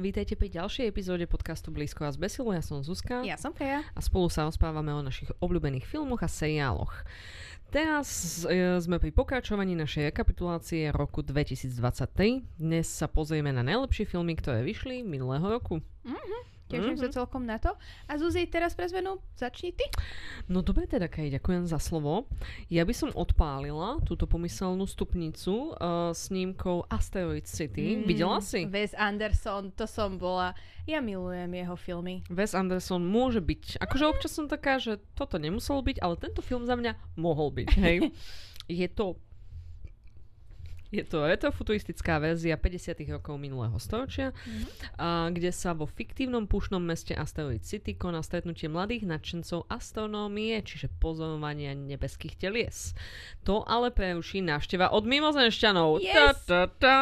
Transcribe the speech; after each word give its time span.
Vítajte 0.00 0.40
pri 0.40 0.48
ďalšej 0.48 0.88
epizóde 0.88 1.28
podcastu 1.28 1.68
Blízko 1.68 2.08
a 2.08 2.16
zbesilo. 2.16 2.48
Ja 2.56 2.64
som 2.64 2.80
Zuzka. 2.80 3.20
Ja 3.28 3.36
som 3.36 3.52
Freja. 3.52 3.84
A 3.92 4.00
spolu 4.00 4.32
sa 4.32 4.48
rozprávame 4.48 4.88
o 4.88 5.04
našich 5.04 5.28
obľúbených 5.36 5.84
filmoch 5.84 6.24
a 6.24 6.32
seriáloch. 6.32 7.04
Teraz 7.68 8.40
e, 8.48 8.80
sme 8.80 8.96
pri 8.96 9.12
pokračovaní 9.12 9.76
našej 9.76 10.08
rekapitulácie 10.08 10.88
roku 10.96 11.20
2023. 11.20 12.08
Dnes 12.56 12.88
sa 12.88 13.04
pozrieme 13.04 13.52
na 13.52 13.60
najlepšie 13.60 14.08
filmy, 14.08 14.32
ktoré 14.32 14.64
vyšli 14.64 15.04
minulého 15.04 15.44
roku. 15.44 15.84
Mhm. 16.08 16.36
Teším 16.72 16.96
mm-hmm. 16.96 17.12
sa 17.12 17.16
celkom 17.20 17.44
na 17.44 17.60
to. 17.60 17.76
A 18.08 18.16
Zuzi, 18.16 18.48
teraz 18.48 18.72
pre 18.72 18.88
zmenu 18.88 19.20
začni 19.36 19.76
ty. 19.76 19.84
No 20.48 20.64
dobre 20.64 20.88
teda, 20.88 21.04
Kaj, 21.04 21.36
ďakujem 21.36 21.68
za 21.68 21.76
slovo. 21.76 22.24
Ja 22.72 22.88
by 22.88 22.94
som 22.96 23.10
odpálila 23.12 24.00
túto 24.08 24.24
pomyselnú 24.24 24.88
stupnicu 24.88 25.76
uh, 25.76 26.16
snímkou 26.16 26.88
Asteroid 26.88 27.44
City. 27.44 28.00
Mm, 28.00 28.08
Videla 28.08 28.40
si? 28.40 28.64
Wes 28.64 28.96
Anderson, 28.96 29.68
to 29.76 29.84
som 29.84 30.16
bola. 30.16 30.56
Ja 30.88 31.04
milujem 31.04 31.52
jeho 31.52 31.76
filmy. 31.76 32.24
Wes 32.32 32.56
Anderson 32.56 33.04
môže 33.04 33.44
byť. 33.44 33.84
Akože 33.84 34.04
občas 34.08 34.32
som 34.32 34.48
taká, 34.48 34.80
že 34.80 34.96
toto 35.12 35.36
nemuselo 35.36 35.84
byť, 35.84 36.00
ale 36.00 36.16
tento 36.16 36.40
film 36.40 36.64
za 36.64 36.74
mňa 36.74 37.20
mohol 37.20 37.52
byť. 37.52 37.68
Hej. 37.76 38.16
Je 38.80 38.88
to 38.88 39.20
je 40.92 41.04
to 41.08 41.24
retrofuturistická 41.24 42.20
verzia 42.20 42.60
50. 42.60 43.00
rokov 43.08 43.40
minulého 43.40 43.74
storočia, 43.80 44.36
mm-hmm. 44.36 44.64
a, 45.00 45.32
kde 45.32 45.48
sa 45.48 45.72
vo 45.72 45.88
fiktívnom 45.88 46.44
pušnom 46.44 46.84
meste 46.84 47.16
Asteroid 47.16 47.64
City 47.64 47.96
koná 47.96 48.20
stretnutie 48.20 48.68
mladých 48.68 49.08
nadšencov 49.08 49.72
astronómie, 49.72 50.60
čiže 50.60 50.92
pozorovania 51.00 51.72
nebeských 51.72 52.36
telies. 52.36 52.92
To 53.48 53.64
ale 53.64 53.88
preruší 53.88 54.44
návšteva 54.44 54.92
od 54.92 55.08
mimozenšťanov. 55.08 56.04
Yes! 56.04 56.12
Ta, 56.12 56.28
ta, 56.44 56.60
ta, 56.76 56.98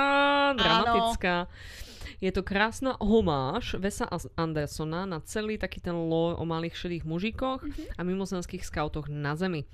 dramatická. 0.54 1.34
Áno. 1.44 1.88
Je 2.20 2.28
to 2.28 2.44
krásna 2.44 3.00
homáž 3.00 3.80
Vesa 3.80 4.04
Andersona 4.36 5.08
na 5.08 5.24
celý 5.24 5.56
taký 5.56 5.80
ten 5.80 5.96
lore 5.96 6.36
o 6.36 6.44
malých 6.44 6.76
šedých 6.76 7.08
mužikoch 7.08 7.64
mm-hmm. 7.64 7.96
a 7.96 8.00
mimozemských 8.04 8.60
skautoch 8.60 9.08
na 9.08 9.32
Zemi. 9.40 9.64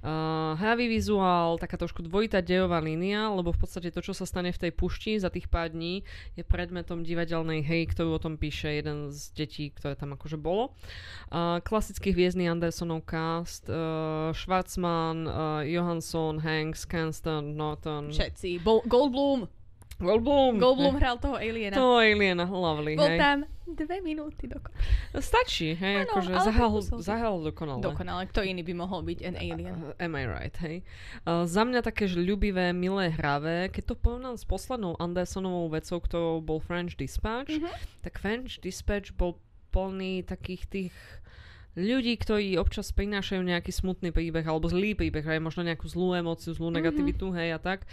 Uh, 0.00 0.56
hravý 0.56 0.88
vizuál, 0.88 1.60
taká 1.60 1.76
trošku 1.76 2.00
dvojitá 2.00 2.40
dejová 2.40 2.80
línia, 2.80 3.28
lebo 3.28 3.52
v 3.52 3.60
podstate 3.60 3.92
to, 3.92 4.00
čo 4.00 4.16
sa 4.16 4.24
stane 4.24 4.48
v 4.48 4.56
tej 4.56 4.72
pušti 4.72 5.20
za 5.20 5.28
tých 5.28 5.52
pár 5.52 5.68
dní, 5.68 6.08
je 6.36 6.40
predmetom 6.40 7.04
divadelnej 7.04 7.60
hry, 7.60 7.84
ktorú 7.84 8.16
o 8.16 8.22
tom 8.22 8.40
píše 8.40 8.80
jeden 8.80 9.12
z 9.12 9.20
detí, 9.36 9.68
ktoré 9.68 10.00
tam 10.00 10.16
akože 10.16 10.40
bolo. 10.40 10.72
Uh, 11.28 11.60
klasický 11.60 12.16
hviezdny 12.16 12.48
Andersonov 12.48 13.04
cast, 13.04 13.68
uh, 13.68 14.32
Schwarzman, 14.32 15.28
uh, 15.28 15.60
Johansson, 15.68 16.40
Hanks, 16.40 16.88
Canston, 16.88 17.60
Norton. 17.60 18.08
Všetci. 18.08 18.64
Bo- 18.64 18.80
Goldblum. 18.88 19.59
Goldblum. 20.00 20.56
Goldblum 20.56 20.96
hral 20.96 21.16
toho 21.16 21.36
aliena. 21.36 21.72
Toho 21.72 21.96
aliena, 21.96 22.44
lovely, 22.44 22.96
Bol 22.96 23.04
hej. 23.06 23.18
tam 23.18 23.38
dve 23.66 24.00
minúty 24.00 24.44
dokon. 24.44 24.72
Stačí, 25.14 25.72
hej, 25.72 26.02
Áno, 26.02 26.18
akože 26.18 26.32
musel- 26.58 26.98
zahral 26.98 27.38
dokonale. 27.38 27.78
Dokonale. 27.78 28.22
Kto 28.26 28.40
iný 28.40 28.62
by 28.62 28.74
mohol 28.74 29.04
byť 29.04 29.18
an 29.22 29.34
alien? 29.36 29.76
Uh, 29.86 29.94
am 29.96 30.12
I 30.12 30.24
right, 30.24 30.56
hej. 30.58 30.76
Uh, 31.22 31.44
za 31.44 31.62
mňa 31.62 31.80
také, 31.80 32.08
ľubivé, 32.08 32.72
milé, 32.72 33.10
hravé, 33.10 33.68
keď 33.68 33.92
to 33.92 33.94
porovnám 33.94 34.34
s 34.34 34.42
poslednou 34.42 34.96
Andersonovou 34.96 35.68
vecou, 35.68 35.98
ktorou 35.98 36.40
bol 36.40 36.58
French 36.58 36.96
Dispatch, 36.96 37.54
Mhm. 37.54 37.70
tak 38.00 38.18
French 38.18 38.58
Dispatch 38.58 39.12
bol 39.12 39.38
plný 39.70 40.24
takých 40.24 40.62
tých 40.66 40.94
ľudí, 41.80 42.14
ktorí 42.14 42.54
občas 42.54 42.92
prinášajú 42.92 43.40
nejaký 43.40 43.70
smutný 43.70 44.10
príbeh 44.10 44.44
alebo 44.44 44.68
zlý 44.68 44.92
príbeh, 44.92 45.24
aj 45.24 45.40
možno 45.40 45.64
nejakú 45.64 45.84
zlú 45.84 46.12
emóciu, 46.12 46.52
zlú 46.52 46.68
negativitu, 46.68 47.32
hej 47.32 47.52
a 47.52 47.58
tak. 47.58 47.88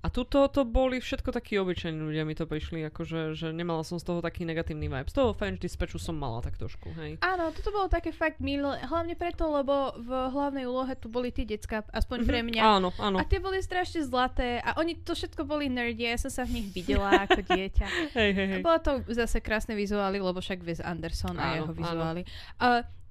A 0.00 0.08
tuto 0.08 0.48
to 0.48 0.62
boli 0.62 0.96
všetko 0.96 1.28
takí 1.28 1.56
obyčajní 1.56 1.96
ľudia, 1.96 2.24
mi 2.24 2.32
to 2.32 2.44
prišli, 2.44 2.88
akože, 2.88 3.34
že 3.34 3.50
nemala 3.50 3.82
som 3.82 3.96
z 3.96 4.04
toho 4.04 4.20
taký 4.20 4.44
negatívny 4.44 4.86
vibe. 4.86 5.08
Z 5.08 5.16
toho 5.16 5.32
French 5.32 5.60
Dispatchu 5.60 5.96
som 5.96 6.14
mala 6.14 6.40
tak 6.40 6.56
trošku, 6.56 6.92
hej. 6.96 7.20
Áno, 7.20 7.52
toto 7.52 7.68
bolo 7.68 7.86
také 7.86 8.08
fakt 8.10 8.40
milé, 8.40 8.80
hlavne 8.80 9.12
preto, 9.12 9.44
lebo 9.46 9.92
v 9.96 10.08
hlavnej 10.08 10.64
úlohe 10.64 10.92
tu 10.94 11.08
boli 11.08 11.28
tí 11.28 11.44
decka, 11.44 11.84
aspoň 11.90 12.18
pre 12.24 12.40
mňa. 12.40 12.62
Áno, 12.62 12.88
áno. 12.96 13.20
A 13.20 13.26
tie 13.26 13.38
boli 13.38 13.60
strašne 13.60 14.00
zlaté 14.00 14.60
a 14.60 14.76
oni 14.76 14.96
to 14.96 15.12
všetko 15.12 15.44
boli 15.44 15.68
nerdy, 15.68 16.06
ja 16.06 16.16
som 16.16 16.32
sa 16.32 16.42
v 16.44 16.62
nich 16.62 16.68
videla 16.70 17.24
ako 17.24 17.44
dieťa. 17.50 17.86
Hej, 18.16 18.30
hej, 18.32 18.46
A 18.46 18.52
hej. 18.56 18.62
bolo 18.62 18.78
to 18.80 18.92
zase 19.10 19.40
krásne 19.40 19.76
vizuály, 19.76 20.16
lebo 20.16 20.38
však 20.38 20.64
Wes 20.64 20.80
Anderson 20.80 21.36
a 21.36 21.44
Áno, 21.44 21.54
jeho 21.60 21.72
áno. 21.72 21.76
vizuály. 21.76 22.22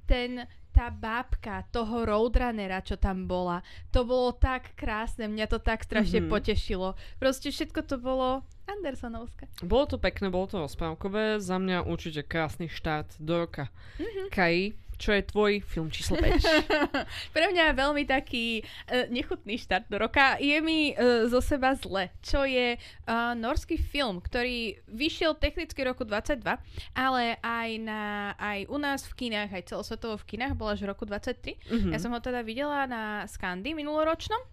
Ten, 0.10 0.42
tá 0.74 0.90
bábka 0.90 1.70
toho 1.70 2.02
Roadrunnera, 2.02 2.82
čo 2.82 2.98
tam 2.98 3.30
bola, 3.30 3.62
to 3.94 4.02
bolo 4.02 4.34
tak 4.34 4.74
krásne, 4.74 5.30
mňa 5.30 5.46
to 5.46 5.60
tak 5.62 5.86
strašne 5.86 6.26
Mhm. 6.26 6.30
potešilo. 6.30 6.98
Proste 7.18 7.54
všetko 7.54 7.86
to 7.86 8.02
bolo 8.02 8.42
Andersonovské. 8.66 9.46
Bolo 9.62 9.86
to 9.86 9.98
pekné, 9.98 10.30
bolo 10.30 10.46
to 10.46 10.62
rozprávkové, 10.62 11.38
za 11.38 11.58
mňa 11.58 11.86
určite 11.86 12.22
krásny 12.22 12.70
štát 12.70 13.18
do 13.18 13.46
roka. 13.46 13.70
Mhm. 13.98 14.30
Kai, 14.30 14.74
čo 15.00 15.16
je 15.16 15.24
tvoj 15.24 15.64
film 15.64 15.88
číslo 15.88 16.20
5? 16.20 16.44
Pre 17.36 17.46
mňa 17.56 17.72
je 17.72 17.74
veľmi 17.80 18.04
taký 18.04 18.62
uh, 18.62 19.08
nechutný 19.08 19.56
štart 19.56 19.88
do 19.88 19.96
roka. 19.96 20.36
Je 20.44 20.60
mi 20.60 20.92
uh, 20.92 21.26
zo 21.32 21.40
seba 21.40 21.72
zle, 21.80 22.12
čo 22.20 22.44
je 22.44 22.76
uh, 22.76 23.34
norský 23.40 23.80
film, 23.80 24.20
ktorý 24.20 24.84
vyšiel 24.92 25.40
technicky 25.40 25.80
roku 25.88 26.04
22, 26.04 26.44
ale 26.92 27.40
aj, 27.40 27.70
na, 27.80 28.36
aj 28.36 28.68
u 28.68 28.78
nás 28.78 29.08
v 29.08 29.26
kinách, 29.26 29.56
aj 29.56 29.64
celosvetovo 29.72 30.20
v 30.20 30.36
kinách, 30.36 30.60
bola 30.60 30.76
až 30.76 30.84
v 30.84 30.92
roku 30.92 31.08
23. 31.08 31.56
Mhm. 31.72 31.90
Ja 31.96 31.98
som 32.04 32.12
ho 32.12 32.20
teda 32.20 32.44
videla 32.44 32.84
na 32.84 33.24
Skandy 33.32 33.72
minuloročnom. 33.72 34.44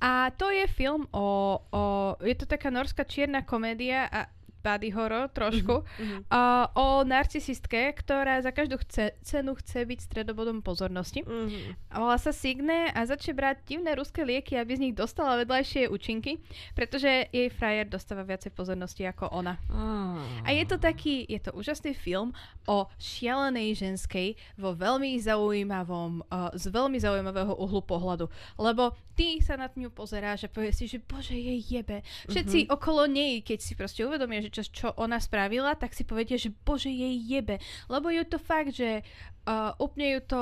A 0.00 0.32
to 0.32 0.48
je 0.48 0.64
film 0.72 1.04
o, 1.12 1.60
o... 1.60 1.82
Je 2.24 2.32
to 2.32 2.48
taká 2.48 2.72
norská 2.72 3.04
čierna 3.04 3.44
komédia 3.44 4.08
a 4.08 4.32
body 4.60 4.92
horror 4.92 5.28
trošku. 5.32 5.82
Mhm. 5.98 6.28
Uh, 6.28 6.66
o 6.76 6.86
narcisistke, 7.04 7.92
ktorá 7.96 8.40
za 8.44 8.52
každú 8.52 8.78
chce, 8.84 9.16
cenu 9.24 9.56
chce 9.56 9.84
byť 9.84 9.98
stredobodom 10.00 10.60
pozornosti. 10.60 11.24
Mhm. 11.24 11.76
A 11.90 11.96
volá 11.98 12.16
sa 12.20 12.30
Signe 12.30 12.92
a 12.92 13.00
začne 13.04 13.34
brať 13.34 13.64
divné 13.66 13.96
ruské 13.96 14.22
lieky, 14.22 14.56
aby 14.56 14.76
z 14.76 14.82
nich 14.88 14.94
dostala 14.94 15.40
vedľajšie 15.40 15.90
účinky, 15.90 16.38
pretože 16.76 17.28
jej 17.32 17.48
frajer 17.50 17.88
dostáva 17.88 18.22
viacej 18.22 18.52
pozornosti 18.54 19.02
ako 19.08 19.32
ona. 19.32 19.56
Á. 19.72 20.22
A 20.44 20.48
je 20.54 20.64
to 20.68 20.76
taký, 20.76 21.24
je 21.26 21.40
to 21.40 21.50
úžasný 21.56 21.96
film 21.96 22.36
o 22.68 22.86
šialenej 23.00 23.74
ženskej 23.74 24.36
vo 24.60 24.76
veľmi 24.76 25.16
zaujímavom, 25.18 26.22
uh, 26.28 26.52
z 26.54 26.70
veľmi 26.70 27.00
zaujímavého 27.00 27.56
uhlu 27.56 27.82
pohľadu. 27.82 28.28
Lebo 28.60 28.94
ty 29.20 29.36
sa 29.38 29.52
na 29.54 29.68
ňu 29.68 29.92
pozeráš 29.92 30.48
a 30.48 30.48
povieš 30.48 30.74
si, 30.74 30.84
že 30.88 30.98
bože, 30.98 31.36
jej 31.36 31.60
jebe. 31.60 32.00
Všetci 32.26 32.58
mm-hmm. 32.64 32.72
okolo 32.72 33.04
nej, 33.04 33.44
keď 33.44 33.58
si 33.60 33.76
proste 33.76 34.00
uvedomia, 34.00 34.40
že 34.40 34.48
čo, 34.48 34.64
čo 34.64 34.88
ona 34.96 35.20
spravila, 35.20 35.76
tak 35.76 35.92
si 35.92 36.02
povedia, 36.02 36.40
že 36.40 36.48
bože, 36.48 36.88
jej 36.88 37.20
jebe. 37.20 37.60
Lebo 37.86 38.08
je 38.08 38.24
to 38.24 38.40
fakt, 38.40 38.72
že 38.72 39.04
uh, 39.44 39.76
úplne 39.76 40.16
ju 40.16 40.20
to 40.24 40.40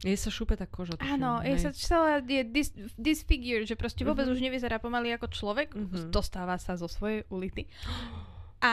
Jej 0.00 0.16
sa 0.16 0.30
šúpe 0.30 0.54
tá 0.54 0.64
koža. 0.64 0.94
tuším, 0.94 1.12
Áno, 1.12 1.42
je 1.42 1.52
hej. 1.52 1.60
sa 1.60 1.70
celá 1.74 2.22
je 2.22 2.40
dis, 2.42 2.70
disfigured, 2.96 3.66
že 3.66 3.74
proste 3.74 4.00
vôbec 4.00 4.24
Mhm. 4.24 4.32
už 4.32 4.40
nevyzerá 4.40 4.78
pomaly 4.78 5.12
ako 5.12 5.26
človek, 5.28 5.74
Mhm. 5.74 6.08
dostáva 6.08 6.54
sa 6.56 6.72
zo 6.72 6.86
svojej 6.86 7.26
ulity. 7.28 7.66
A 8.60 8.72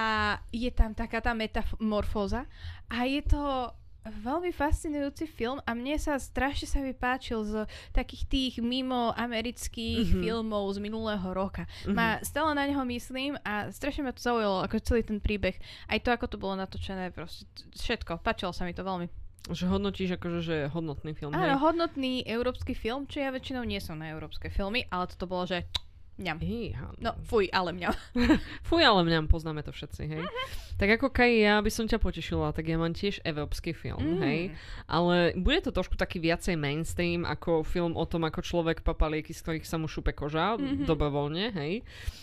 je 0.49 0.67
tam 0.69 0.91
taká 0.91 1.19
tá 1.19 1.31
metamorfóza 1.31 2.43
a 2.87 3.03
je 3.03 3.23
to 3.23 3.71
veľmi 4.09 4.49
fascinujúci 4.49 5.25
film 5.25 5.59
a 5.59 5.71
mne 5.71 5.95
sa 5.95 6.15
strašne 6.15 6.65
sa 6.65 6.79
mi 6.79 6.91
páčil 6.91 7.41
z 7.41 7.53
takých 7.91 8.23
tých 8.25 8.53
mimo 8.57 9.11
amerických 9.11 10.07
Mhm. 10.09 10.19
filmov 10.19 10.71
z 10.71 10.79
minulého 10.79 11.27
roka. 11.29 11.63
Mhm. 11.83 11.91
Ma, 11.91 12.17
stále 12.19 12.51
na 12.51 12.63
neho 12.63 12.83
myslím 12.83 13.35
a 13.41 13.67
strašne 13.69 14.01
ma 14.01 14.11
to 14.11 14.19
zaujalo, 14.19 14.61
ako 14.61 14.79
celý 14.79 15.01
ten 15.01 15.17
príbeh. 15.17 15.55
Aj 15.85 15.97
to, 15.97 16.09
ako 16.09 16.25
to 16.27 16.37
bolo 16.37 16.55
natočené, 16.55 17.09
proste 17.09 17.43
všetko. 17.73 18.19
Páčilo 18.19 18.49
sa 18.49 18.63
mi 18.63 18.71
to 18.71 18.81
veľmi. 18.81 19.07
Že 19.47 19.65
hodnotíš 19.69 20.09
akože, 20.13 20.39
že 20.41 20.53
je 20.57 20.67
hodnotný 20.67 21.13
film. 21.13 21.31
Áno, 21.31 21.55
hej? 21.55 21.61
hodnotný 21.61 22.19
európsky 22.21 22.73
film, 22.73 23.05
čo 23.05 23.19
ja 23.19 23.29
väčšinou 23.29 23.63
nie 23.63 23.79
som 23.79 23.95
na 23.95 24.09
európske 24.09 24.47
filmy, 24.47 24.83
ale 24.87 25.07
toto 25.07 25.23
bolo, 25.23 25.45
že 25.45 25.63
mňam. 26.19 26.37
Iha, 26.41 26.87
No, 26.97 27.15
fuj, 27.23 27.47
ale 27.49 27.71
mňam. 27.71 27.95
Fuj, 28.67 28.81
ale 28.81 29.01
mňam, 29.03 29.25
poznáme 29.25 29.61
to 29.61 29.71
všetci, 29.71 30.01
hej. 30.03 30.23
Tak 30.77 30.89
ako 30.93 31.09
Kaj, 31.09 31.31
ja 31.33 31.57
by 31.57 31.67
som 31.67 31.83
ťa 31.83 31.97
potešila, 31.97 32.49
tak 32.49 32.65
ja 32.65 32.75
mám 32.75 32.91
tiež 32.91 33.19
európsky 33.21 33.73
film, 33.73 33.97
Mm. 33.97 34.19
hej. 34.19 34.39
Ale 34.85 35.15
bude 35.35 35.57
to 35.59 35.71
trošku 35.71 35.93
taký 35.93 36.17
viacej 36.19 36.53
mainstream, 36.53 37.21
ako 37.23 37.61
film 37.61 37.93
o 37.93 38.03
tom, 38.03 38.23
ako 38.23 38.39
človek 38.39 38.81
papá 38.81 39.05
lieky, 39.07 39.31
z 39.31 39.41
ktorých 39.41 39.65
sa 39.65 39.75
mu 39.75 39.85
šupe 39.85 40.11
koža, 40.11 40.53
Mhm. 40.53 40.85
dobrovoľne, 40.85 41.49
hej. 41.51 41.81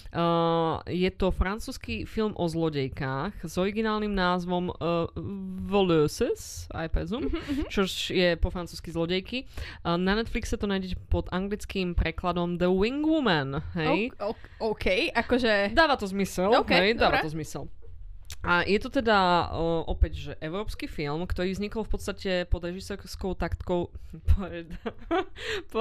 Uh, 0.09 0.79
je 0.87 1.11
to 1.11 1.29
francúzsky 1.29 2.05
film 2.05 2.31
o 2.33 2.47
zlodejkách 2.47 3.43
s 3.43 3.55
originálnym 3.57 4.09
názvom 4.09 4.71
uh, 4.71 5.11
Voleuses, 5.65 6.71
I 6.71 6.87
presume, 6.87 7.27
Mhm, 7.27 7.67
čož 7.67 7.91
je 8.09 8.37
po 8.37 8.49
francúzsky 8.49 8.89
zlodejky. 8.89 9.51
Uh, 9.83 9.97
na 9.97 10.15
Netflixe 10.15 10.55
to 10.55 10.65
nájdete 10.65 10.95
pod 11.09 11.27
anglickým 11.29 11.93
prekladom 11.93 12.55
The 12.55 12.71
Wing 12.71 13.03
Woman, 13.03 13.59
hej. 13.75 14.15
O- 14.17 14.31
o- 14.31 14.39
OK, 14.71 15.11
akože... 15.11 15.73
Dáva 15.73 15.97
to 15.97 16.07
zmysel, 16.07 16.55
OK, 16.55 16.71
hej, 16.71 16.95
dáva 16.95 17.19
dobre. 17.19 17.27
to 17.27 17.35
zmysel. 17.35 17.67
A 18.45 18.61
je 18.69 18.77
to 18.77 18.93
teda 18.93 19.49
uh, 19.49 19.87
opäť, 19.89 20.13
že 20.21 20.33
európsky 20.43 20.85
film, 20.85 21.25
ktorý 21.25 21.57
vznikol 21.57 21.89
v 21.89 21.91
podstate 21.97 22.31
pod 22.45 22.67
režisérskou 22.69 23.33
taktkou 23.33 23.89
po, 25.73 25.81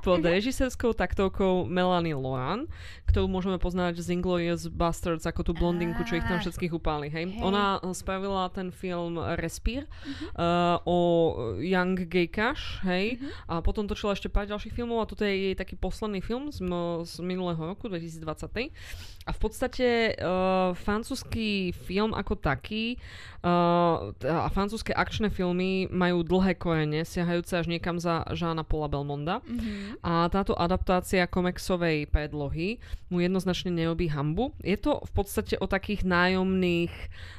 pod 0.00 0.20
režisérskou 0.24 0.96
taktovkou 0.96 1.68
Melanie 1.68 2.16
Lohan, 2.16 2.64
ktorú 3.12 3.28
môžeme 3.28 3.60
poznať 3.60 4.00
z 4.00 4.16
Inglourious 4.16 4.72
Bastards 4.72 5.28
ako 5.28 5.50
tú 5.50 5.52
blondinku, 5.52 6.00
čo 6.08 6.16
ich 6.16 6.24
tam 6.24 6.40
všetkých 6.40 6.72
upáli. 6.72 7.12
Hej? 7.12 7.36
Hey. 7.36 7.44
Ona 7.44 7.82
spravila 7.92 8.48
ten 8.48 8.72
film 8.72 9.20
Respire 9.36 9.84
uh-huh. 9.84 10.32
uh, 10.32 10.76
o 10.88 10.98
Young 11.60 12.08
Gay 12.08 12.32
Cash, 12.32 12.80
hej? 12.88 13.20
Uh-huh. 13.20 13.52
A 13.52 13.54
potom 13.60 13.84
točila 13.84 14.16
ešte 14.16 14.32
pár 14.32 14.48
ďalších 14.48 14.72
filmov 14.72 15.04
a 15.04 15.10
toto 15.10 15.28
je 15.28 15.52
jej 15.52 15.54
taký 15.54 15.76
posledný 15.76 16.24
film 16.24 16.48
z, 16.48 16.64
z 17.04 17.12
minulého 17.20 17.60
roku, 17.60 17.90
2023. 17.92 18.72
A 19.28 19.36
v 19.36 19.38
podstate 19.38 20.16
uh, 20.16 20.72
francúzsky 20.72 21.76
film 21.76 22.16
ako 22.16 22.40
taký 22.40 22.96
uh, 23.44 24.16
a 24.16 24.48
francúzske 24.48 24.96
akčné 24.96 25.28
filmy 25.28 25.84
majú 25.92 26.24
dlhé 26.24 26.56
korene, 26.56 27.04
siahajúce 27.04 27.52
až 27.60 27.68
niekam 27.68 28.00
za 28.00 28.24
Žána 28.32 28.64
Paula 28.64 28.88
Belmonda. 28.88 29.44
Mm-hmm. 29.44 30.00
A 30.00 30.32
táto 30.32 30.56
adaptácia 30.56 31.28
komiksovej 31.28 32.08
predlohy 32.08 32.80
mu 33.12 33.20
jednoznačne 33.20 33.76
nerobí 33.76 34.08
hambu. 34.08 34.56
Je 34.64 34.80
to 34.80 35.04
v 35.04 35.10
podstate 35.12 35.60
o 35.60 35.68
takých 35.68 36.08
nájomných 36.08 36.92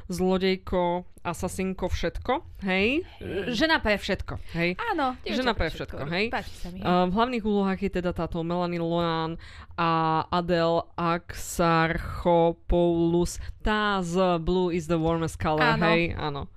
zlodejko, 0.05 1.09
asasinko, 1.21 1.85
všetko, 1.85 2.41
hej? 2.65 3.05
hej. 3.21 3.53
Žena 3.53 3.77
pre 3.77 4.01
všetko, 4.01 4.41
hej? 4.57 4.73
Áno, 4.93 5.17
Žena 5.21 5.53
pre 5.53 5.69
všetko, 5.69 6.09
hej? 6.09 6.33
sa 6.33 6.69
mi. 6.73 6.81
Uh, 6.81 7.05
v 7.09 7.13
hlavných 7.13 7.45
úlohách 7.45 7.77
je 7.77 7.89
teda 8.01 8.09
táto 8.09 8.41
Melanie 8.41 8.81
Loan 8.81 9.37
a 9.77 10.25
Adele 10.33 10.81
Axarchopoulos, 10.97 13.37
tá 13.61 14.01
z 14.01 14.41
Blue 14.41 14.73
is 14.73 14.89
the 14.89 14.97
warmest 14.97 15.37
color, 15.37 15.77
áno. 15.77 15.93
hej? 15.93 16.17
Áno. 16.17 16.49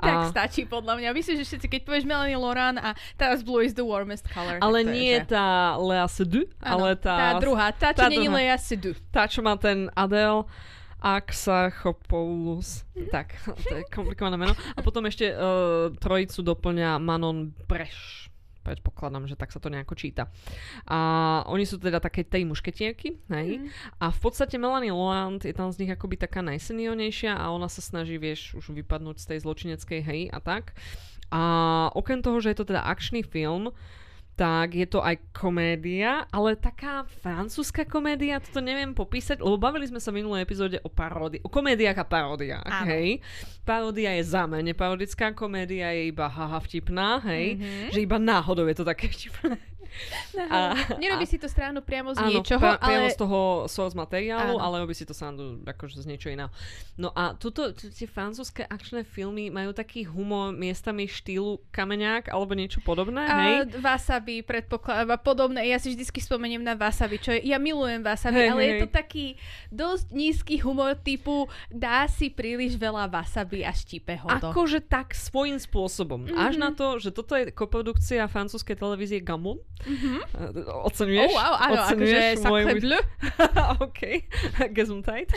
Tak 0.00 0.32
stačí 0.32 0.64
podľa 0.64 0.96
mňa. 0.96 1.12
Myslím, 1.12 1.44
že 1.44 1.44
všetci, 1.44 1.68
keď 1.68 1.80
povieš 1.84 2.08
Melanie 2.08 2.40
Loran 2.40 2.80
a 2.80 2.96
teraz 3.20 3.44
Blue 3.44 3.60
is 3.60 3.76
the 3.76 3.84
warmest 3.84 4.24
color. 4.32 4.56
Ale 4.64 4.80
nie 4.80 5.12
je, 5.12 5.28
že... 5.28 5.36
tá 5.36 5.76
Lea 5.76 6.08
Seydoux, 6.08 6.48
ale 6.56 6.96
tá... 6.96 7.16
Tá 7.16 7.32
druhá, 7.36 7.68
tá, 7.76 7.92
čo 7.92 8.08
tá 8.08 8.08
není 8.08 8.32
Lea 8.32 8.56
Seydoux. 8.56 8.96
Tá, 9.12 9.28
čo 9.28 9.44
má 9.44 9.60
ten 9.60 9.92
Adele. 9.92 10.48
Axachopoulos. 11.00 12.84
Mm-hmm. 12.92 13.10
Tak, 13.10 13.40
to 13.66 13.74
je 13.80 13.84
komplikované 13.88 14.36
meno. 14.36 14.52
A 14.76 14.80
potom 14.84 15.08
ešte 15.08 15.32
uh, 15.32 15.88
trojicu 15.96 16.44
doplňa 16.44 17.00
Manon 17.00 17.56
Breš. 17.66 18.28
Predpokladám, 18.60 19.24
že 19.24 19.40
tak 19.40 19.56
sa 19.56 19.58
to 19.58 19.72
nejako 19.72 19.96
číta. 19.96 20.28
A 20.84 21.40
oni 21.48 21.64
sú 21.64 21.80
teda 21.80 21.96
také 21.96 22.28
tej 22.28 22.44
mušketierky, 22.44 23.16
hej? 23.32 23.64
Mm. 23.64 23.72
A 23.96 24.12
v 24.12 24.20
podstate 24.20 24.60
Melanie 24.60 24.92
Loand 24.92 25.48
je 25.48 25.56
tam 25.56 25.72
z 25.72 25.80
nich 25.80 25.90
akoby 25.90 26.20
taká 26.20 26.44
najseniornejšia 26.44 27.40
a 27.40 27.48
ona 27.56 27.72
sa 27.72 27.80
snaží, 27.80 28.20
vieš, 28.20 28.52
už 28.60 28.76
vypadnúť 28.76 29.16
z 29.16 29.28
tej 29.32 29.38
zločineckej 29.48 30.00
hej 30.04 30.20
a 30.28 30.44
tak. 30.44 30.76
A 31.32 31.42
okrem 31.96 32.20
toho, 32.20 32.36
že 32.44 32.52
je 32.52 32.58
to 32.60 32.68
teda 32.68 32.84
akčný 32.84 33.24
film, 33.24 33.72
tak 34.40 34.72
je 34.72 34.88
to 34.88 35.04
aj 35.04 35.20
komédia, 35.36 36.24
ale 36.32 36.56
taká 36.56 37.04
francúzska 37.20 37.84
komédia, 37.84 38.40
toto 38.40 38.64
neviem 38.64 38.96
popísať, 38.96 39.36
lebo 39.44 39.60
bavili 39.60 39.84
sme 39.84 40.00
sa 40.00 40.08
v 40.08 40.24
minulej 40.24 40.48
epizóde 40.48 40.80
o 40.80 40.88
paródii, 40.88 41.44
o 41.44 41.52
komédiách 41.52 42.00
a 42.00 42.06
paródiách, 42.08 42.72
Áno. 42.72 42.88
hej. 42.88 43.20
Paródia 43.68 44.16
je 44.16 44.24
za 44.24 44.48
mene, 44.48 44.72
parodická 44.72 45.36
komédia 45.36 45.92
je 45.92 46.08
iba 46.08 46.24
haha 46.24 46.56
vtipná, 46.56 47.20
hej, 47.28 47.60
mm-hmm. 47.60 47.92
že 47.92 48.00
iba 48.00 48.16
náhodou 48.16 48.64
je 48.64 48.80
to 48.80 48.88
také 48.88 49.12
vtipné. 49.12 49.60
A, 50.50 50.74
Nerobí 50.96 51.26
a, 51.26 51.30
si 51.30 51.36
to 51.36 51.50
stranu 51.50 51.82
priamo 51.82 52.14
z 52.14 52.22
áno, 52.22 52.30
niečoho, 52.40 52.60
pra, 52.60 52.78
priamo 52.78 53.06
ale... 53.10 53.14
z 53.14 53.18
toho 53.18 53.40
source 53.66 53.96
materiálu, 53.98 54.56
áno. 54.56 54.62
ale 54.62 54.74
robí 54.82 54.94
si 54.94 55.04
to 55.04 55.12
srandu 55.12 55.60
akože 55.66 56.02
z 56.02 56.06
niečo 56.06 56.28
iného. 56.30 56.48
No 56.96 57.10
a 57.12 57.34
tuto, 57.34 57.74
tie 57.74 58.06
francúzske 58.06 58.64
akčné 58.64 59.02
filmy 59.02 59.50
majú 59.50 59.74
taký 59.74 60.06
humor 60.06 60.54
miestami 60.54 61.10
štýlu 61.10 61.60
kameňák 61.74 62.30
alebo 62.30 62.54
niečo 62.54 62.80
podobné, 62.82 63.22
a, 63.26 63.34
hej? 63.44 63.54
Wasabi, 63.82 64.42
predpokladám, 64.46 65.18
podobné. 65.20 65.66
Ja 65.68 65.82
si 65.82 65.92
vždycky 65.92 66.22
spomeniem 66.22 66.62
na 66.62 66.78
Wasabi, 66.78 67.18
čo 67.18 67.34
je, 67.34 67.42
ja 67.44 67.58
milujem 67.58 68.00
Wasabi, 68.00 68.40
hey, 68.46 68.50
ale 68.50 68.60
hey. 68.62 68.68
je 68.68 68.74
to 68.84 68.88
taký 68.88 69.26
dosť 69.68 70.06
nízky 70.14 70.54
humor 70.62 70.94
typu 70.98 71.50
dá 71.70 72.06
si 72.10 72.28
príliš 72.28 72.76
veľa 72.76 73.06
Wasabi 73.08 73.62
a 73.66 73.72
štípe 73.72 74.16
ho 74.20 74.28
to. 74.38 74.50
Akože 74.52 74.82
tak 74.84 75.14
svojím 75.14 75.56
spôsobom. 75.56 76.26
Mm-hmm. 76.26 76.38
Až 76.38 76.54
na 76.58 76.70
to, 76.74 76.98
že 76.98 77.14
toto 77.14 77.38
je 77.38 77.52
koprodukcia 77.54 78.26
francúzskej 78.26 78.76
televízie 78.76 79.20
Gamon, 79.22 79.62
Mm-hmm. 79.80 80.18
Oceňuješ? 80.86 81.30
Oh, 81.30 81.36
wow, 81.36 81.54
áno, 81.56 81.82
akože 81.88 82.18
môj... 82.44 82.62
bleu. 82.80 83.02
OK, 83.86 84.00
Gesundheit. 84.76 85.32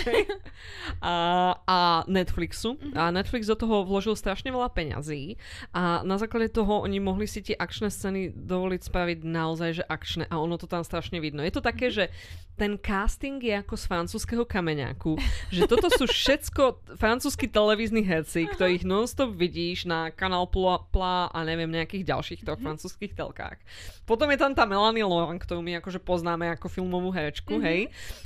a, 1.00 1.16
a 1.64 1.78
Netflixu. 2.12 2.76
Mm-hmm. 2.76 2.98
A 3.00 3.12
Netflix 3.16 3.48
do 3.48 3.56
toho 3.56 3.88
vložil 3.88 4.18
strašne 4.20 4.52
veľa 4.52 4.72
peňazí 4.72 5.40
a 5.72 6.04
na 6.04 6.20
základe 6.20 6.52
toho 6.52 6.84
oni 6.84 7.00
mohli 7.00 7.26
si 7.30 7.40
tie 7.40 7.56
akčné 7.56 7.88
scény 7.88 8.36
dovoliť 8.36 8.82
spraviť 8.84 9.20
naozaj, 9.24 9.70
že 9.80 9.84
akčné 9.88 10.24
a 10.28 10.36
ono 10.40 10.60
to 10.60 10.68
tam 10.68 10.84
strašne 10.84 11.24
vidno. 11.24 11.44
Je 11.44 11.54
to 11.54 11.64
také, 11.64 11.88
mm-hmm. 11.90 12.12
že 12.12 12.44
ten 12.54 12.78
casting 12.78 13.42
je 13.42 13.56
ako 13.58 13.74
z 13.74 13.86
francúzského 13.90 14.46
kameňáku. 14.46 15.18
Že 15.50 15.66
toto 15.66 15.90
sú 15.90 16.06
všetko 16.06 16.96
francúzski 17.02 17.50
televízni 17.50 18.06
herci, 18.06 18.46
ktorých 18.46 18.86
nonstop 18.86 19.34
vidíš 19.34 19.90
na 19.90 20.14
Kanál 20.14 20.46
Pla, 20.46 20.86
Pla 20.94 21.34
a 21.34 21.40
neviem, 21.42 21.70
nejakých 21.74 22.06
ďalších 22.06 22.42
mm-hmm. 22.46 22.62
francúzských 22.62 23.14
telkách. 23.18 23.58
Potom 24.06 24.30
je 24.34 24.42
tam 24.42 24.58
tá 24.58 24.66
Melanie 24.66 25.06
Laurent, 25.06 25.38
ktorú 25.38 25.62
my 25.62 25.78
akože 25.80 26.02
poznáme 26.02 26.50
ako 26.58 26.68
filmovú 26.68 27.14
herečku, 27.14 27.58
mm-hmm. 27.58 27.68
hej. 27.70 27.80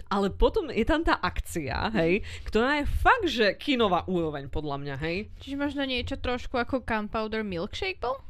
Ale 0.07 0.31
potom 0.31 0.71
je 0.71 0.85
tam 0.87 1.03
tá 1.03 1.19
akcia, 1.19 1.91
hej, 1.99 2.23
ktorá 2.47 2.79
je 2.81 2.85
fakt, 2.87 3.27
že 3.27 3.59
kinová 3.59 4.07
úroveň 4.07 4.47
podľa 4.47 4.79
mňa, 4.79 4.95
hej. 5.03 5.17
Čiže 5.43 5.55
možno 5.59 5.83
niečo 5.83 6.15
trošku 6.15 6.55
ako 6.55 6.83
Gunpowder 6.87 7.43
Milkshake 7.43 7.99
bol? 7.99 8.26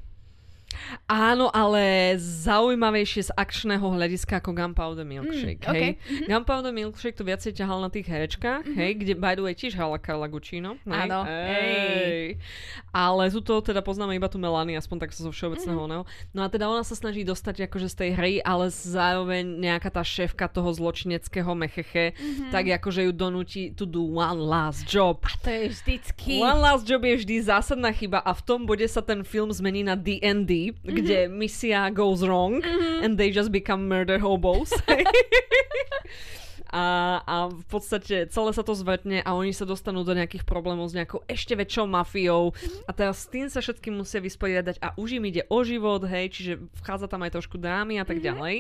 Áno, 1.08 1.48
ale 1.52 2.16
zaujímavejšie 2.20 3.28
z 3.28 3.32
akčného 3.36 3.84
hľadiska 3.84 4.44
ako 4.44 4.52
Gunpowder 4.52 5.08
Milkshake, 5.08 5.64
mm, 5.64 5.72
hej. 5.72 5.80
Okay. 5.80 5.92
Mm-hmm. 5.96 6.28
Gunpowder 6.28 6.74
Milkshake 6.76 7.16
to 7.16 7.24
viacej 7.24 7.56
ťahal 7.56 7.80
na 7.80 7.88
tých 7.88 8.08
herečkách, 8.08 8.68
mm-hmm. 8.68 8.80
hej, 8.80 8.92
kde 9.00 9.14
by 9.16 9.34
the 9.40 9.44
way 9.44 9.56
tiež 9.56 9.80
hala 9.80 10.00
Carla 10.00 10.28
Guccino. 10.28 10.76
Áno. 10.84 11.24
Hej. 11.24 12.40
Ale 12.92 13.24
tu 13.32 13.40
to 13.40 13.64
teda 13.64 13.80
poznáme 13.80 14.16
iba 14.20 14.28
tu 14.28 14.36
Melanie, 14.36 14.76
aspoň 14.76 15.08
tak 15.08 15.12
zo 15.16 15.32
všeobecného 15.32 15.80
mm-hmm. 15.80 16.36
No 16.36 16.40
a 16.44 16.48
teda 16.52 16.68
ona 16.68 16.84
sa 16.84 16.96
snaží 16.96 17.24
dostať 17.24 17.72
akože 17.72 17.88
z 17.88 17.96
tej 17.96 18.12
hry, 18.20 18.34
ale 18.44 18.68
zároveň 18.68 19.48
nejaká 19.48 19.88
tá 19.88 20.04
šéfka 20.04 20.52
toho 20.52 20.68
zločineckého 20.76 21.52
mecheche, 21.56 22.12
mm-hmm. 22.16 22.52
tak 22.52 22.68
akože 22.84 23.08
ju 23.08 23.12
donúti 23.16 23.72
to 23.72 23.88
do 23.88 24.04
one 24.04 24.40
last 24.40 24.84
job. 24.84 25.24
A 25.24 25.36
to 25.40 25.48
je 25.48 25.64
vždycky. 25.72 26.44
One 26.44 26.60
last 26.60 26.84
job 26.84 27.04
je 27.08 27.24
vždy 27.24 27.36
zásadná 27.48 27.96
chyba 27.96 28.20
a 28.20 28.36
v 28.36 28.42
tom 28.44 28.68
bode 28.68 28.84
sa 28.92 29.00
ten 29.00 29.24
film 29.24 29.48
zmení 29.56 29.88
na 29.88 29.96
D&D 29.96 30.57
mm-hmm. 30.66 30.96
kde 30.98 31.20
misia 31.30 31.94
goes 31.94 32.22
wrong 32.28 32.62
mm-hmm. 32.62 33.04
and 33.04 33.18
they 33.18 33.30
just 33.32 33.52
become 33.52 33.88
murder 33.88 34.20
hobos. 34.20 34.74
a, 36.72 37.20
a 37.24 37.36
v 37.52 37.66
podstate 37.68 38.28
celé 38.28 38.52
sa 38.52 38.64
to 38.64 38.76
zvrtne 38.76 39.24
a 39.24 39.30
oni 39.36 39.56
sa 39.56 39.64
dostanú 39.64 40.04
do 40.04 40.14
nejakých 40.16 40.44
problémov 40.44 40.92
s 40.92 40.98
nejakou 40.98 41.24
ešte 41.28 41.56
väčšou 41.56 41.86
mafiou 41.88 42.52
a 42.88 42.92
teraz 42.92 43.24
s 43.24 43.32
tým 43.32 43.48
sa 43.48 43.64
všetkým 43.64 43.96
musia 43.96 44.20
vysporiadať 44.20 44.80
a 44.84 44.94
už 45.00 45.20
im 45.20 45.28
ide 45.30 45.44
o 45.48 45.60
život, 45.64 46.04
hej, 46.04 46.32
čiže 46.32 46.54
vchádza 46.84 47.08
tam 47.08 47.24
aj 47.24 47.40
trošku 47.40 47.56
drámy 47.60 48.00
a 48.00 48.06
tak 48.06 48.20
mm-hmm. 48.20 48.30
ďalej. 48.34 48.56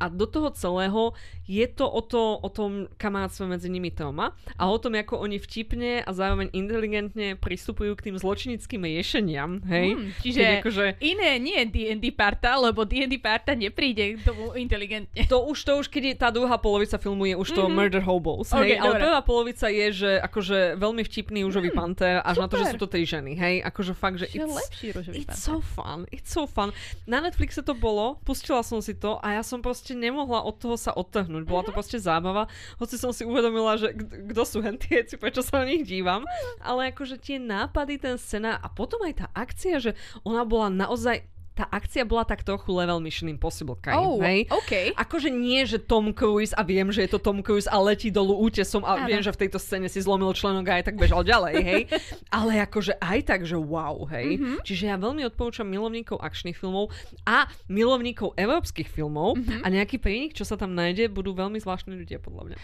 A 0.00 0.04
do 0.10 0.26
toho 0.26 0.48
celého 0.54 1.14
je 1.44 1.66
to 1.68 1.84
o, 1.86 2.00
to, 2.00 2.40
o 2.40 2.48
tom 2.48 2.90
kamarátstve 2.96 3.44
medzi 3.46 3.68
nimi 3.68 3.92
troma 3.92 4.32
a 4.56 4.64
o 4.66 4.76
tom, 4.80 4.96
ako 4.96 5.20
oni 5.20 5.36
vtipne 5.38 6.00
a 6.00 6.10
zároveň 6.10 6.50
inteligentne 6.56 7.36
pristupujú 7.36 7.94
k 7.94 8.10
tým 8.10 8.16
zločinickým 8.16 8.80
riešeniam, 8.80 9.60
hej. 9.68 9.88
Mm, 9.94 10.08
čiže 10.24 10.42
akože... 10.64 10.84
iné 11.04 11.36
nie 11.36 11.60
D&D 11.68 12.16
parta, 12.16 12.56
lebo 12.56 12.88
D&D 12.88 13.20
parta 13.20 13.52
nepríde 13.52 14.16
k 14.16 14.20
tomu 14.24 14.56
inteligentne. 14.56 15.12
To 15.28 15.44
už, 15.48 15.58
to 15.64 15.72
už, 15.80 15.86
keď 15.92 16.02
je 16.04 16.14
tá 16.16 16.28
druhá 16.32 16.56
polovica 16.56 16.96
filmu 16.96 17.28
je 17.28 17.36
už 17.36 17.43
to 17.50 17.66
mm-hmm. 17.66 17.76
Murder 17.76 18.02
Hobos, 18.06 18.48
okay, 18.54 18.76
hej, 18.76 18.80
ale 18.80 18.94
prvá 19.02 19.20
polovica 19.20 19.66
je, 19.68 19.86
že 19.92 20.10
akože 20.22 20.80
veľmi 20.80 21.02
vtipný 21.04 21.44
rúžový 21.44 21.74
mm, 21.74 21.76
panter, 21.76 22.14
až 22.22 22.38
super. 22.38 22.44
na 22.44 22.48
to, 22.48 22.56
že 22.62 22.64
sú 22.72 22.76
to 22.80 22.88
tri 22.88 23.02
ženy, 23.04 23.32
hej, 23.36 23.54
akože 23.66 23.92
fakt, 23.92 24.22
že 24.22 24.26
it's, 24.30 24.46
lepší 24.46 24.88
it's 25.18 25.42
so 25.42 25.58
fun, 25.60 26.06
it's 26.14 26.30
so 26.30 26.48
fun. 26.48 26.70
Na 27.04 27.20
Netflixe 27.20 27.60
to 27.66 27.74
bolo, 27.74 28.22
pustila 28.22 28.62
som 28.62 28.78
si 28.78 28.94
to 28.94 29.18
a 29.20 29.36
ja 29.36 29.42
som 29.42 29.60
proste 29.60 29.92
nemohla 29.92 30.46
od 30.46 30.56
toho 30.56 30.78
sa 30.78 30.94
odtrhnúť, 30.94 31.44
bola 31.44 31.66
to 31.66 31.74
mm-hmm. 31.74 31.76
proste 31.76 31.98
zábava, 31.98 32.46
hoci 32.78 32.94
som 32.96 33.10
si 33.10 33.26
uvedomila, 33.26 33.74
že 33.76 33.92
kto 34.30 34.42
sú 34.46 34.58
hentieci, 34.62 35.18
prečo 35.18 35.42
sa 35.42 35.60
na 35.60 35.68
nich 35.68 35.82
dívam, 35.82 36.22
ale 36.62 36.94
akože 36.94 37.18
tie 37.18 37.42
nápady, 37.42 37.98
ten 37.98 38.16
scéna 38.16 38.56
a 38.62 38.70
potom 38.70 39.02
aj 39.02 39.14
tá 39.18 39.26
akcia, 39.34 39.82
že 39.82 39.92
ona 40.22 40.46
bola 40.46 40.70
naozaj 40.70 41.33
tá 41.54 41.64
akcia 41.66 42.02
bola 42.02 42.22
tak 42.22 42.42
trochu 42.42 42.66
level 42.68 42.98
Mission 42.98 43.26
Impossible 43.26 43.78
kind, 43.78 43.94
Oh, 43.94 44.18
hej? 44.18 44.50
OK. 44.50 44.90
Akože 44.92 45.30
nie, 45.30 45.62
že 45.62 45.78
Tom 45.78 46.10
Cruise 46.10 46.50
a 46.50 46.60
viem, 46.60 46.90
že 46.90 47.06
je 47.06 47.10
to 47.10 47.18
Tom 47.18 47.40
Cruise 47.40 47.64
a 47.64 47.78
letí 47.78 48.10
dolu 48.10 48.34
útesom 48.36 48.82
a 48.82 48.98
Áno. 48.98 49.06
viem, 49.06 49.18
že 49.18 49.30
v 49.30 49.46
tejto 49.46 49.56
scéne 49.56 49.86
si 49.86 49.98
zlomil 49.98 50.30
členok 50.30 50.66
a 50.66 50.76
aj 50.76 50.90
tak 50.90 50.96
bežal 50.96 51.22
ďalej, 51.22 51.54
hej? 51.56 51.82
Ale 52.34 52.58
akože 52.60 52.98
aj 52.98 53.18
tak, 53.22 53.40
že 53.42 53.54
wow, 53.54 54.02
hej? 54.08 54.34
Mhm. 54.36 54.54
Čiže 54.60 54.84
ja 54.84 54.96
veľmi 54.96 55.22
odporúčam 55.24 55.64
milovníkov 55.64 56.18
akčných 56.18 56.54
filmov 56.54 56.90
a 57.22 57.46
milovníkov 57.66 58.34
európskych 58.34 58.86
filmov 58.86 59.38
Mhm. 59.38 59.62
a 59.62 59.66
nejaký 59.68 59.96
prienik, 59.96 60.34
čo 60.34 60.42
sa 60.42 60.54
tam 60.54 60.74
nájde, 60.74 61.06
budú 61.06 61.32
veľmi 61.32 61.56
zvláštni 61.56 61.94
ľudia, 61.94 62.18
podľa 62.18 62.50
mňa. 62.50 62.56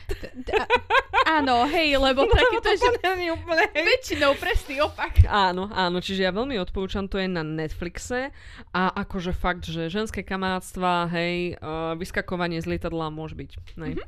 Áno, 1.30 1.62
hej, 1.64 1.94
lebo 1.94 2.26
že 2.66 2.88
nie 3.14 3.30
úplne, 3.30 3.70
hej. 3.70 3.84
väčšinou 3.86 4.34
presný 4.34 4.82
opak. 4.82 5.22
Áno, 5.26 5.70
áno, 5.70 6.00
čiže 6.00 6.24
ja 6.24 6.32
veľmi 6.32 6.58
odporúčam, 6.58 7.06
to 7.06 7.16
je 7.16 7.26
na 7.26 7.44
Netflixe 7.44 8.34
a 8.72 8.79
akože 8.88 9.36
fakt, 9.36 9.68
že 9.68 9.92
ženské 9.92 10.24
kamarátstva, 10.24 11.12
hej, 11.12 11.60
uh, 11.60 11.92
vyskakovanie 12.00 12.56
z 12.64 12.72
lietadla 12.72 13.12
môže 13.12 13.36
byť. 13.36 13.76
Nej. 13.76 14.00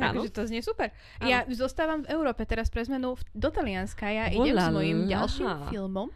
Áno. 0.00 0.24
Takže 0.24 0.32
to 0.32 0.42
znie 0.48 0.64
super. 0.64 0.88
Áno. 1.20 1.28
Ja 1.28 1.44
zostávam 1.52 2.00
v 2.00 2.16
Európe 2.16 2.48
teraz 2.48 2.72
pre 2.72 2.80
zmenu 2.80 3.12
do 3.36 3.48
Talianska. 3.52 4.08
Ja 4.08 4.32
idem 4.32 4.56
s 4.56 4.72
mojím 4.72 5.04
ďalším 5.04 5.68
filmom. 5.68 6.08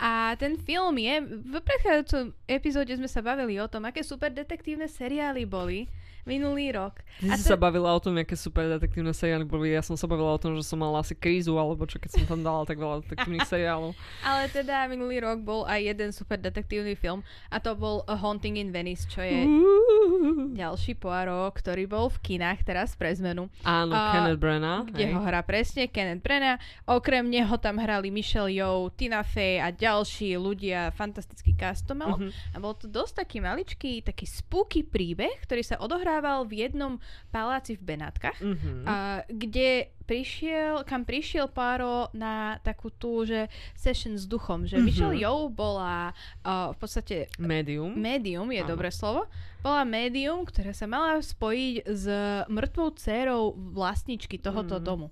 A 0.00 0.32
ten 0.40 0.56
film 0.56 0.96
je... 0.96 1.20
V 1.44 1.54
predchádzajúcom 1.60 2.32
epizóde 2.48 2.96
sme 2.96 3.04
sa 3.04 3.20
bavili 3.20 3.60
o 3.60 3.68
tom, 3.68 3.84
aké 3.84 4.00
super 4.00 4.32
detektívne 4.32 4.88
seriály 4.88 5.44
boli 5.44 5.92
minulý 6.28 6.70
rok. 6.70 7.00
Ty 7.18 7.24
A 7.24 7.34
si 7.34 7.42
te- 7.42 7.48
sa 7.48 7.56
bavila 7.56 7.90
o 7.90 7.98
tom, 7.98 8.14
aké 8.14 8.36
super 8.36 8.68
detektívne 8.68 9.10
seriály 9.10 9.42
boli. 9.42 9.72
Ja 9.72 9.80
som 9.80 9.96
sa 9.96 10.04
bavila 10.04 10.30
o 10.30 10.38
tom, 10.38 10.52
že 10.52 10.62
som 10.62 10.76
mala 10.76 11.00
asi 11.00 11.12
krízu, 11.12 11.56
alebo 11.56 11.82
čo, 11.82 11.96
keď 11.96 12.10
som 12.12 12.24
tam 12.28 12.40
dala 12.40 12.62
tak 12.62 12.76
veľa 12.76 13.02
detektívnych 13.02 13.48
seriálov. 13.50 13.96
Ale 14.20 14.46
teda 14.46 14.86
minulý 14.86 15.18
rok 15.18 15.40
bol 15.40 15.64
aj 15.64 15.80
jeden 15.82 16.10
super 16.10 16.36
detektívny 16.36 16.92
film 16.92 17.20
a 17.48 17.56
to 17.56 17.72
bol 17.72 18.04
A 18.04 18.14
Haunting 18.14 18.54
in 18.56 18.68
Venice, 18.68 19.02
čo 19.04 19.18
je 19.18 19.42
Uú. 19.42 20.52
ďalší 20.52 20.94
Poirot, 20.94 21.54
ktorý 21.54 21.86
bol 21.86 22.06
v 22.08 22.18
kinách 22.20 22.62
teraz 22.62 22.92
pre 22.92 23.10
zmenu. 23.10 23.48
Áno, 23.62 23.92
A- 23.92 24.12
Kenneth 24.12 24.38
Branagh. 24.38 24.86
kde 24.86 25.04
hej. 25.04 25.12
ho 25.12 25.20
hrá 25.20 25.40
presne 25.40 25.86
Kenneth 25.86 26.20
Branagh. 26.20 26.58
Okrem 26.84 27.24
neho 27.24 27.56
tam 27.56 27.78
hrali 27.78 28.08
Michelle 28.08 28.52
Yeoh, 28.52 28.90
Tina 28.90 29.22
Fey 29.22 29.58
a 29.58 29.70
ďalší 29.70 30.34
ľudia. 30.34 30.90
Fantastický 30.92 31.54
cast 31.54 31.84
to 31.84 31.94
malo. 31.94 32.14
Mhm. 32.16 32.30
A 32.52 32.58
bol 32.58 32.72
to 32.72 32.86
dosť 32.86 33.18
taký 33.18 33.38
maličký, 33.38 34.02
taký 34.02 34.24
spooky 34.24 34.82
príbeh, 34.82 35.40
ktorý 35.40 35.62
sa 35.62 35.76
odohrával 36.18 36.44
v 36.44 36.66
jednom 36.66 36.92
paláci 37.30 37.78
v 37.78 37.82
Benátkach. 37.86 38.38
Mhm. 38.38 38.82
A, 38.84 38.94
kde 39.24 39.68
prišiel, 40.02 40.82
kam 40.82 41.04
prišiel 41.04 41.46
Páro 41.48 42.08
na 42.10 42.56
takú 42.60 42.88
tú, 42.90 43.22
že 43.22 43.46
session 43.74 44.16
s 44.16 44.24
duchom, 44.24 44.64
že 44.64 44.76
Mhm. 44.76 44.84
Michelle 44.84 45.16
Yeoh 45.16 45.46
bola 45.48 46.10
uh, 46.42 46.72
v 46.72 46.76
podstate 46.76 47.16
Medium. 47.38 47.92
Médium 47.92 48.48
je 48.48 48.58
Áno. 48.58 48.68
dobré 48.68 48.88
slovo. 48.88 49.28
Bola 49.58 49.84
médium, 49.84 50.42
ktorá 50.42 50.72
sa 50.72 50.86
mala 50.86 51.18
spojiť 51.18 51.74
s 51.84 52.04
mŕtvou 52.46 52.88
dcérou 52.94 53.42
vlastničky 53.74 54.38
tohoto 54.38 54.78
Mm. 54.78 54.84
domu. 54.84 55.06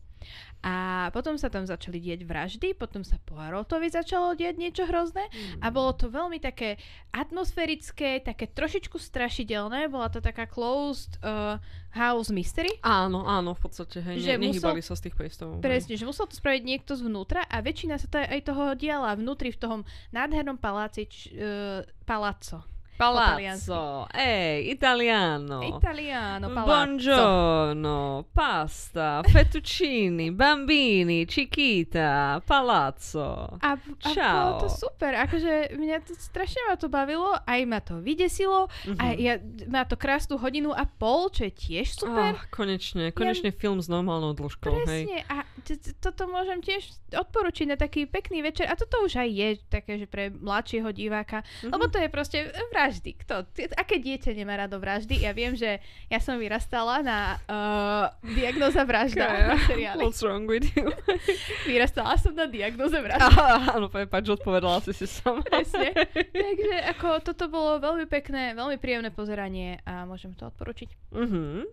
A 0.64 0.74
potom 1.10 1.36
sa 1.36 1.46
tam 1.46 1.62
začali 1.62 1.96
diať 1.96 2.22
vraždy, 2.22 2.74
potom 2.74 3.00
sa 3.00 3.20
Poirotovi 3.22 3.86
začalo 3.86 4.34
diať 4.34 4.56
niečo 4.56 4.82
hrozné 4.82 5.22
Mm. 5.26 5.60
a 5.60 5.66
bolo 5.68 5.92
to 5.92 6.08
veľmi 6.08 6.38
také 6.38 6.74
atmosférické, 7.10 8.18
také 8.20 8.46
trošičku 8.46 8.96
strašidelné, 8.96 9.86
bola 9.86 10.08
to 10.08 10.18
taká 10.18 10.44
closed 10.44 11.18
uh, 11.20 11.60
house 11.90 12.30
mystery. 12.30 12.72
Áno, 12.80 13.22
áno, 13.22 13.52
v 13.52 13.60
podstate, 13.62 14.00
hej, 14.00 14.16
Že 14.18 14.32
ne, 14.32 14.38
musel- 14.40 14.44
nehybali 14.58 14.80
sa 14.80 14.94
z 14.94 15.02
tých 15.04 15.14
priestorov. 15.14 15.58
hej. 15.58 15.62
Presne, 15.62 15.94
že 15.94 16.04
musel 16.04 16.24
to 16.24 16.34
spraviť 16.34 16.62
niekto 16.62 16.92
zvnútra 16.92 17.44
a 17.44 17.56
väčšina 17.58 17.96
sa 17.96 18.06
to 18.06 18.16
aj 18.18 18.40
toho 18.42 18.74
diala 18.74 19.14
vnútri 19.14 19.50
v 19.50 19.58
tom 19.58 19.78
nádhernom 20.10 20.56
paláci, 20.56 21.04
č, 21.04 21.30
uh, 21.30 21.84
palazzo. 22.02 22.64
Palazzo, 22.96 24.06
ej, 24.10 24.70
italiano. 24.70 25.60
Italiano, 25.62 26.48
palazzo. 26.48 26.64
Buongiorno, 26.66 28.24
pasta, 28.32 29.20
fettuccini, 29.22 30.30
bambini, 30.32 31.26
chiquita, 31.26 32.40
palazzo. 32.40 33.58
A, 33.60 33.72
a 33.72 34.08
Čau. 34.08 34.32
bolo 34.32 34.60
to 34.60 34.68
super, 34.70 35.12
akože 35.14 35.52
mňa 35.72 35.96
to 36.00 36.14
strašne 36.14 36.56
ma 36.64 36.74
to 36.74 36.88
bavilo, 36.88 37.36
aj 37.38 37.60
ma 37.64 37.80
to 37.80 37.94
vydesilo, 37.96 38.64
Mhm. 38.86 38.96
a 38.96 39.04
ja, 39.14 39.34
má 39.66 39.84
to 39.84 39.94
krásnu 39.94 40.36
hodinu 40.36 40.72
a 40.72 40.88
pol, 40.88 41.28
čo 41.28 41.44
je 41.44 41.52
tiež 41.52 42.00
super. 42.00 42.32
Ah, 42.32 42.48
konečne, 42.48 43.12
konečne 43.12 43.50
film 43.50 43.76
s 43.76 43.86
normálnou 43.86 44.32
dĺžkou, 44.32 44.72
hej. 44.86 45.04
Presne, 45.04 45.20
a 45.26 45.36
t- 45.62 45.76
t- 45.76 45.92
toto 45.94 46.24
môžem 46.26 46.58
tiež 46.58 46.80
odporučiť 47.08 47.66
na 47.66 47.76
taký 47.76 48.04
pekný 48.04 48.40
večer, 48.40 48.64
a 48.64 48.74
toto 48.74 49.04
už 49.04 49.16
aj 49.16 49.28
je 49.28 49.48
také, 49.68 49.92
že 49.96 50.06
pre 50.06 50.28
mladšieho 50.28 50.88
diváka, 50.90 51.44
Mhm. 51.62 51.70
lebo 51.70 51.84
to 51.86 51.98
je 51.98 52.08
proste 52.08 52.38
vraždy. 52.86 53.18
Kto? 53.18 53.42
Aké 53.74 53.98
dieťa 53.98 54.30
nemá 54.30 54.54
rado 54.54 54.78
vraždy? 54.78 55.26
Ja 55.26 55.34
viem, 55.34 55.58
že 55.58 55.82
ja 56.06 56.22
som 56.22 56.38
vyrastala 56.38 57.02
na 57.02 57.18
uh, 57.50 58.06
diagnoza 58.22 58.86
vražda 58.86 59.58
Kaja. 59.66 59.98
What's 59.98 60.22
wrong 60.22 60.46
with 60.46 60.70
you? 60.78 60.94
Vyrastala 61.70 62.14
som 62.14 62.38
na 62.38 62.46
diagnoze 62.46 62.94
vražda. 63.02 63.26
Á, 63.26 63.74
Áno, 63.74 63.90
prepáč, 63.90 64.30
odpovedala 64.30 64.78
si 64.86 64.94
si 64.94 65.10
sama. 65.10 65.42
Presne. 65.42 65.90
Takže 66.30 66.74
ako 66.94 67.26
toto 67.26 67.50
bolo 67.50 67.82
veľmi 67.82 68.06
pekné, 68.06 68.54
veľmi 68.54 68.78
príjemné 68.78 69.10
pozeranie 69.10 69.82
a 69.82 70.06
môžem 70.06 70.30
to 70.38 70.46
odporučiť. 70.46 71.10
Mhm. 71.10 71.66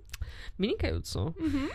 Vynikajúco. 0.57 1.37
Mhm. 1.37 1.65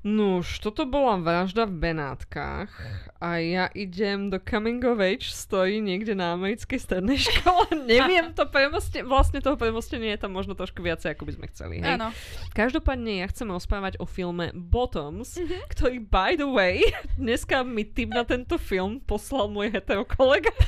Nuž, 0.00 0.58
toto 0.58 0.84
bola 0.84 1.16
vražda 1.16 1.66
v 1.66 1.74
Benátkach 1.84 2.70
a 3.18 3.36
ja 3.36 3.66
idem 3.68 4.30
do 4.30 4.38
coming 4.38 4.78
of 4.80 4.96
age 4.96 5.26
stojí 5.26 5.78
niekde 5.78 6.14
na 6.14 6.32
americkej 6.32 6.78
strednej 6.78 7.18
škole. 7.26 7.66
Neviem 7.82 8.30
to 8.30 8.46
premoste, 8.46 9.02
vlastne 9.02 9.38
toho 9.38 9.54
premostenia 9.54 10.14
je 10.14 10.22
tam 10.22 10.32
možno 10.32 10.54
trošku 10.54 10.80
viacej, 10.80 11.12
ako 11.12 11.22
by 11.24 11.32
sme 11.34 11.46
chceli. 11.48 11.74
Hej? 11.78 11.98
Áno. 11.98 12.14
Každopádne 12.50 13.18
ja 13.18 13.26
chcem 13.26 13.48
rozprávať 13.48 13.98
o 13.98 14.06
filme 14.06 14.54
Bottoms, 14.54 15.34
Mhm. 15.34 15.66
ktorý 15.68 15.96
by 16.00 16.30
the 16.34 16.46
way, 16.46 16.78
dneska 17.18 17.60
mi 17.60 17.82
tip 17.82 18.08
na 18.08 18.22
tento 18.22 18.54
film 18.54 18.98
poslal 19.00 19.50
môj 19.50 19.68
hetero 19.68 20.06
kolega. 20.06 20.54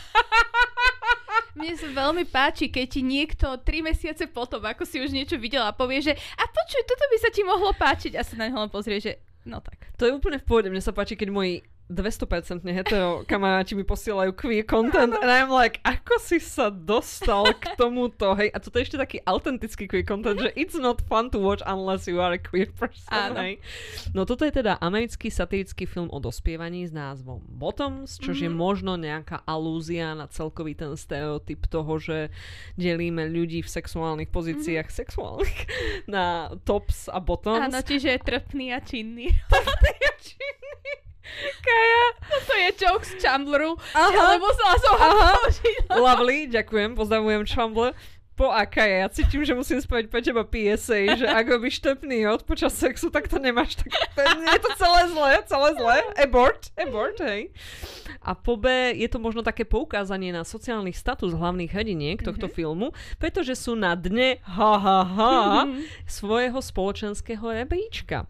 Mne 1.58 1.74
sa 1.74 1.88
veľmi 1.90 2.24
páči, 2.30 2.70
keď 2.70 2.86
ti 2.86 3.00
niekto 3.02 3.46
3 3.58 3.88
mesiace 3.90 4.24
potom, 4.30 4.62
ako 4.62 4.86
si 4.86 5.02
už 5.02 5.10
niečo 5.10 5.34
videla, 5.34 5.74
povie, 5.74 5.98
že 5.98 6.14
a 6.14 6.44
počuj, 6.46 6.82
toto 6.86 7.04
by 7.10 7.16
sa 7.18 7.30
ti 7.34 7.42
mohlo 7.42 7.74
páčiť 7.74 8.14
a 8.14 8.22
sa 8.22 8.38
na 8.38 8.46
ňo 8.46 8.66
len 8.66 8.70
pozrie, 8.70 9.02
že 9.02 9.18
no 9.42 9.58
tak. 9.58 9.90
To 9.98 10.06
je 10.06 10.14
úplne 10.14 10.38
v 10.38 10.46
pohode. 10.46 10.70
Mne 10.70 10.84
sa 10.84 10.94
páči, 10.94 11.18
keď 11.18 11.28
moji 11.34 11.66
200% 11.90 12.62
hetero 12.70 13.26
kamaráti 13.26 13.74
mi 13.74 13.82
posielajú 13.82 14.30
queer 14.32 14.62
content 14.62 15.10
and 15.10 15.26
I'm 15.26 15.50
like, 15.50 15.82
ako 15.82 16.22
si 16.22 16.38
sa 16.38 16.70
dostal 16.70 17.50
k 17.58 17.74
tomuto, 17.74 18.38
hej? 18.38 18.54
A 18.54 18.62
toto 18.62 18.78
je 18.78 18.86
ešte 18.86 18.94
taký 18.94 19.18
autentický 19.26 19.90
queer 19.90 20.06
content, 20.06 20.38
že 20.38 20.54
it's 20.54 20.78
not 20.78 21.02
fun 21.04 21.26
to 21.28 21.42
watch 21.42 21.58
unless 21.66 22.06
you 22.06 22.22
are 22.22 22.30
a 22.30 22.38
queer 22.38 22.70
person, 22.70 23.10
Áno. 23.10 23.42
hej? 23.42 23.58
No 24.14 24.22
toto 24.22 24.46
je 24.46 24.54
teda 24.54 24.78
americký 24.78 25.28
satirický 25.28 25.82
film 25.84 26.06
o 26.08 26.22
dospievaní 26.22 26.86
s 26.86 26.94
názvom 26.94 27.42
Bottoms, 27.44 28.16
čo 28.16 28.30
je 28.30 28.46
Mhm. 28.46 28.54
možno 28.54 28.94
nejaká 28.94 29.42
alúzia 29.42 30.14
na 30.14 30.30
celkový 30.30 30.78
ten 30.78 30.94
stereotyp 30.94 31.66
toho, 31.66 31.98
že 31.98 32.30
delíme 32.78 33.26
ľudí 33.26 33.60
v 33.60 33.68
sexuálnych 33.68 34.30
pozíciách 34.30 34.86
sexuálnych 34.86 35.58
na 36.06 36.54
tops 36.62 37.10
a 37.10 37.18
bottoms. 37.18 37.66
Áno, 37.66 37.82
čiže 37.82 38.14
je 38.14 38.20
trpný 38.22 38.70
a 38.70 38.78
činný. 38.78 39.26
Kaja. 41.60 42.04
to 42.42 42.54
je 42.54 42.68
joke 42.78 43.04
z 43.04 43.12
Chambleru, 43.18 43.76
Aha. 43.92 44.08
ale 44.10 44.34
musela 44.38 44.74
som 44.78 44.94
ho 44.94 45.04
Aha. 45.06 45.30
použiť. 45.36 45.76
Lovely, 46.04 46.38
ďakujem, 46.48 46.90
pozdravujem 46.94 47.42
Chumble. 47.44 47.92
Po 48.32 48.48
aká 48.48 48.88
ja 48.88 49.04
cítim, 49.12 49.44
že 49.44 49.52
musím 49.52 49.84
spraviť 49.84 50.08
pre 50.08 50.24
teba 50.24 50.40
PSA, 50.42 51.12
že 51.12 51.28
ak 51.28 51.44
robíš 51.44 51.76
tepný 51.76 52.24
od 52.24 52.40
počas 52.40 52.72
sexu, 52.72 53.12
tak 53.12 53.28
to 53.28 53.36
nemáš 53.36 53.76
tak... 53.76 53.92
To 54.16 54.20
je, 54.24 54.58
to 54.58 54.70
celé 54.80 55.00
zlé, 55.12 55.32
celé 55.44 55.68
zlé. 55.76 55.96
Abort, 56.16 56.72
abort, 56.72 57.20
hej. 57.20 57.52
A 58.24 58.32
po 58.32 58.56
B 58.56 58.64
je 58.96 59.08
to 59.08 59.20
možno 59.20 59.44
také 59.44 59.68
poukázanie 59.68 60.32
na 60.32 60.40
sociálny 60.40 60.88
status 60.88 61.36
hlavných 61.36 61.68
hrdiniek 61.68 62.24
tohto 62.24 62.48
Mhm. 62.48 62.54
filmu, 62.56 62.86
pretože 63.20 63.52
sú 63.52 63.76
na 63.76 63.92
dne, 63.92 64.40
ha, 64.40 64.72
ha, 64.80 64.98
ha, 65.04 65.68
svojho 66.08 66.64
spoločenského 66.64 67.44
rebríčka. 67.44 68.24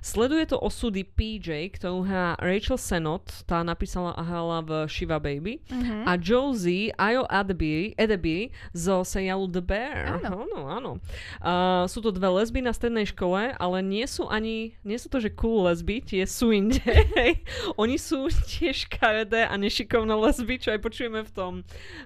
Sleduje 0.00 0.46
to 0.46 0.58
osudy 0.58 1.04
PJ, 1.04 1.70
ktorú 1.76 2.02
hrá 2.04 2.34
Rachel 2.40 2.78
Sennott, 2.78 3.44
tá 3.46 3.62
napísala 3.62 4.14
a 4.14 4.22
hrala 4.22 4.58
v 4.60 4.70
Shiva 4.86 5.18
Baby, 5.18 5.60
Mhm. 5.70 6.04
a 6.04 6.12
Josie 6.18 6.90
Ayo 6.96 7.24
Adeby, 7.26 7.94
Edeby 7.94 8.50
zo 8.72 9.06
seriálu 9.06 9.46
The 9.50 9.62
Bear. 9.62 10.18
Áno. 10.20 10.44
áno. 10.44 10.58
áno. 10.68 10.92
Uh, 11.38 11.84
sú 11.86 12.02
to 12.02 12.10
dve 12.10 12.28
lesby 12.28 12.60
na 12.60 12.72
strednej 12.72 13.06
škole, 13.06 13.54
ale 13.54 13.76
nie 13.80 14.04
sú 14.04 14.26
ani, 14.26 14.74
nie 14.82 14.98
sú 14.98 15.08
to, 15.08 15.22
že 15.22 15.32
cool 15.34 15.64
lesby, 15.66 16.02
tie 16.02 16.24
sú 16.26 16.50
inde. 16.50 16.80
Oni 17.80 17.96
sú 17.96 18.28
tiež 18.28 18.90
karedé 18.90 19.46
a 19.46 19.54
nešikovné 19.56 20.12
lesby, 20.14 20.58
čo 20.58 20.74
aj 20.74 20.80
počujeme 20.82 21.22
v 21.24 21.30
tom, 21.32 21.52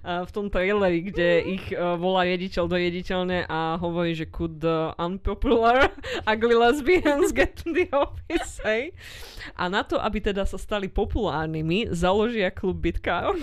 uh, 0.05 0.23
v 0.25 0.31
tom 0.31 0.47
traileri, 0.49 1.03
kde 1.03 1.29
ich 1.59 1.65
uh, 1.73 1.97
volá 1.97 2.25
jediteľ 2.29 2.65
do 2.69 2.79
jediteľne 2.79 3.39
a 3.49 3.77
hovorí, 3.81 4.13
že 4.15 4.29
could 4.29 4.61
the 4.61 4.93
unpopular 4.99 5.89
ugly 6.31 6.55
lesbians 6.55 7.33
get 7.33 7.59
the 7.65 7.88
Hej. 8.69 8.93
A 9.57 9.67
na 9.73 9.83
to, 9.83 9.97
aby 9.97 10.21
teda 10.21 10.45
sa 10.45 10.61
stali 10.61 10.87
populárnymi, 10.91 11.91
založia 11.91 12.53
klub 12.53 12.79
bitkárok. 12.85 13.41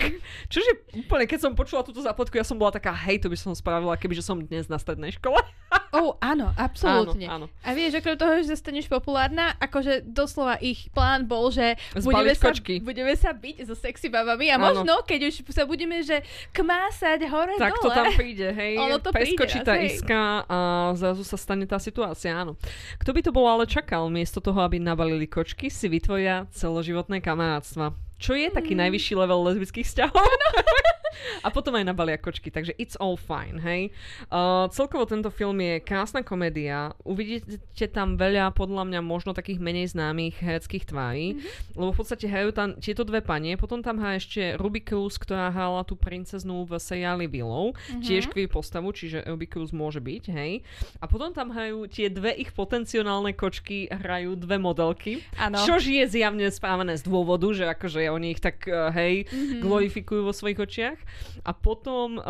Čože 0.52 0.86
úplne, 0.94 1.26
keď 1.26 1.38
som 1.46 1.52
počula 1.58 1.82
túto 1.82 2.02
zápletku, 2.02 2.38
ja 2.38 2.46
som 2.46 2.56
bola 2.56 2.74
taká, 2.74 2.94
hej, 2.94 3.18
to 3.22 3.28
by 3.30 3.36
som 3.36 3.52
spravila, 3.52 3.98
kebyže 3.98 4.22
som 4.22 4.38
dnes 4.38 4.70
na 4.70 4.78
strednej 4.78 5.14
škole. 5.16 5.42
Oh, 5.98 6.12
áno, 6.18 6.52
absolútne. 6.52 7.24
Áno, 7.24 7.46
áno. 7.48 7.64
A 7.64 7.72
vieš, 7.72 7.96
okrem 7.96 8.14
toho, 8.14 8.36
že 8.40 8.52
staneš 8.52 8.86
populárna, 8.86 9.56
akože 9.56 10.04
doslova 10.04 10.56
ich 10.58 10.88
plán 10.90 11.24
bol, 11.24 11.48
že 11.48 11.74
Zbaliť 11.92 12.04
budeme 12.04 12.32
sa, 12.32 12.44
kočky. 12.44 12.74
budeme 12.78 13.14
sa 13.14 13.30
byť 13.30 13.56
so 13.64 13.72
sexy 13.72 14.06
babami 14.06 14.48
a 14.48 14.56
Áno. 14.56 14.64
možno, 14.82 15.00
keď 15.02 15.28
už 15.28 15.34
sa 15.48 15.64
budeme, 15.64 16.00
že 16.00 16.20
kmásať 16.50 17.24
hore 17.26 17.56
Tak 17.56 17.78
to 17.78 17.88
dole. 17.88 17.96
tam 17.96 18.06
príde, 18.12 18.48
hej. 18.50 18.76
Ono 18.78 18.96
to 18.98 19.10
Preskočí 19.10 19.60
tá 19.60 19.76
hej. 19.76 19.96
iska 19.96 20.44
a 20.44 20.58
zrazu 20.92 21.22
sa 21.22 21.36
stane 21.36 21.64
tá 21.64 21.76
situácia, 21.76 22.32
áno. 22.32 22.56
Kto 22.96 23.10
by 23.10 23.20
to 23.20 23.30
bol 23.30 23.44
ale 23.44 23.64
čakal, 23.64 24.08
miesto 24.08 24.38
toho, 24.38 24.60
aby 24.60 24.76
nabalili 24.76 25.24
kočky, 25.24 25.68
si 25.68 25.86
vytvoria 25.86 26.46
celoživotné 26.50 27.18
kamarátstva. 27.18 27.92
Čo 28.16 28.32
je 28.32 28.48
taký 28.48 28.72
Mm. 28.72 28.80
najvyšší 28.82 29.14
level 29.14 29.40
lesbických 29.44 29.84
vzťahov? 29.84 30.24
a 31.42 31.48
potom 31.48 31.74
aj 31.74 31.84
nabalia 31.84 32.16
kočky, 32.16 32.48
takže 32.48 32.76
it's 32.76 32.94
all 32.94 33.14
fine, 33.14 33.58
hej. 33.58 33.88
Uh, 34.28 34.68
celkovo 34.68 35.04
tento 35.04 35.28
film 35.28 35.58
je 35.58 35.80
krásna 35.80 36.20
komédia, 36.20 36.92
uvidíte 37.02 37.56
tam 37.88 38.14
veľa, 38.14 38.52
podľa 38.52 38.84
mňa, 38.84 39.00
možno 39.02 39.32
takých 39.32 39.58
menej 39.58 39.90
známych 39.90 40.36
hereckých 40.36 40.84
tvári, 40.86 41.34
Mhm. 41.34 41.40
lebo 41.74 41.90
v 41.90 41.98
podstate 41.98 42.26
hrajú 42.26 42.50
tam 42.50 42.68
tieto 42.76 43.02
dve 43.02 43.20
panie, 43.20 43.54
potom 43.54 43.80
tam 43.80 43.96
hrá 43.96 44.16
ešte 44.16 44.56
Ruby 44.56 44.80
Cruz, 44.80 45.16
ktorá 45.16 45.48
hrala 45.48 45.82
tú 45.82 45.94
princeznú 45.94 46.62
v 46.62 46.76
seriáli 46.76 47.26
Willow, 47.26 47.72
Mhm. 47.72 48.00
tiež 48.02 48.24
queer 48.28 48.48
postavu, 48.48 48.92
čiže 48.92 49.24
Ruby 49.24 49.46
Cruz 49.46 49.72
môže 49.72 49.98
byť, 49.98 50.24
hej. 50.30 50.62
A 51.00 51.06
potom 51.06 51.32
tam 51.32 51.50
hrajú 51.50 51.84
tie 51.86 52.08
dve 52.08 52.32
ich 52.32 52.52
potenciálne 52.52 53.32
kočky, 53.32 53.88
hrajú 53.88 54.36
dve 54.36 54.56
modelky, 54.56 55.24
Áno. 55.36 55.58
čož 55.64 55.84
je 55.84 56.04
zjavne 56.06 56.48
správené 56.48 56.96
z 56.96 57.02
dôvodu, 57.02 57.48
že 57.52 57.64
akože 57.66 58.05
oni 58.08 58.30
ich 58.30 58.40
tak, 58.40 58.64
uh, 58.64 58.90
hej, 58.90 59.26
Mhm. 59.26 59.60
glorifikujú 59.60 60.22
vo 60.22 60.30
svojich 60.30 60.58
očiach. 60.58 60.98
A 61.42 61.52
potom 61.52 62.16
uh, 62.16 62.24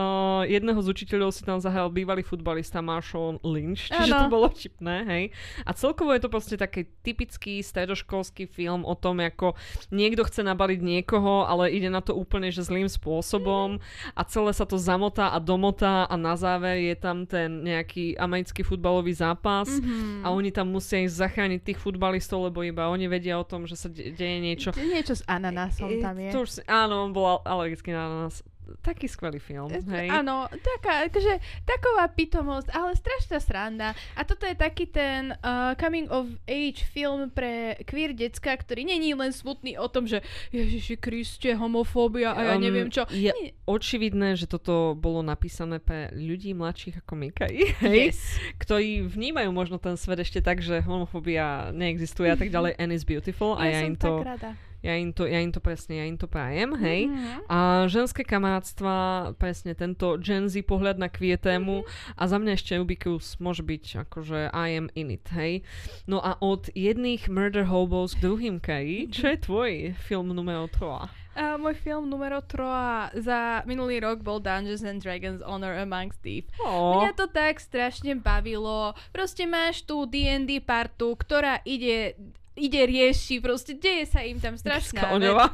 jedného 0.45 0.77
z 0.77 0.89
učiteľov 0.89 1.31
si 1.31 1.43
tam 1.43 1.57
zahral 1.57 1.89
bývalý 1.89 2.21
futbalista 2.21 2.79
Marshall 2.79 3.41
Lynch, 3.43 3.89
čiže 3.89 4.11
Áno. 4.11 4.21
to 4.23 4.31
bolo 4.31 4.47
vtipné, 4.49 4.97
hej. 5.05 5.25
A 5.63 5.73
celkovo 5.73 6.11
je 6.11 6.21
to 6.21 6.29
proste 6.29 6.57
taký 6.57 6.85
typický 7.01 7.61
stredoškolský 7.61 8.47
film 8.47 8.83
o 8.83 8.95
tom, 8.95 9.19
ako 9.19 9.55
niekto 9.91 10.23
chce 10.23 10.43
nabaliť 10.43 10.81
niekoho, 10.81 11.45
ale 11.45 11.69
ide 11.69 11.89
na 11.89 12.01
to 12.01 12.13
úplne 12.13 12.49
že 12.49 12.63
zlým 12.63 12.87
spôsobom 12.87 13.79
a 14.13 14.23
celé 14.23 14.51
sa 14.51 14.63
to 14.63 14.77
zamotá 14.77 15.29
a 15.29 15.39
domotá 15.39 16.05
a 16.05 16.15
na 16.15 16.35
záver 16.35 16.79
je 16.83 16.95
tam 16.95 17.25
ten 17.25 17.63
nejaký 17.63 18.17
americký 18.17 18.63
futbalový 18.63 19.13
zápas 19.13 19.69
Mhm. 19.69 20.23
a 20.23 20.31
oni 20.31 20.51
tam 20.51 20.69
musia 20.69 21.01
ísť 21.01 21.17
zachrániť 21.19 21.61
tých 21.63 21.79
futbalistov, 21.79 22.45
lebo 22.45 22.63
iba 22.63 22.87
oni 22.87 23.07
vedia 23.07 23.35
o 23.35 23.45
tom, 23.45 23.65
že 23.65 23.75
sa 23.75 23.89
de- 23.89 24.11
deje 24.11 24.39
niečo. 24.39 24.71
Niečo 24.73 25.15
s 25.15 25.23
ananásom 25.25 25.66
tam 26.01 26.17
je. 26.17 26.31
To 26.31 26.41
už 26.41 26.51
áno, 26.65 26.95
on 27.03 27.11
bol 27.11 27.41
alergický 27.43 27.91
na 27.91 28.29
nás. 28.29 28.43
Taký 28.83 29.07
skvelý 29.07 29.39
film, 29.39 29.71
hej. 29.71 30.11
Áno, 30.11 30.51
taká, 30.51 31.07
akože, 31.07 31.39
taková 31.63 32.11
pitomosť, 32.11 32.75
ale 32.75 32.99
strašná 32.99 33.39
sranda. 33.39 33.89
A 34.19 34.27
toto 34.27 34.43
je 34.43 34.59
taký 34.59 34.91
ten 34.91 35.39
uh, 35.39 35.79
coming 35.79 36.11
of 36.11 36.27
age 36.51 36.83
film 36.83 37.31
pre 37.31 37.79
queer 37.87 38.11
decka, 38.11 38.51
ktorý 38.51 38.83
není 38.83 39.15
len 39.15 39.31
smutný 39.31 39.79
o 39.79 39.87
tom, 39.87 40.11
že 40.11 40.19
Ježiši 40.51 40.99
Kriste, 40.99 41.55
homofóbia 41.55 42.35
a 42.35 42.43
ja 42.43 42.55
Um, 42.59 42.63
neviem 42.67 42.91
čo. 42.91 43.07
Je 43.07 43.31
Nie. 43.31 43.55
očividné, 43.71 44.35
že 44.35 44.51
toto 44.51 44.99
bolo 44.99 45.23
napísané 45.23 45.79
pre 45.79 46.11
ľudí 46.11 46.51
mladších 46.51 47.07
ako 47.07 47.13
Mikaj, 47.23 47.55
hej, 47.87 48.11
Yes. 48.11 48.19
ktorí 48.59 49.07
vnímajú 49.07 49.55
možno 49.55 49.79
ten 49.79 49.95
svet 49.95 50.19
ešte 50.19 50.43
tak, 50.43 50.59
že 50.59 50.83
homofóbia 50.83 51.71
neexistuje 51.71 52.31
a 52.31 52.37
tak 52.37 52.51
ďalej, 52.55 52.75
and 52.83 52.91
is 52.91 53.07
beautiful 53.07 53.55
a 53.55 53.63
ja, 53.71 53.87
som 53.87 53.87
im 53.87 53.95
to, 53.95 54.11
tak 54.11 54.27
rada. 54.27 54.51
Ja 54.87 54.95
im 54.95 55.11
to, 55.11 55.27
ja 55.27 55.43
im 55.43 55.51
to 55.51 55.59
presne, 55.59 55.99
ja 55.99 56.07
im 56.07 56.15
to 56.15 56.31
prajem, 56.31 56.79
hej. 56.79 57.11
Mhm. 57.11 57.51
A 57.51 57.59
ženské 57.91 58.23
kamarátstva, 58.23 59.35
presne 59.35 59.75
tento 59.75 60.15
Gen 60.23 60.47
Z 60.47 60.63
pohľad 60.63 61.03
na 61.03 61.11
kvietému 61.11 61.83
a 62.15 62.23
za 62.31 62.39
mňa 62.39 62.55
ešte 62.55 62.79
Ruby 62.79 62.95
Cruz 62.95 63.35
môže 63.43 63.67
byť 63.67 64.07
akože 64.07 64.55
I 64.55 64.69
am 64.79 64.87
in 64.95 65.11
it, 65.11 65.27
hej. 65.35 65.67
No 66.07 66.23
a 66.23 66.39
od 66.39 66.71
jedných 66.71 67.27
murder 67.27 67.67
hobos 67.67 68.15
k 68.15 68.23
druhým, 68.23 68.63
Kai, 68.63 69.11
čo 69.11 69.35
je 69.35 69.37
tvoj 69.43 69.99
film 70.07 70.31
numero 70.31 70.71
3? 70.71 71.27
A 71.37 71.61
môj 71.61 71.77
film 71.77 72.09
numero 72.09 72.41
3 72.41 73.21
za 73.21 73.61
minulý 73.69 74.01
rok 74.01 74.25
bol 74.25 74.41
Dungeons 74.41 74.81
and 74.81 75.05
Dragons 75.05 75.45
Honor 75.45 75.77
Amongst 75.77 76.25
Thieves. 76.25 76.49
Oh, 76.65 77.05
Mňa 77.05 77.13
to 77.13 77.29
tak 77.29 77.61
strašne 77.61 78.17
bavilo. 78.17 78.97
Proste 79.13 79.45
máš 79.45 79.85
tú 79.85 80.09
D&D 80.09 80.65
partu, 80.65 81.13
ktorá 81.13 81.61
ide 81.69 82.17
ide 82.57 82.83
rieši, 82.89 83.39
proste 83.45 83.77
deje 83.77 84.09
sa 84.09 84.25
im 84.25 84.41
tam 84.41 84.57
strašná 84.57 85.13
vec. 85.13 85.21
Oňová. 85.21 85.53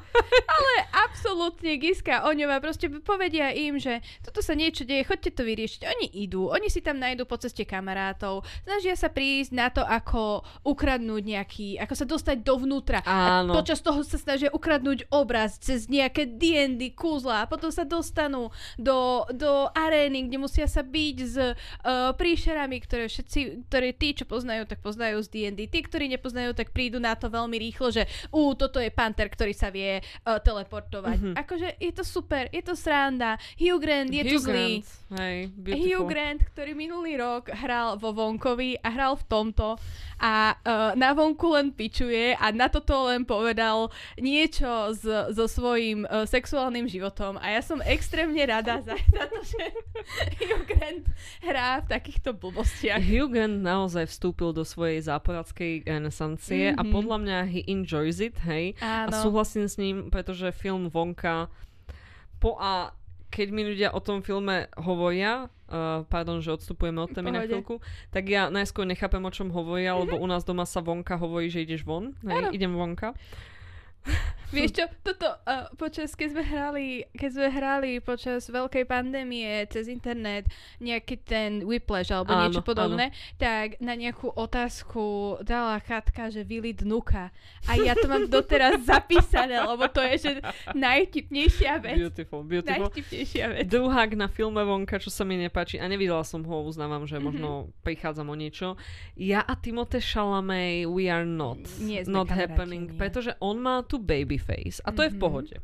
Ale 0.56 0.75
absolútne 1.06 1.75
Giska 1.76 2.25
Oňová 2.30 2.62
proste 2.62 2.87
povedia 2.88 3.50
im, 3.50 3.76
že 3.76 4.00
toto 4.23 4.38
sa 4.38 4.54
niečo 4.54 4.87
deje, 4.87 5.06
chodte 5.06 5.35
to 5.35 5.42
vyriešiť. 5.42 5.82
Oni 5.87 6.06
idú, 6.23 6.47
oni 6.49 6.71
si 6.71 6.78
tam 6.78 7.02
nájdú 7.02 7.26
po 7.26 7.37
ceste 7.42 7.66
kamarátov, 7.66 8.47
snažia 8.62 8.94
sa 8.94 9.11
prísť 9.11 9.50
na 9.52 9.68
to, 9.68 9.82
ako 9.82 10.47
ukradnúť 10.62 11.23
nejaký, 11.23 11.68
ako 11.82 11.94
sa 11.99 12.06
dostať 12.06 12.37
dovnútra. 12.47 13.02
Áno. 13.02 13.52
A 13.52 13.59
počas 13.59 13.82
toho 13.82 14.00
sa 14.06 14.16
snažia 14.16 14.54
ukradnúť 14.54 15.11
obraz 15.11 15.59
cez 15.59 15.90
nejaké 15.90 16.26
D&D 16.26 16.94
kúzla 16.94 17.44
a 17.44 17.48
potom 17.50 17.74
sa 17.74 17.83
dostanú 17.83 18.55
do, 18.79 19.26
do 19.35 19.68
arény, 19.74 20.31
kde 20.31 20.38
musia 20.38 20.66
sa 20.70 20.87
byť 20.87 21.16
s 21.22 21.37
uh, 21.37 21.55
príšerami, 22.14 22.79
ktoré 22.83 23.11
všetci, 23.11 23.68
ktoré 23.68 23.90
tí, 23.96 24.14
čo 24.14 24.24
poznajú, 24.29 24.68
tak 24.68 24.85
poznajú 24.85 25.24
z 25.24 25.29
D&D. 25.33 25.66
Tí, 25.72 25.81
ktorí 25.83 26.12
nepoznajú, 26.12 26.53
tak 26.53 26.70
prídu 26.70 26.91
na 26.98 27.14
to 27.14 27.31
veľmi 27.31 27.57
rýchlo, 27.57 27.92
že 27.92 28.09
ú, 28.33 28.57
toto 28.57 28.81
je 28.81 28.90
panter, 28.92 29.28
ktorý 29.31 29.52
sa 29.52 29.68
vie 29.70 30.00
uh, 30.00 30.40
teleportovať. 30.40 31.16
Mhm. 31.16 31.20
Mm-hmm. 31.22 31.40
Akože 31.46 31.68
je 31.78 31.92
to 31.94 32.05
super, 32.05 32.50
je 32.50 32.62
to 32.64 32.74
sranda. 32.74 33.38
Hugh 33.57 33.78
Grant 33.78 34.11
je 34.11 34.24
tu 34.26 34.37
Hugh 34.37 34.44
zlý. 34.44 34.70
Grant, 34.83 35.55
beautiful. 35.57 35.87
Hugh 35.87 36.05
Grant, 36.09 36.40
ktorý 36.52 36.72
minulý 36.74 37.12
rok 37.20 37.52
hral 37.52 38.00
vo 38.00 38.11
Vonkovi 38.16 38.81
a 38.81 38.88
hral 38.90 39.14
v 39.16 39.24
tomto 39.28 39.76
a 40.22 40.55
uh, 40.55 40.94
na 40.94 41.11
vonku 41.11 41.50
len 41.59 41.74
pičuje 41.74 42.38
a 42.38 42.55
na 42.55 42.70
toto 42.70 43.11
len 43.11 43.26
povedal 43.26 43.90
niečo 44.14 44.94
s, 44.94 45.02
so 45.35 45.50
svojím 45.50 46.07
uh, 46.07 46.22
sexuálnym 46.22 46.87
životom 46.87 47.42
a 47.42 47.50
ja 47.50 47.59
som 47.59 47.83
extrémne 47.83 48.38
rada 48.46 48.78
za, 48.87 48.94
za 49.18 49.24
to, 49.26 49.38
že 49.42 49.62
Hugh 50.38 50.62
Grant 50.62 51.11
hrá 51.42 51.83
v 51.83 51.87
takýchto 51.90 52.38
blbostiach. 52.38 53.02
Hugh 53.02 53.35
Grant 53.35 53.66
naozaj 53.66 54.07
vstúpil 54.07 54.55
do 54.55 54.62
svojej 54.62 55.02
záporadskej 55.02 55.90
renesancie 55.90 56.70
a 56.70 56.82
Mhm. 56.85 56.92
podľa 56.92 57.16
mňa 57.23 57.38
he 57.49 57.61
enjoys 57.66 58.18
it, 58.18 58.37
hej. 58.42 58.75
A 58.83 59.07
Áno. 59.09 59.18
súhlasím 59.18 59.66
s 59.66 59.77
ním, 59.79 60.11
pretože 60.11 60.51
film 60.55 60.88
Vonka 60.90 61.49
po 62.42 62.59
a 62.59 62.90
keď 63.33 63.49
mi 63.49 63.64
ľudia 63.64 63.88
o 63.97 64.01
tom 64.05 64.21
filme 64.21 64.68
hovoria, 64.77 65.49
uh, 65.73 66.05
pardon, 66.05 66.45
že 66.45 66.53
odstupujeme 66.53 67.01
od 67.01 67.16
témy 67.16 67.33
na 67.33 67.40
chvíľku, 67.49 67.81
tak 68.12 68.29
ja 68.29 68.53
najskôr 68.53 68.85
nechápem, 68.85 69.25
o 69.25 69.33
čom 69.33 69.49
hovoria, 69.49 69.97
lebo 69.97 70.21
u 70.21 70.27
nás 70.29 70.45
doma 70.45 70.68
sa 70.68 70.85
vonka 70.85 71.16
hovorí, 71.16 71.49
že 71.49 71.64
ideš 71.64 71.87
von. 71.88 72.12
Mhm. 72.21 72.29
Hej, 72.29 72.42
idem 72.53 72.77
vonka. 72.77 73.16
Vieš 74.52 74.70
čo, 74.76 74.84
toto 75.00 75.24
uh, 75.48 75.72
počas, 75.80 76.12
keď 76.12 76.28
sme 76.36 76.44
hrali, 76.44 76.86
keď 77.16 77.30
sme 77.32 77.48
hrali 77.48 77.90
počas 78.04 78.44
veľkej 78.52 78.84
pandémie 78.84 79.48
cez 79.72 79.88
internet 79.88 80.44
nejaký 80.76 81.24
ten 81.24 81.64
whiplash 81.64 82.12
alebo 82.12 82.36
Áno, 82.36 82.42
niečo 82.44 82.60
podobné, 82.60 83.16
tak 83.40 83.80
na 83.80 83.96
nejakú 83.96 84.28
otázku 84.28 85.40
dala 85.40 85.80
chatka, 85.80 86.28
že 86.28 86.44
Vili 86.44 86.76
dnuka. 86.76 87.32
A 87.64 87.80
ja 87.80 87.96
to 87.96 88.04
mám 88.10 88.28
doteraz 88.28 88.84
zapísané, 88.92 89.56
lebo 89.56 89.88
to 89.88 90.04
je 90.04 90.14
že 90.20 90.32
najvtipnejšia 90.76 91.80
vec. 91.80 91.96
Beautiful, 91.96 92.44
beautiful. 92.44 92.92
Najvtipnejšia 92.92 93.44
vec. 93.56 93.64
Druhák 93.72 94.10
na 94.20 94.28
filme 94.28 94.60
Vonka, 94.68 95.00
čo 95.00 95.08
sa 95.08 95.24
mi 95.24 95.40
nepáči, 95.40 95.80
a 95.80 95.88
nevidela 95.88 96.28
som 96.28 96.44
ho, 96.44 96.56
uznávam, 96.68 97.08
že 97.08 97.16
možno 97.16 97.72
prichádzam 97.80 98.28
o 98.28 98.36
niečo. 98.36 98.76
Ja 99.16 99.40
a 99.40 99.56
Timothée 99.56 100.04
Chalamet, 100.04 100.84
we 100.92 101.08
are 101.08 101.24
not. 101.24 101.62
Nie 101.80 102.04
not 102.04 102.28
happening, 102.28 102.92
nie. 102.92 102.98
pretože 103.00 103.32
on 103.40 103.56
má 103.56 103.80
tu 103.92 104.00
baby 104.00 104.40
face 104.40 104.81
a 104.81 104.88
to 104.88 105.05
je 105.05 105.12
v 105.12 105.20
Mhm. 105.20 105.20
pohode. 105.20 105.55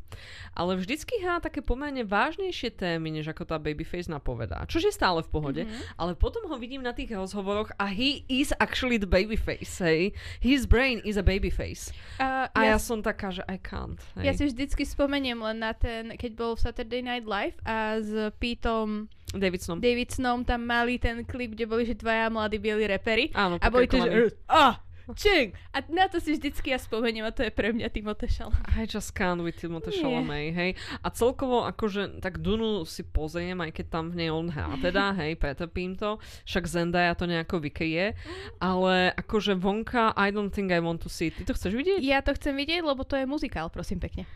Ale 0.53 0.77
vždycky 0.77 1.17
hrá 1.25 1.41
také 1.41 1.65
pomerne 1.65 2.05
vážnejšie 2.05 2.77
témy, 2.77 3.09
než 3.09 3.33
ako 3.33 3.49
tá 3.49 3.57
baby 3.57 3.89
face 3.89 4.05
napovedá. 4.07 4.69
Čož 4.69 4.85
je 4.85 4.95
stále 4.95 5.25
v 5.25 5.31
pohode. 5.33 5.63
Mhm. 5.65 5.97
Ale 5.97 6.13
potom 6.13 6.45
ho 6.45 6.57
vidím 6.61 6.85
na 6.85 6.93
tých 6.93 7.17
rozhovoroch 7.17 7.73
a 7.81 7.89
he 7.89 8.21
is 8.29 8.53
actually 8.61 9.01
the 9.01 9.09
baby 9.09 9.39
face, 9.39 9.81
hej. 9.81 10.13
His 10.45 10.69
brain 10.69 11.01
is 11.01 11.17
a 11.17 11.25
baby 11.25 11.49
face. 11.49 11.89
Uh, 12.21 12.45
A 12.53 12.61
ja, 12.69 12.75
ja, 12.75 12.77
som 12.77 13.01
taká, 13.01 13.33
že 13.33 13.41
I 13.49 13.57
can't. 13.57 13.97
Hej. 14.21 14.25
ja 14.29 14.33
si 14.37 14.45
vždycky 14.45 14.85
spomeniem 14.85 15.41
len 15.41 15.65
na 15.65 15.73
ten, 15.73 16.13
keď 16.13 16.31
bol 16.37 16.53
v 16.53 16.61
Saturday 16.61 17.01
Night 17.01 17.25
Live 17.25 17.57
a 17.65 18.03
s 18.03 18.11
Pítom 18.37 19.09
Davidson. 19.31 19.79
Davidsonom 19.79 20.43
tam 20.43 20.65
mali 20.65 20.99
ten 20.99 21.25
klip, 21.25 21.55
kde 21.55 21.65
boli 21.65 21.85
že 21.85 21.95
dvaja 21.95 22.29
mladí 22.29 22.59
bieli 22.59 22.85
repery. 22.85 23.29
Áno, 23.33 23.57
A 23.57 23.69
boli 23.69 23.87
to, 23.87 24.01
že... 24.01 24.33
Ah, 24.49 24.81
čing. 25.15 25.57
A 25.73 25.81
na 25.89 26.09
to 26.09 26.19
si 26.19 26.37
vždycky 26.37 26.73
ja 26.73 26.79
spomeniem 26.81 27.25
a 27.25 27.33
to 27.33 27.45
je 27.47 27.53
pre 27.53 27.73
mňa 27.73 27.89
Timothée 27.89 28.29
Chalamet. 28.29 28.65
I 28.77 28.85
just 28.85 29.13
can't 29.13 29.41
with 29.41 29.57
Timothée 29.57 29.95
Chalamet, 29.95 30.53
hej. 30.53 30.71
A 31.01 31.09
celkovo 31.13 31.65
akože 31.65 32.21
tak 32.21 32.41
Dunu 32.41 32.85
si 32.85 33.05
pozriem, 33.05 33.57
aj 33.61 33.71
keď 33.73 33.87
tam 33.89 34.05
v 34.13 34.25
nej 34.25 34.31
on 34.33 34.49
hrá 34.53 34.75
teda, 34.81 35.13
hej, 35.21 35.37
pretrpím 35.41 35.97
to. 35.97 36.21
Však 36.45 36.65
Zendaya 36.69 37.13
to 37.17 37.25
nejako 37.25 37.63
vykeje. 37.65 38.17
Ale 38.61 39.13
akože 39.17 39.57
vonka 39.57 40.13
I 40.17 40.33
don't 40.35 40.53
think 40.53 40.75
I 40.75 40.81
want 40.83 41.01
to 41.05 41.11
see. 41.13 41.33
Ty 41.33 41.49
to 41.49 41.57
chceš 41.57 41.73
vidieť? 41.73 42.01
Ja 42.05 42.21
to 42.21 42.35
chcem 42.35 42.57
vidieť, 42.57 42.85
lebo 42.85 43.05
to 43.05 43.17
je 43.17 43.25
muzikál, 43.25 43.69
prosím 43.73 44.01
pekne. 44.03 44.29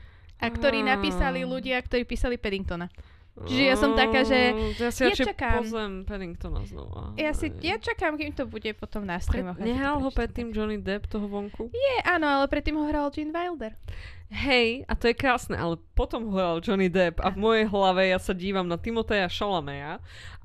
A 0.42 0.50
ktorý 0.50 0.82
napísali 0.82 1.46
ľudia, 1.46 1.78
ktorí 1.78 2.02
písali 2.02 2.34
Paddingtona. 2.34 2.90
Čiže 3.32 3.64
ja 3.64 3.76
som 3.80 3.96
taká, 3.96 4.28
že 4.28 4.52
ja, 4.76 4.92
si 4.92 5.08
ja 5.08 5.16
čakám. 5.16 5.64
pozriem 5.64 6.04
Paddingtona 6.04 6.68
znova. 6.68 7.16
Ja, 7.16 7.32
si, 7.32 7.48
ja 7.64 7.80
čakám, 7.80 8.20
kým 8.20 8.36
to 8.36 8.44
bude 8.44 8.68
potom 8.76 9.08
na 9.08 9.16
streamoch. 9.16 9.56
Pre, 9.56 9.64
nehral 9.64 10.04
ho 10.04 10.10
predtým 10.12 10.52
Johnny 10.52 10.76
Depp 10.76 11.08
toho 11.08 11.24
vonku? 11.24 11.72
Je, 11.72 11.96
áno, 12.04 12.28
ale 12.28 12.44
predtým 12.52 12.76
ho 12.76 12.84
hral 12.84 13.08
Gene 13.08 13.32
Wilder. 13.32 13.72
Hej, 14.28 14.84
a 14.84 14.92
to 14.92 15.08
je 15.08 15.16
krásne, 15.16 15.56
ale 15.56 15.80
potom 15.96 16.28
ho 16.28 16.36
hral 16.36 16.60
Johnny 16.60 16.92
Depp 16.92 17.24
a 17.24 17.32
v 17.32 17.40
mojej 17.40 17.64
hlave 17.72 18.12
ja 18.12 18.20
sa 18.20 18.36
dívam 18.36 18.68
na 18.68 18.76
Timoteja 18.76 19.32
Chalameya 19.32 20.00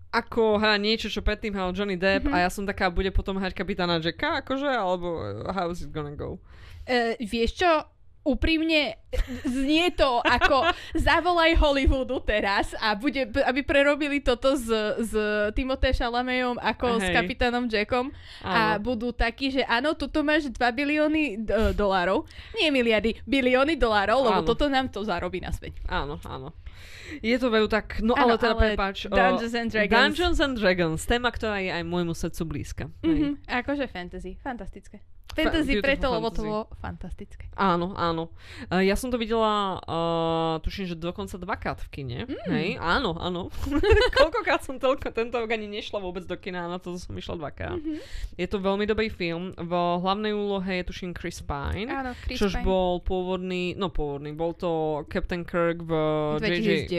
ako 0.08 0.58
hrá 0.58 0.80
niečo, 0.80 1.12
čo 1.12 1.19
predtým 1.19 1.52
hral 1.52 1.76
Johnny 1.76 2.00
Depp 2.00 2.32
mm-hmm. 2.32 2.36
a 2.39 2.47
ja 2.47 2.50
som 2.50 2.63
taká, 2.63 2.88
bude 2.88 3.12
potom 3.12 3.36
hrať 3.36 3.52
kapitána 3.52 4.00
Jacka, 4.00 4.39
akože, 4.39 4.71
alebo 4.71 5.19
how's 5.52 5.84
it 5.84 5.91
gonna 5.91 6.15
go? 6.15 6.39
Uh, 6.88 7.19
vieš 7.19 7.60
čo, 7.60 7.69
úprimne 8.27 8.99
znie 9.47 9.87
to 9.95 10.19
ako 10.19 10.67
zavolaj 10.91 11.55
Hollywoodu 11.55 12.19
teraz 12.27 12.75
a 12.75 12.91
bude, 12.99 13.31
aby 13.47 13.63
prerobili 13.63 14.19
toto 14.19 14.59
s, 14.59 14.67
s 14.99 15.13
Timothée 15.55 15.95
Chalamejom 15.95 16.59
ako 16.59 16.99
Hej. 16.99 17.01
s 17.01 17.07
kapitánom 17.15 17.71
Jackom 17.71 18.11
áno. 18.43 18.51
a 18.51 18.61
budú 18.77 19.15
takí, 19.15 19.55
že 19.55 19.63
áno, 19.63 19.95
toto 19.95 20.21
máš 20.27 20.51
2 20.51 20.59
bilióny 20.59 21.39
d- 21.39 21.71
dolárov, 21.71 22.27
nie 22.59 22.67
miliardy, 22.67 23.15
bilióny 23.23 23.79
dolárov, 23.79 24.27
lebo 24.27 24.41
áno. 24.43 24.47
toto 24.47 24.67
nám 24.67 24.91
to 24.91 25.07
zarobí 25.07 25.39
na 25.39 25.55
svet. 25.55 25.79
Áno, 25.87 26.19
áno. 26.27 26.51
Je 27.23 27.39
to 27.39 27.47
veľmi 27.47 27.71
tak, 27.71 28.03
no 28.03 28.11
ano, 28.13 28.35
ale 28.35 28.37
teda 28.37 28.53
ale 28.53 28.61
prepáč. 28.75 29.07
Dungeons 29.07 29.55
and 29.55 29.69
Dragons. 29.71 29.95
Dungeons 29.95 30.37
and 30.43 30.55
Dragons, 30.59 31.01
téma, 31.07 31.31
ktorá 31.31 31.63
je 31.63 31.71
aj 31.71 31.83
môjmu 31.87 32.11
srdcu 32.11 32.43
blízka. 32.43 32.83
Mm-hmm. 33.01 33.47
Akože 33.47 33.87
fantasy, 33.87 34.35
fantastické. 34.43 34.99
Fantasy 35.38 35.73
Fa- 35.78 35.84
preto, 35.86 36.06
lebo 36.10 36.28
to 36.34 36.41
bolo 36.41 36.63
fantastické. 36.82 37.45
Áno, 37.54 37.93
áno. 37.93 38.34
Uh, 38.73 38.82
ja 38.82 38.97
som 38.97 39.13
to 39.13 39.21
videla, 39.21 39.78
uh, 39.86 40.58
tuším, 40.65 40.89
že 40.89 40.95
dokonca 40.97 41.38
dvakrát 41.38 41.78
v 41.86 41.88
kine. 41.93 42.19
Mm. 42.26 42.50
Hej, 42.50 42.69
áno, 42.82 43.13
áno. 43.21 43.54
Koľkokrát 44.17 44.65
som 44.65 44.82
toľko, 44.82 45.13
tento 45.13 45.38
rok 45.38 45.50
ani 45.54 45.69
nešla 45.69 46.02
vôbec 46.02 46.26
do 46.26 46.34
kina, 46.34 46.65
na 46.65 46.82
to 46.82 46.97
som 46.97 47.13
išla 47.13 47.38
dvakrát. 47.38 47.78
Mm-hmm. 47.78 47.97
Je 48.41 48.47
to 48.50 48.58
veľmi 48.58 48.89
dobrý 48.89 49.13
film. 49.13 49.54
V 49.54 49.73
hlavnej 49.73 50.34
úlohe 50.34 50.82
je 50.82 50.84
tuším 50.89 51.13
Chris 51.13 51.38
Pine. 51.45 51.89
Áno, 51.93 52.17
Chris 52.26 52.41
čož 52.41 52.58
Pine. 52.58 52.65
bol 52.65 53.02
pôvodný, 53.06 53.78
no 53.78 53.93
pôvodný, 53.93 54.34
bol 54.34 54.58
to 54.58 55.06
Captain 55.13 55.45
Kirk 55.45 55.86
v 55.86 55.93
2009. 56.41 56.89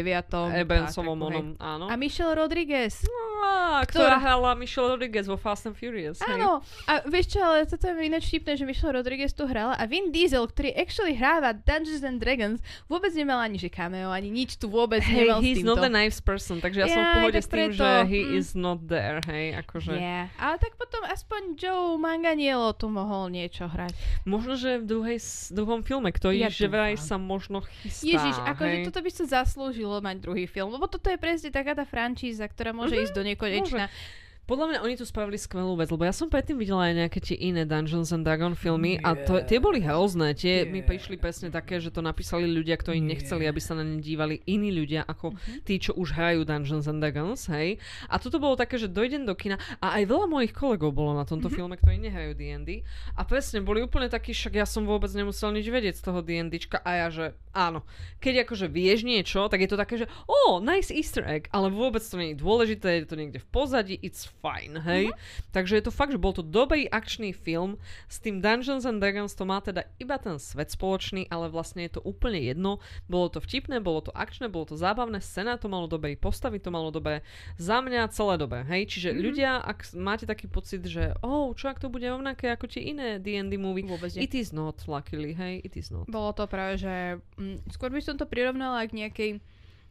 Abramsovom 0.62 1.18
onom, 1.18 1.46
áno. 1.58 1.90
A 1.90 1.94
Michelle 1.98 2.38
Rodriguez. 2.38 3.02
No, 3.02 3.82
ktorá, 3.84 3.86
ktorá 3.86 4.16
hrala 4.18 4.50
Michelle 4.58 4.94
Rodriguez 4.94 5.26
vo 5.26 5.38
Fast 5.38 5.66
and 5.66 5.74
Furious. 5.74 6.18
Áno. 6.22 6.62
Hej. 6.62 6.86
A 6.86 6.92
vieš 7.06 7.26
čo, 7.34 7.38
ale 7.42 7.66
toto 7.66 7.86
je 7.86 7.94
ináč 7.98 8.27
vtipné, 8.28 8.60
že 8.60 8.68
Michelle 8.68 8.92
Rodriguez 8.92 9.32
tu 9.32 9.48
hrala 9.48 9.72
a 9.72 9.84
Vin 9.88 10.12
Diesel, 10.12 10.44
ktorý 10.44 10.76
actually 10.76 11.16
hráva 11.16 11.56
Dungeons 11.56 12.04
and 12.04 12.20
Dragons, 12.20 12.60
vôbec 12.84 13.10
nemal 13.16 13.40
ani 13.40 13.56
že 13.56 13.72
cameo, 13.72 14.12
ani 14.12 14.28
nič 14.28 14.60
tu 14.60 14.68
vôbec 14.68 15.00
hey, 15.00 15.24
nemal 15.24 15.40
he's 15.40 15.58
s 15.58 15.64
týmto. 15.64 15.72
not 15.72 15.80
a 15.80 15.90
nice 15.90 16.20
person, 16.20 16.60
takže 16.60 16.84
ja, 16.84 16.86
ja 16.86 16.94
som 16.94 17.02
v 17.02 17.12
pohode 17.16 17.40
s 17.40 17.48
tým, 17.48 17.72
preto. 17.72 17.80
že 17.80 17.88
he 18.04 18.20
mm. 18.20 18.38
is 18.38 18.48
not 18.52 18.84
there, 18.84 19.24
hej, 19.24 19.56
akože. 19.64 19.96
Yeah. 19.96 20.28
Ale 20.36 20.60
tak 20.60 20.76
potom 20.76 21.00
aspoň 21.08 21.56
Joe 21.56 21.96
Manganiello 21.96 22.76
tu 22.76 22.92
mohol 22.92 23.32
niečo 23.32 23.64
hrať. 23.64 23.96
Možno, 24.28 24.60
že 24.60 24.76
v 24.78 24.84
druhej, 24.84 25.18
druhom 25.56 25.80
filme, 25.80 26.12
ktorý 26.12 26.44
ja 26.44 26.52
že 26.52 26.68
vraj 26.68 27.00
sa 27.00 27.16
možno 27.16 27.64
chystá. 27.80 28.04
Ježiš, 28.04 28.36
akože 28.44 28.76
toto 28.92 29.00
by 29.00 29.10
sa 29.10 29.24
zaslúžilo 29.40 30.04
mať 30.04 30.20
druhý 30.20 30.44
film, 30.44 30.74
lebo 30.74 30.84
toto 30.90 31.08
je 31.08 31.16
presne 31.16 31.48
taká 31.48 31.72
tá 31.72 31.88
frančíza, 31.88 32.44
ktorá 32.44 32.76
môže 32.76 32.92
mm-hmm. 32.92 33.04
ísť 33.08 33.14
do 33.16 33.22
nekonečna. 33.24 33.86
Môže. 33.88 34.26
Podľa 34.48 34.64
mňa 34.64 34.78
oni 34.80 34.96
tu 34.96 35.04
spravili 35.04 35.36
skvelú 35.36 35.76
vec, 35.76 35.92
lebo 35.92 36.08
ja 36.08 36.14
som 36.16 36.32
predtým 36.32 36.56
videla 36.56 36.88
aj 36.88 36.96
nejaké 36.96 37.20
tie 37.20 37.36
iné 37.36 37.68
Dungeons 37.68 38.16
and 38.16 38.24
Dragon 38.24 38.56
filmy 38.56 38.96
yeah. 38.96 39.12
a 39.12 39.20
to, 39.20 39.44
tie 39.44 39.60
boli 39.60 39.84
hrozné. 39.84 40.32
Tie 40.32 40.64
yeah. 40.64 40.72
mi 40.72 40.80
prišli 40.80 41.20
presne 41.20 41.52
také, 41.52 41.76
že 41.84 41.92
to 41.92 42.00
napísali 42.00 42.48
ľudia, 42.48 42.80
ktorí 42.80 42.96
yeah. 42.96 43.12
nechceli, 43.12 43.44
aby 43.44 43.60
sa 43.60 43.76
na 43.76 43.84
ne 43.84 44.00
dívali 44.00 44.40
iní 44.48 44.72
ľudia 44.72 45.04
ako 45.04 45.36
uh-huh. 45.36 45.60
tí, 45.68 45.76
čo 45.76 45.92
už 46.00 46.16
hrajú 46.16 46.48
Dungeons 46.48 46.88
and 46.88 47.04
Dragons, 47.04 47.44
hej. 47.52 47.76
A 48.08 48.16
toto 48.16 48.40
bolo 48.40 48.56
také, 48.56 48.80
že 48.80 48.88
dojdem 48.88 49.28
do 49.28 49.36
kina 49.36 49.60
a 49.84 50.00
aj 50.00 50.08
veľa 50.08 50.24
mojich 50.32 50.56
kolegov 50.56 50.96
bolo 50.96 51.12
na 51.12 51.28
tomto 51.28 51.52
uh-huh. 51.52 51.68
filme, 51.68 51.76
ktorí 51.76 52.00
nehrajú 52.08 52.32
D&D 52.32 52.88
a 53.20 53.28
presne 53.28 53.60
boli 53.60 53.84
úplne 53.84 54.08
takí, 54.08 54.32
však 54.32 54.56
ja 54.56 54.64
som 54.64 54.88
vôbec 54.88 55.12
nemusel 55.12 55.52
nič 55.52 55.68
vedieť 55.68 56.00
z 56.00 56.02
toho 56.08 56.24
D&Dčka 56.24 56.80
a 56.80 56.90
ja, 57.04 57.06
že 57.12 57.36
áno. 57.52 57.84
Keď 58.24 58.48
akože 58.48 58.72
vieš 58.72 59.04
niečo, 59.04 59.44
tak 59.52 59.60
je 59.60 59.68
to 59.68 59.76
také, 59.76 60.00
že 60.00 60.06
oh, 60.24 60.56
nice 60.56 60.88
easter 60.88 61.20
egg, 61.28 61.52
ale 61.52 61.68
vôbec 61.68 62.00
to 62.00 62.16
nie 62.16 62.32
je 62.32 62.40
dôležité, 62.40 63.04
je 63.04 63.12
to 63.12 63.20
niekde 63.20 63.44
v 63.44 63.48
pozadí, 63.52 64.00
it's 64.00 64.37
fine, 64.38 64.78
hej. 64.86 65.10
Uh-huh. 65.10 65.50
Takže 65.50 65.78
je 65.78 65.84
to 65.84 65.92
fakt, 65.92 66.14
že 66.14 66.20
bol 66.20 66.32
to 66.32 66.46
dobrý 66.46 66.86
akčný 66.86 67.34
film. 67.34 67.76
S 68.06 68.22
tým 68.22 68.38
Dungeons 68.38 68.86
and 68.86 69.02
Dragons 69.02 69.34
to 69.34 69.42
má 69.42 69.58
teda 69.58 69.84
iba 69.98 70.16
ten 70.16 70.38
svet 70.38 70.70
spoločný, 70.70 71.26
ale 71.28 71.50
vlastne 71.50 71.84
je 71.86 71.98
to 71.98 72.00
úplne 72.06 72.38
jedno. 72.38 72.78
Bolo 73.10 73.28
to 73.34 73.38
vtipné, 73.42 73.82
bolo 73.82 74.06
to 74.06 74.12
akčné, 74.14 74.46
bolo 74.46 74.70
to 74.70 74.76
zábavné, 74.78 75.18
scéna 75.18 75.58
to 75.58 75.66
malo 75.66 75.90
dobré 75.90 76.14
postavy, 76.14 76.62
to 76.62 76.70
malo 76.70 76.94
dobré 76.94 77.26
za 77.58 77.82
mňa 77.82 78.10
celé 78.14 78.38
dobe, 78.38 78.62
hej. 78.64 78.86
Čiže 78.86 79.10
uh-huh. 79.12 79.22
ľudia, 79.22 79.50
ak 79.60 79.92
máte 79.98 80.24
taký 80.24 80.46
pocit, 80.46 80.86
že 80.86 81.12
oh, 81.20 81.52
čo 81.52 81.68
ak 81.68 81.82
to 81.82 81.90
bude 81.90 82.06
rovnaké 82.06 82.54
ako 82.54 82.70
tie 82.70 82.94
iné 82.94 83.18
D&D 83.18 83.58
movie, 83.58 83.84
Vôbec 83.84 84.14
nie. 84.14 84.24
it 84.24 84.32
is 84.32 84.54
not, 84.54 84.78
luckily, 84.86 85.34
hej, 85.34 85.60
it 85.66 85.74
is 85.74 85.90
not. 85.90 86.06
Bolo 86.06 86.30
to 86.32 86.46
práve, 86.46 86.80
že 86.80 87.18
m, 87.36 87.58
mm, 87.58 87.74
skôr 87.74 87.90
by 87.90 88.00
som 88.00 88.14
to 88.14 88.24
prirovnala 88.24 88.86
k 88.86 88.94
nejakej 89.04 89.30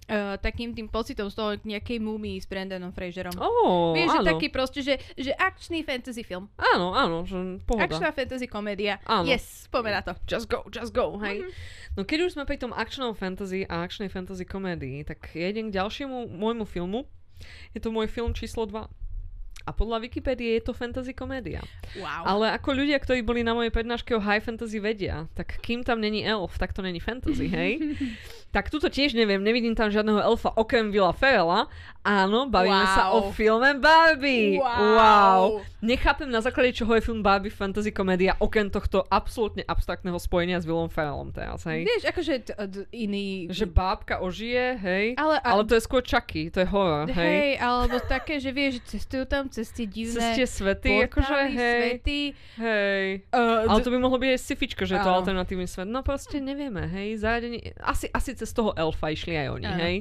Uh, 0.08 0.40
takým 0.40 0.72
tým 0.72 0.88
pocitom 0.88 1.28
z 1.28 1.36
toho 1.36 1.60
nejakej 1.68 2.00
múmii 2.00 2.40
s 2.40 2.48
Brandonom 2.48 2.96
Fraserom. 2.96 3.36
Oh, 3.44 3.92
Vieš, 3.92 4.08
áno. 4.08 4.24
že 4.24 4.30
taký 4.32 4.48
proste, 4.48 4.80
že, 4.80 4.96
že 5.20 5.36
akčný 5.36 5.84
fantasy 5.84 6.24
film. 6.24 6.48
Áno, 6.56 6.96
áno, 6.96 7.28
že 7.28 7.60
pohoda. 7.68 7.92
Akčná 7.92 8.16
fantasy 8.16 8.48
komédia. 8.48 9.04
Áno. 9.04 9.28
Yes, 9.28 9.68
poďme 9.68 10.00
na 10.00 10.02
to. 10.08 10.16
Just 10.24 10.48
go, 10.48 10.64
just 10.72 10.96
go, 10.96 11.20
hej. 11.20 11.44
Mm-hmm. 11.44 12.00
No 12.00 12.08
keď 12.08 12.20
už 12.24 12.40
sme 12.40 12.48
pri 12.48 12.56
tom 12.56 12.72
akčnom 12.72 13.20
fantasy 13.20 13.68
a 13.68 13.84
akčnej 13.84 14.08
fantasy 14.08 14.48
komédii, 14.48 15.04
tak 15.04 15.28
ja 15.36 15.52
idem 15.52 15.76
k 15.76 15.76
ďalšiemu 15.76 16.32
môjmu 16.32 16.64
filmu. 16.64 17.04
Je 17.76 17.84
to 17.84 17.92
môj 17.92 18.08
film 18.08 18.32
číslo 18.32 18.64
2. 18.64 18.88
A 19.68 19.76
podľa 19.76 20.00
Wikipédie 20.00 20.56
je 20.56 20.64
to 20.64 20.72
fantasy 20.72 21.12
komédia. 21.12 21.60
Wow. 22.00 22.24
Ale 22.24 22.56
ako 22.56 22.72
ľudia, 22.72 22.96
ktorí 23.04 23.20
boli 23.20 23.44
na 23.44 23.52
mojej 23.52 23.68
prednáške 23.68 24.16
o 24.16 24.24
high 24.24 24.40
fantasy 24.40 24.80
vedia, 24.80 25.28
tak 25.36 25.60
kým 25.60 25.84
tam 25.84 26.00
není 26.00 26.24
elf, 26.24 26.56
tak 26.56 26.72
to 26.72 26.80
není 26.80 27.04
fantasy, 27.04 27.52
hej? 27.52 27.76
tak 28.52 28.72
tuto 28.72 28.88
tiež 28.88 29.14
neviem, 29.14 29.44
nevidím 29.44 29.76
tam 29.76 29.92
žiadneho 29.92 30.24
elfa 30.24 30.56
okrem 30.56 30.90
Villa 30.90 31.12
Ferrella. 31.12 31.68
Áno, 32.08 32.48
bavíme 32.48 32.88
wow. 32.88 32.96
sa 32.96 33.04
o 33.12 33.36
filme 33.36 33.76
Barbie. 33.84 34.56
Wow. 34.64 34.96
wow. 34.96 35.42
Nechápem 35.84 36.32
na 36.32 36.40
základe 36.40 36.72
čoho 36.72 36.96
je 36.96 37.04
film 37.04 37.20
Barbie 37.20 37.52
fantasy 37.52 37.92
komédia 37.92 38.40
okrem 38.40 38.72
tohto 38.72 39.04
absolútne 39.12 39.68
abstraktného 39.68 40.16
spojenia 40.16 40.56
s 40.56 40.64
Willom 40.64 40.88
Ferrellom 40.88 41.36
teraz, 41.36 41.68
hej? 41.68 41.84
Vieš, 41.84 42.08
akože 42.08 42.34
t- 42.48 42.56
t- 42.56 42.88
iný... 42.96 43.52
Že 43.52 43.68
bábka 43.68 44.24
ožije, 44.24 44.80
hej? 44.80 45.06
Ale, 45.20 45.36
a... 45.44 45.48
ale 45.52 45.68
to 45.68 45.76
je 45.76 45.84
skôr 45.84 46.00
Chucky, 46.00 46.48
to 46.48 46.64
je 46.64 46.68
horor, 46.72 47.12
hej? 47.12 47.20
Hej, 47.20 47.52
alebo 47.60 48.00
také, 48.00 48.40
že 48.40 48.56
vieš, 48.56 48.80
cestujú 48.88 49.28
tam 49.28 49.52
cez 49.52 49.68
tie 49.76 49.84
divné... 49.84 50.16
Cez 50.16 50.28
tie 50.40 50.48
svety, 50.48 51.12
akože 51.12 51.36
hej. 51.52 51.76
Svety. 52.00 52.22
Hej. 52.56 53.28
Uh, 53.36 53.68
ale 53.68 53.84
to 53.84 53.92
by 53.92 54.00
mohlo 54.00 54.16
byť 54.16 54.32
aj 54.32 54.42
sifičko, 54.48 54.88
že 54.88 54.96
je 54.96 55.04
to 55.04 55.12
alternatívny 55.12 55.68
svet. 55.68 55.92
No 55.92 56.08
proste 56.08 56.40
nevieme, 56.40 56.88
hej? 56.88 57.20
Zaradenie... 57.20 57.76
Asi, 57.84 58.08
asi 58.16 58.32
cez 58.38 58.54
toho 58.54 58.72
elfa 58.78 59.10
išli 59.12 59.34
aj 59.34 59.48
oni, 59.58 59.70
hej? 59.82 59.96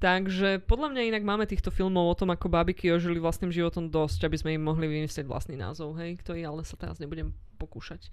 Takže 0.00 0.64
podľa 0.64 0.96
mňa 0.96 1.12
inak 1.12 1.24
máme 1.28 1.44
týchto 1.44 1.68
filmov 1.68 2.08
o 2.08 2.16
tom, 2.16 2.32
ako 2.32 2.48
babiky 2.48 2.88
ožili 2.88 3.20
vlastným 3.20 3.52
životom 3.52 3.92
dosť, 3.92 4.24
aby 4.24 4.36
sme 4.40 4.50
im 4.56 4.64
mohli 4.64 4.88
vymyslieť 4.88 5.28
vlastný 5.28 5.60
názov, 5.60 5.92
hej, 6.00 6.16
ktorý 6.24 6.40
ale 6.48 6.64
sa 6.64 6.80
teraz 6.80 6.96
nebudem 6.96 7.36
pokúšať. 7.60 8.08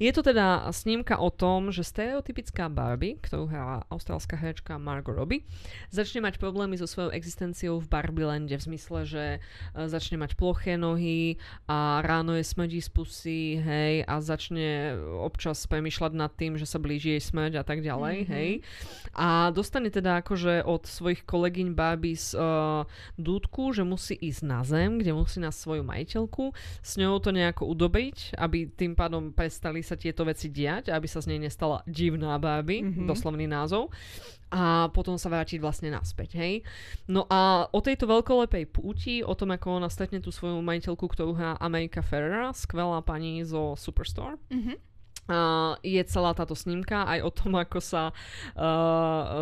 Je 0.00 0.08
to 0.16 0.24
teda 0.24 0.64
snímka 0.72 1.20
o 1.20 1.28
tom, 1.28 1.68
že 1.68 1.84
stereotypická 1.84 2.72
Barbie, 2.72 3.20
ktorú 3.20 3.44
hrá 3.52 3.84
austrálska 3.92 4.40
herečka 4.40 4.80
Margot 4.80 5.12
Robbie, 5.12 5.44
začne 5.92 6.24
mať 6.24 6.40
problémy 6.40 6.80
so 6.80 6.88
svojou 6.88 7.12
existenciou 7.12 7.76
v 7.76 7.90
Barbielande 7.92 8.56
v 8.56 8.66
zmysle, 8.72 9.04
že 9.04 9.24
e, 9.36 9.38
začne 9.84 10.16
mať 10.16 10.40
ploché 10.40 10.80
nohy 10.80 11.36
a 11.68 12.00
ráno 12.00 12.32
je 12.32 12.44
smrdí 12.46 12.80
z 12.80 12.88
pusy, 12.88 13.40
hej, 13.60 14.06
a 14.06 14.22
začne 14.22 14.96
občas 15.20 15.58
premyšľať 15.66 16.12
nad 16.14 16.30
tým, 16.32 16.54
že 16.56 16.64
sa 16.64 16.78
blíži 16.78 17.18
jej 17.18 17.22
smrť 17.22 17.60
a 17.60 17.64
tak 17.66 17.82
ďalej, 17.82 18.16
mm-hmm. 18.24 18.32
hej. 18.32 18.50
A 19.18 19.50
dostane 19.50 19.90
teda 19.90 20.22
akože 20.22 20.62
od 20.62 20.86
svojich 20.86 21.26
kolegyň 21.26 21.74
Barbie 21.74 22.14
z 22.14 22.38
uh, 22.38 22.86
dúdku, 23.18 23.74
že 23.74 23.82
musí 23.82 24.14
ísť 24.14 24.42
na 24.46 24.62
zem, 24.62 25.02
kde 25.02 25.12
musí 25.16 25.42
na 25.42 25.50
svoju 25.50 25.82
majiteľku, 25.82 26.54
s 26.80 26.92
ňou 26.94 27.18
to 27.18 27.34
nejako 27.34 27.66
udobiť, 27.66 28.38
aby 28.38 28.70
tým 28.70 28.85
tým 28.86 28.94
pádom 28.94 29.34
prestali 29.34 29.82
sa 29.82 29.98
tieto 29.98 30.22
veci 30.22 30.46
diať, 30.46 30.94
aby 30.94 31.10
sa 31.10 31.18
z 31.18 31.34
nej 31.34 31.42
nestala 31.42 31.82
divná 31.84 32.38
Barbie, 32.38 32.86
Mhm. 32.86 33.02
mm-hmm. 33.02 33.08
doslovný 33.10 33.50
názov. 33.50 33.90
A 34.46 34.86
potom 34.94 35.18
sa 35.18 35.26
vrátiť 35.26 35.58
vlastne 35.58 35.90
naspäť, 35.90 36.38
hej. 36.38 36.62
No 37.10 37.26
a 37.26 37.66
o 37.66 37.82
tejto 37.82 38.06
veľkolepej 38.06 38.70
púti, 38.70 39.18
o 39.26 39.34
tom, 39.34 39.50
ako 39.50 39.82
ona 39.82 39.90
stretne 39.90 40.22
tú 40.22 40.30
svoju 40.30 40.62
majiteľku, 40.62 41.02
ktorú 41.02 41.34
hrá 41.34 41.58
Amerika 41.58 41.98
Ferrera, 41.98 42.54
skvelá 42.54 43.02
pani 43.02 43.42
zo 43.42 43.74
Superstore. 43.74 44.38
Mhm. 44.54 44.95
Uh, 45.26 45.74
je 45.82 45.98
celá 46.06 46.30
táto 46.38 46.54
snímka 46.54 47.02
aj 47.02 47.18
o 47.26 47.30
tom, 47.34 47.58
ako 47.58 47.82
sa 47.82 48.14
uh, 48.54 48.62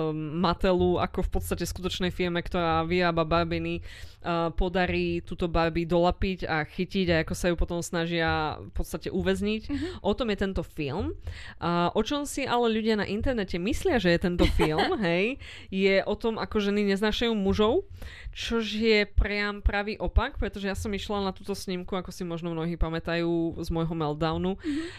um, 0.09 0.41
Matelu, 0.41 0.97
ako 0.97 1.29
v 1.29 1.31
podstate 1.37 1.69
skutočnej 1.69 2.09
firme, 2.09 2.41
ktorá 2.41 2.89
vyrába 2.89 3.29
barbiny, 3.29 3.85
uh, 4.25 4.49
podarí 4.57 5.21
túto 5.21 5.45
Barbie 5.45 5.85
dolapiť 5.85 6.49
a 6.49 6.65
chytiť 6.65 7.07
a 7.13 7.21
ako 7.21 7.35
sa 7.37 7.53
ju 7.53 7.57
potom 7.61 7.85
snažia 7.85 8.57
v 8.65 8.73
podstate 8.73 9.13
uväzniť. 9.13 9.63
Mhm. 9.69 9.89
O 10.01 10.17
tom 10.17 10.33
je 10.33 10.39
tento 10.41 10.65
film. 10.65 11.13
Uh, 11.61 11.93
o 11.93 12.01
čom 12.01 12.25
si 12.25 12.49
ale 12.49 12.73
ľudia 12.73 12.97
na 12.97 13.05
internete 13.05 13.61
myslia, 13.61 14.01
že 14.01 14.17
je 14.17 14.25
tento 14.25 14.49
film, 14.57 14.97
hej, 15.05 15.37
je 15.69 16.01
o 16.09 16.15
tom, 16.17 16.41
ako 16.41 16.65
ženy 16.65 16.97
neznášajú 16.97 17.37
mužov, 17.37 17.85
čož 18.33 18.73
je 18.73 19.05
priam 19.05 19.61
pravý 19.61 20.01
opak, 20.01 20.41
pretože 20.41 20.67
ja 20.67 20.75
som 20.75 20.89
išla 20.91 21.29
na 21.29 21.37
túto 21.37 21.53
snímku, 21.53 21.93
ako 21.93 22.09
si 22.09 22.25
možno 22.25 22.57
mnohí 22.57 22.81
pamätajú 22.81 23.61
z 23.61 23.69
môjho 23.69 23.93
meltdownu. 23.93 24.57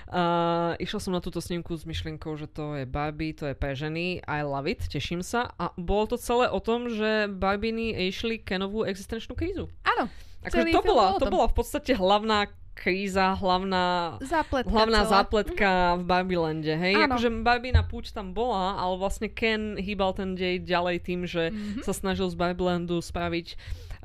Uh, 0.07 0.74
išla 0.77 0.99
som 0.99 1.11
na 1.11 1.19
túto 1.19 1.37
snímku 1.37 1.71
s 1.71 1.83
myšlienkou, 1.83 2.35
že 2.35 2.45
to 2.45 2.75
je 2.75 2.85
Barbie, 2.85 3.31
to 3.31 3.45
je 3.45 3.53
pre 3.53 3.71
ženy, 3.71 4.19
I 4.21 4.41
love 4.41 4.65
it, 4.65 4.83
teším 4.83 5.19
sa. 5.19 5.51
A 5.55 5.71
bolo 5.73 6.07
to 6.07 6.17
celé 6.17 6.45
o 6.45 6.57
tom, 6.57 6.87
že 6.87 7.27
Barbiny 7.27 7.91
išli 8.05 8.37
Kenovú 8.37 8.83
existenčnú 8.83 9.33
krízu. 9.33 9.67
Áno. 9.83 10.07
Akože 10.41 10.69
to 10.69 10.81
bola, 10.81 11.17
to 11.17 11.25
bola 11.25 11.45
v 11.45 11.55
podstate 11.55 11.91
hlavná 11.91 12.45
kríza, 12.75 13.33
hlavná 13.33 14.19
Zápletka 14.19 14.67
hlavná 14.67 15.01
celá. 15.01 15.11
zápletka 15.15 15.69
v 15.95 16.03
Barbylande, 16.03 16.73
hej? 16.75 16.93
Áno. 16.97 17.15
Akože 17.15 17.31
Barbina 17.39 17.81
púč 17.81 18.11
tam 18.11 18.29
bola, 18.29 18.75
ale 18.75 18.93
vlastne 18.95 19.25
Ken 19.25 19.73
hýbal 19.75 20.11
ten 20.11 20.35
dej 20.35 20.59
ďalej 20.59 20.97
tým, 21.01 21.23
že 21.23 21.49
Mhm. 21.49 21.81
sa 21.81 21.95
snažil 21.95 22.27
z 22.27 22.35
Barbylandu 22.35 22.99
spraviť 22.99 23.55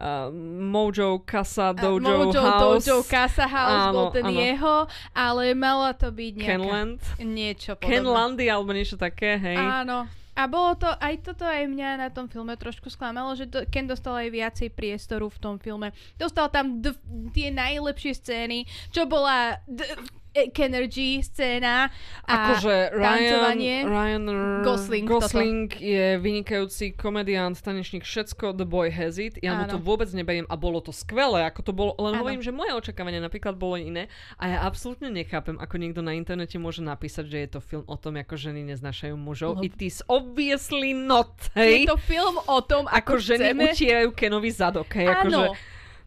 uh, 0.01 0.33
Mojo 0.65 1.21
Casa 1.23 1.77
Dojo 1.77 2.01
Mojo 2.01 2.41
House 2.41 2.89
Dojo 2.89 3.05
Casa 3.05 3.45
House 3.45 3.93
Áno, 3.93 3.93
bol 3.93 4.07
ten 4.11 4.25
áno. 4.25 4.41
jeho, 4.41 4.77
ale 5.13 5.53
mala 5.53 5.93
to 5.93 6.09
byť 6.09 6.33
nejaká... 6.35 6.49
Kenland. 6.57 7.01
Niečo 7.21 7.71
podobné. 7.77 7.93
Kenlandy 7.93 8.45
alebo 8.49 8.71
niečo 8.73 8.97
také, 8.97 9.37
hej? 9.37 9.61
Áno. 9.61 10.09
A 10.31 10.49
bolo 10.49 10.73
to, 10.73 10.89
aj 10.89 11.21
toto 11.21 11.45
aj 11.45 11.69
mňa 11.69 12.01
na 12.01 12.09
tom 12.09 12.25
filme 12.25 12.57
trošku 12.57 12.89
sklamalo, 12.89 13.37
že 13.37 13.45
do, 13.45 13.61
Ken 13.69 13.85
dostal 13.85 14.17
aj 14.17 14.31
viacej 14.33 14.69
priestoru 14.73 15.29
v 15.29 15.37
tom 15.37 15.55
filme. 15.61 15.93
Dostal 16.17 16.49
tam 16.49 16.81
d- 16.81 16.97
tie 17.37 17.53
najlepšie 17.53 18.17
scény, 18.17 18.65
čo 18.89 19.05
bola 19.05 19.61
d- 19.69 19.85
Kenergy 20.31 21.21
scéna 21.21 21.91
a 22.23 22.33
Akože 22.55 22.95
Ryan, 22.95 23.03
tancovanie. 23.03 23.77
Ryan 23.83 24.25
R- 24.25 24.63
Gosling, 24.63 25.05
Gosling 25.05 25.67
je 25.75 26.07
vynikajúci 26.17 26.95
komediant, 26.95 27.53
tanečník, 27.53 28.03
všetko, 28.03 28.55
The 28.55 28.63
Boy 28.63 28.89
Has 28.89 29.19
It. 29.19 29.43
Ja 29.43 29.59
mu 29.59 29.67
Áno. 29.67 29.75
to 29.75 29.79
vôbec 29.79 30.07
neberiem 30.11 30.47
a 30.47 30.55
bolo 30.55 30.79
to 30.79 30.95
skvelé, 30.95 31.43
ako 31.45 31.61
to 31.67 31.73
bolo, 31.75 31.93
len 31.99 32.15
Áno. 32.15 32.23
hovorím, 32.23 32.41
že 32.41 32.55
moje 32.55 32.71
očakávania 32.73 33.19
napríklad 33.19 33.59
bolo 33.59 33.75
iné 33.75 34.07
a 34.39 34.47
ja 34.47 34.59
absolútne 34.63 35.11
nechápem, 35.11 35.59
ako 35.59 35.75
niekto 35.77 35.99
na 35.99 36.15
internete 36.15 36.57
môže 36.57 36.79
napísať, 36.81 37.27
že 37.27 37.39
je 37.41 37.49
to 37.51 37.61
film 37.61 37.85
o 37.85 37.97
tom, 37.99 38.15
ako 38.15 38.39
ženy 38.39 38.63
neznášajú 38.71 39.15
mužov. 39.15 39.59
Lebo- 39.59 39.67
It 39.67 39.83
is 39.83 39.99
obviously 40.07 40.95
not, 40.95 41.35
je 41.53 41.83
hej? 41.83 41.91
to 41.91 41.99
film 41.99 42.39
o 42.41 42.59
tom, 42.63 42.87
Ako 42.87 43.19
ako, 43.19 43.27
ženy 43.35 43.45
chceme... 43.51 43.65
utierajú 43.75 44.09
Kenovi 44.15 44.51
zadok, 44.51 44.87
hej? 44.95 45.11
Akože, 45.11 45.35
Áno, 45.35 45.59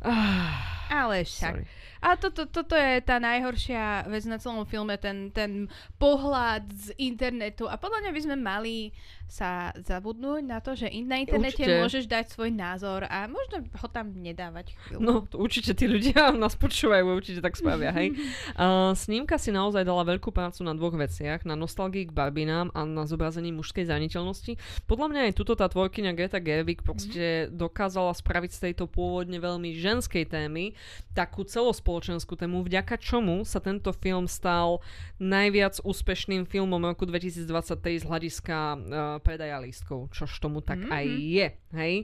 ah, 0.01 0.55
ale 0.89 1.27
však. 1.27 1.53
sorry. 1.59 1.65
A 2.03 2.19
toto, 2.19 2.51
toto 2.51 2.75
je 2.75 2.99
tá 2.99 3.15
najhoršia 3.15 4.11
vec 4.11 4.27
na 4.27 4.35
celom 4.35 4.67
filme, 4.67 4.99
ten, 4.99 5.31
ten 5.31 5.71
pohľad 5.95 6.67
z 6.67 6.91
internetu. 6.99 7.71
A 7.71 7.79
podľa 7.79 8.03
mňa 8.03 8.11
by 8.11 8.21
sme 8.27 8.35
mali 8.35 8.91
sa 9.33 9.73
zabudnúť 9.81 10.45
na 10.45 10.61
to, 10.61 10.77
že 10.77 10.85
in- 10.93 11.09
na 11.09 11.17
internete 11.17 11.65
Určite. 11.65 11.81
môžeš 11.81 12.03
dať 12.05 12.25
svoj 12.37 12.53
názor 12.53 13.09
a 13.09 13.25
možno 13.25 13.65
ho 13.65 13.87
tam 13.89 14.13
nedávať 14.13 14.77
chvíľu. 14.77 15.01
No, 15.01 15.13
určite 15.33 15.73
tí 15.73 15.89
ľudia 15.89 16.29
nás 16.37 16.53
počúvajú, 16.53 17.01
určite 17.17 17.41
tak 17.41 17.57
spravia, 17.57 17.89
hej. 17.89 18.13
Uh, 18.53 18.93
snímka 18.93 19.39
si 19.41 19.49
naozaj 19.49 19.81
dala 19.81 20.05
veľkú 20.05 20.29
prácu 20.29 20.61
na 20.61 20.77
dvoch 20.77 20.93
veciach, 20.93 21.41
na 21.47 21.57
nostalgii 21.57 22.11
k 22.11 22.13
barbinám 22.13 22.69
a 22.75 22.85
na 22.85 23.07
zobrazení 23.09 23.49
mužskej 23.49 23.89
zraniteľnosti. 23.89 24.59
Podľa 24.85 25.07
mňa 25.09 25.21
aj 25.31 25.33
tuto 25.33 25.57
tá 25.57 25.65
tvorkyňa 25.65 26.13
Greta 26.13 26.37
Gerwig 26.37 26.85
proste 26.85 27.49
dokázala 27.49 28.13
spraviť 28.13 28.51
z 28.53 28.59
tejto 28.69 28.85
pôvodne 28.85 29.41
veľmi 29.41 29.73
ženskej 29.73 30.29
témy 30.29 30.77
takú 31.17 31.41
celospoločenskú 31.47 32.37
tému, 32.37 32.61
vďaka 32.61 32.99
čomu 33.01 33.41
sa 33.41 33.57
tento 33.57 33.89
film 33.95 34.29
stal 34.29 34.83
najviac 35.17 35.81
úspešným 35.81 36.45
filmom 36.45 36.83
roku 36.83 37.09
2023 37.09 38.03
z 38.03 38.05
hľadiska 38.05 38.57
uh, 38.57 38.77
predaja 39.23 39.55
lístkov, 39.57 40.11
čož 40.11 40.35
tomu 40.37 40.59
tak 40.59 40.83
Mhm. 40.83 40.91
aj 40.91 41.05
je, 41.07 41.47
hej. 41.73 41.95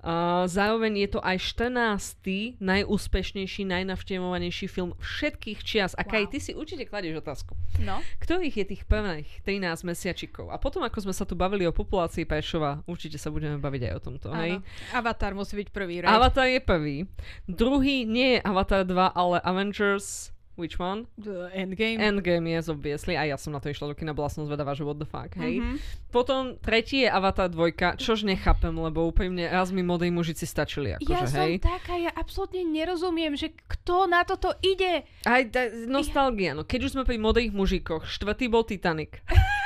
Uh, 0.00 0.44
zároveň 0.44 0.96
je 0.98 1.08
to 1.10 1.20
aj 1.20 1.36
14. 1.36 2.56
najúspešnejší, 2.56 3.64
najnavštevovanejší 3.64 4.66
film 4.66 4.96
všetkých 4.96 5.60
čias. 5.60 5.92
A 5.92 6.04
Kaj, 6.04 6.24
Wow. 6.24 6.30
ty 6.32 6.38
si 6.38 6.52
určite 6.52 6.84
kladieš 6.84 7.20
otázku. 7.20 7.52
No. 7.78 8.00
Ktorých 8.18 8.54
je 8.54 8.66
tých 8.66 8.82
prvých 8.84 9.28
13 9.42 9.84
mesiačikov? 9.84 10.48
A 10.48 10.56
potom, 10.56 10.80
ako 10.80 11.00
sme 11.00 11.12
sa 11.12 11.24
tu 11.24 11.32
bavili 11.32 11.64
o 11.64 11.72
populácii 11.72 12.24
Prešova, 12.24 12.80
určite 12.84 13.16
sa 13.16 13.28
budeme 13.28 13.56
baviť 13.56 13.82
aj 13.88 13.94
o 13.96 14.00
tomto, 14.02 14.28
hej? 14.34 14.56
Áno. 14.56 14.64
Avatar 14.94 15.32
musí 15.32 15.56
byť 15.56 15.68
prvý, 15.68 16.00
right? 16.00 16.08
Avatar 16.10 16.48
je 16.48 16.60
prvý. 16.60 16.96
Druhý 17.44 18.04
nie 18.04 18.36
je 18.36 18.40
Avatar 18.40 18.84
2, 18.84 18.92
ale 19.10 19.36
Avengers... 19.40 20.32
Which 20.58 20.76
one? 20.76 21.06
The 21.16 21.48
Endgame. 21.56 22.02
Endgame, 22.02 22.50
yes, 22.50 22.68
obviously. 22.68 23.16
A 23.16 23.24
ja 23.24 23.40
som 23.40 23.54
na 23.56 23.62
to 23.62 23.72
išla 23.72 23.88
do 23.88 23.94
kina, 23.96 24.12
bola 24.12 24.28
som 24.28 24.44
zvedavá, 24.44 24.76
že 24.76 24.84
what 24.84 25.00
the 25.00 25.08
fuck, 25.08 25.32
hej? 25.38 25.62
Mhm. 25.62 25.74
Potom 26.12 26.58
tretí 26.60 27.06
je 27.06 27.08
Avatar 27.08 27.48
2, 27.48 27.96
čož 27.96 28.26
nechápem, 28.28 28.74
lebo 28.74 29.06
úprimne 29.08 29.46
raz 29.48 29.72
mi 29.72 29.80
modrí 29.80 30.10
mužici 30.12 30.44
stačili, 30.44 30.98
akože, 30.98 31.06
ja 31.06 31.24
som 31.24 31.46
hej. 31.48 31.62
taká, 31.62 31.94
ja 31.96 32.10
absolútne 32.12 32.66
nerozumiem, 32.66 33.38
že 33.38 33.54
kto 33.54 34.10
na 34.10 34.26
toto 34.26 34.52
ide. 34.60 35.06
Aj 35.24 35.42
da, 35.46 35.70
nostalgia, 35.86 36.52
no 36.52 36.66
keď 36.66 36.90
už 36.90 36.98
sme 36.98 37.02
pri 37.06 37.16
modrých 37.16 37.54
mužikoch, 37.54 38.04
štvrtý 38.04 38.50
bol 38.50 38.66
Titanic. 38.66 39.22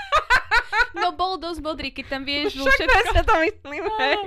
No 0.94 1.10
bol 1.10 1.42
dosť 1.42 1.58
modrý, 1.58 1.90
keď 1.90 2.06
tam 2.06 2.22
vieš 2.22 2.54
Však 2.54 2.70
všetko. 2.70 2.94
presne 2.94 3.20
to 3.26 3.34
myslím, 3.42 3.84
hej. 3.98 4.18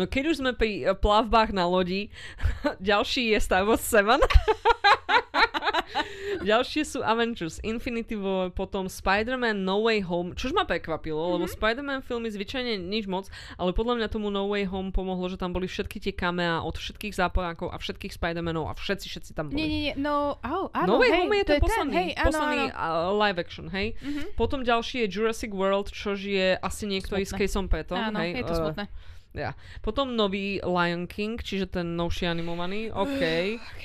No 0.00 0.02
keď 0.08 0.22
už 0.32 0.36
sme 0.40 0.52
pri 0.56 0.70
eh, 0.80 0.96
plavbách 0.96 1.52
na 1.52 1.68
lodi, 1.68 2.08
ďalší 2.80 3.36
je 3.36 3.38
Star 3.40 3.68
Wars 3.68 3.84
7. 3.84 4.16
Ďalšie 6.50 6.82
sú 6.86 6.98
Avengers 7.02 7.58
Infinity 7.66 8.16
War, 8.16 8.50
potom 8.54 8.86
Spider-Man 8.86 9.66
No 9.66 9.82
Way 9.84 10.06
Home, 10.06 10.30
čož 10.38 10.54
ma 10.54 10.64
prekvapilo, 10.64 11.18
mm-hmm. 11.18 11.34
lebo 11.36 11.44
Spider-Man 11.50 12.00
filmy 12.06 12.30
zvyčajne 12.30 12.78
nič 12.80 13.10
moc, 13.10 13.28
ale 13.58 13.74
podľa 13.74 14.00
mňa 14.00 14.06
tomu 14.08 14.30
No 14.30 14.48
Way 14.48 14.70
Home 14.70 14.90
pomohlo, 14.94 15.26
že 15.28 15.36
tam 15.36 15.50
boli 15.50 15.66
všetky 15.66 15.98
tie 15.98 16.14
kameá 16.14 16.62
od 16.62 16.76
všetkých 16.78 17.14
záporákov 17.14 17.74
a 17.74 17.76
všetkých 17.76 18.14
Spider-Manov 18.14 18.70
a 18.70 18.74
všetci, 18.78 19.06
všetci 19.10 19.30
tam 19.34 19.50
boli. 19.50 19.58
Nie, 19.60 19.66
nie, 19.68 19.80
nie, 19.90 19.94
no, 19.98 20.38
au, 20.40 20.70
áno, 20.72 20.86
No 20.86 20.94
Way 21.02 21.10
hej, 21.10 21.20
Home 21.20 21.34
je 21.34 21.44
to 21.44 21.52
ten 21.52 21.62
posledný, 21.62 21.92
ten, 21.92 21.98
hej, 21.98 22.08
áno, 22.14 22.26
posledný 22.30 22.64
áno. 22.70 22.74
uh, 22.78 23.08
live 23.26 23.38
action, 23.38 23.66
hej. 23.70 23.86
Mhm. 24.00 24.22
Potom 24.38 24.58
ďalší 24.62 25.04
je 25.04 25.06
Jurassic 25.10 25.50
World, 25.52 25.88
čož 25.90 26.18
je 26.24 26.56
asi 26.56 26.84
niekto 26.86 27.18
s 27.18 27.32
Caseom 27.34 27.66
Petom, 27.68 27.98
Áno, 27.98 28.18
hej. 28.22 28.40
je 28.40 28.44
to 28.46 28.54
smutné. 28.56 28.86
Ja. 29.32 29.54
Potom 29.78 30.12
nový 30.12 30.58
Lion 30.58 31.06
King, 31.06 31.38
čiže 31.38 31.66
ten 31.68 31.94
novší 31.94 32.26
animovaný, 32.26 32.90
OK. 32.90 33.22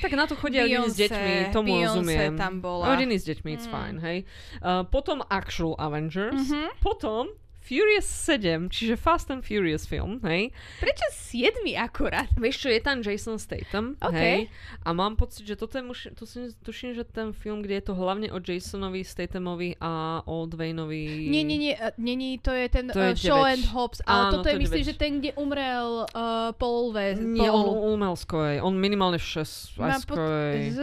tak 0.01 0.11
na 0.13 0.25
to 0.25 0.33
chodia 0.33 0.65
rodiny 0.65 0.89
s 0.89 0.97
deťmi, 0.97 1.33
tomu 1.51 1.77
Beyoncé 1.77 2.01
rozumiem. 2.01 2.33
tam 2.33 2.53
bola. 2.59 2.89
Rodiny 2.89 3.15
s 3.15 3.23
deťmi, 3.23 3.49
it's 3.51 3.65
Mm. 3.65 3.71
fine, 3.71 3.97
hej. 3.99 4.17
Uh, 4.59 4.81
potom 4.83 5.21
Actual 5.23 5.77
Avengers, 5.77 6.49
Mhm. 6.49 6.81
potom 6.81 7.29
Furious 7.65 8.05
7, 8.05 8.69
čiže 8.69 8.93
Fast 8.93 9.33
and 9.33 9.41
Furious 9.41 9.89
film, 9.89 10.21
hej. 10.21 10.53
Prečo 10.77 11.01
siedmi 11.09 11.73
akurát? 11.73 12.29
Vieš 12.37 12.61
čo, 12.61 12.69
je 12.69 12.77
tam 12.77 13.01
Jason 13.01 13.41
Statham, 13.41 13.97
OK. 13.97 14.13
hej. 14.13 14.53
A 14.85 14.93
mám 14.93 15.17
pocit, 15.17 15.49
že 15.49 15.57
toto 15.57 15.81
je, 15.81 15.83
muž, 15.83 16.13
tu 16.13 16.29
si, 16.29 16.53
tuším, 16.61 16.93
že 16.93 17.01
ten 17.01 17.33
film, 17.33 17.65
kde 17.65 17.81
je 17.81 17.85
to 17.89 17.97
hlavne 17.97 18.29
o 18.29 18.37
Jasonovi 18.37 19.01
Stathamovi 19.01 19.81
a 19.81 20.21
o 20.29 20.45
Dwayneovi... 20.45 21.25
Nie, 21.25 21.41
nie, 21.41 21.57
nie, 21.57 21.73
uh, 21.73 21.89
nie, 21.97 22.13
nie, 22.13 22.37
to 22.37 22.53
je 22.53 22.69
ten 22.69 22.85
To 22.93 23.01
uh, 23.01 23.17
je 23.17 23.25
Show 23.25 23.41
9. 23.41 23.49
and 23.57 23.65
Hobbs, 23.73 23.99
ale 24.05 24.21
Áno, 24.21 24.31
toto 24.31 24.45
to 24.45 24.49
je 24.49 24.53
je 24.53 24.61
myslím, 24.61 24.83
9. 24.85 24.89
že 24.89 24.93
ten, 24.93 25.11
kde 25.17 25.31
umrel 25.33 25.89
uh, 26.05 26.53
Paul 26.53 26.93
Wes. 26.93 27.17
Nie, 27.17 27.49
on 27.49 27.65
Paul. 27.65 27.97
umel 27.97 28.13
skorej. 28.13 28.61
On 28.61 28.77
minimálne 28.77 29.17
6 29.17 29.81
aj 29.81 30.05
pot-. 30.05 30.21
Z, 30.69 30.79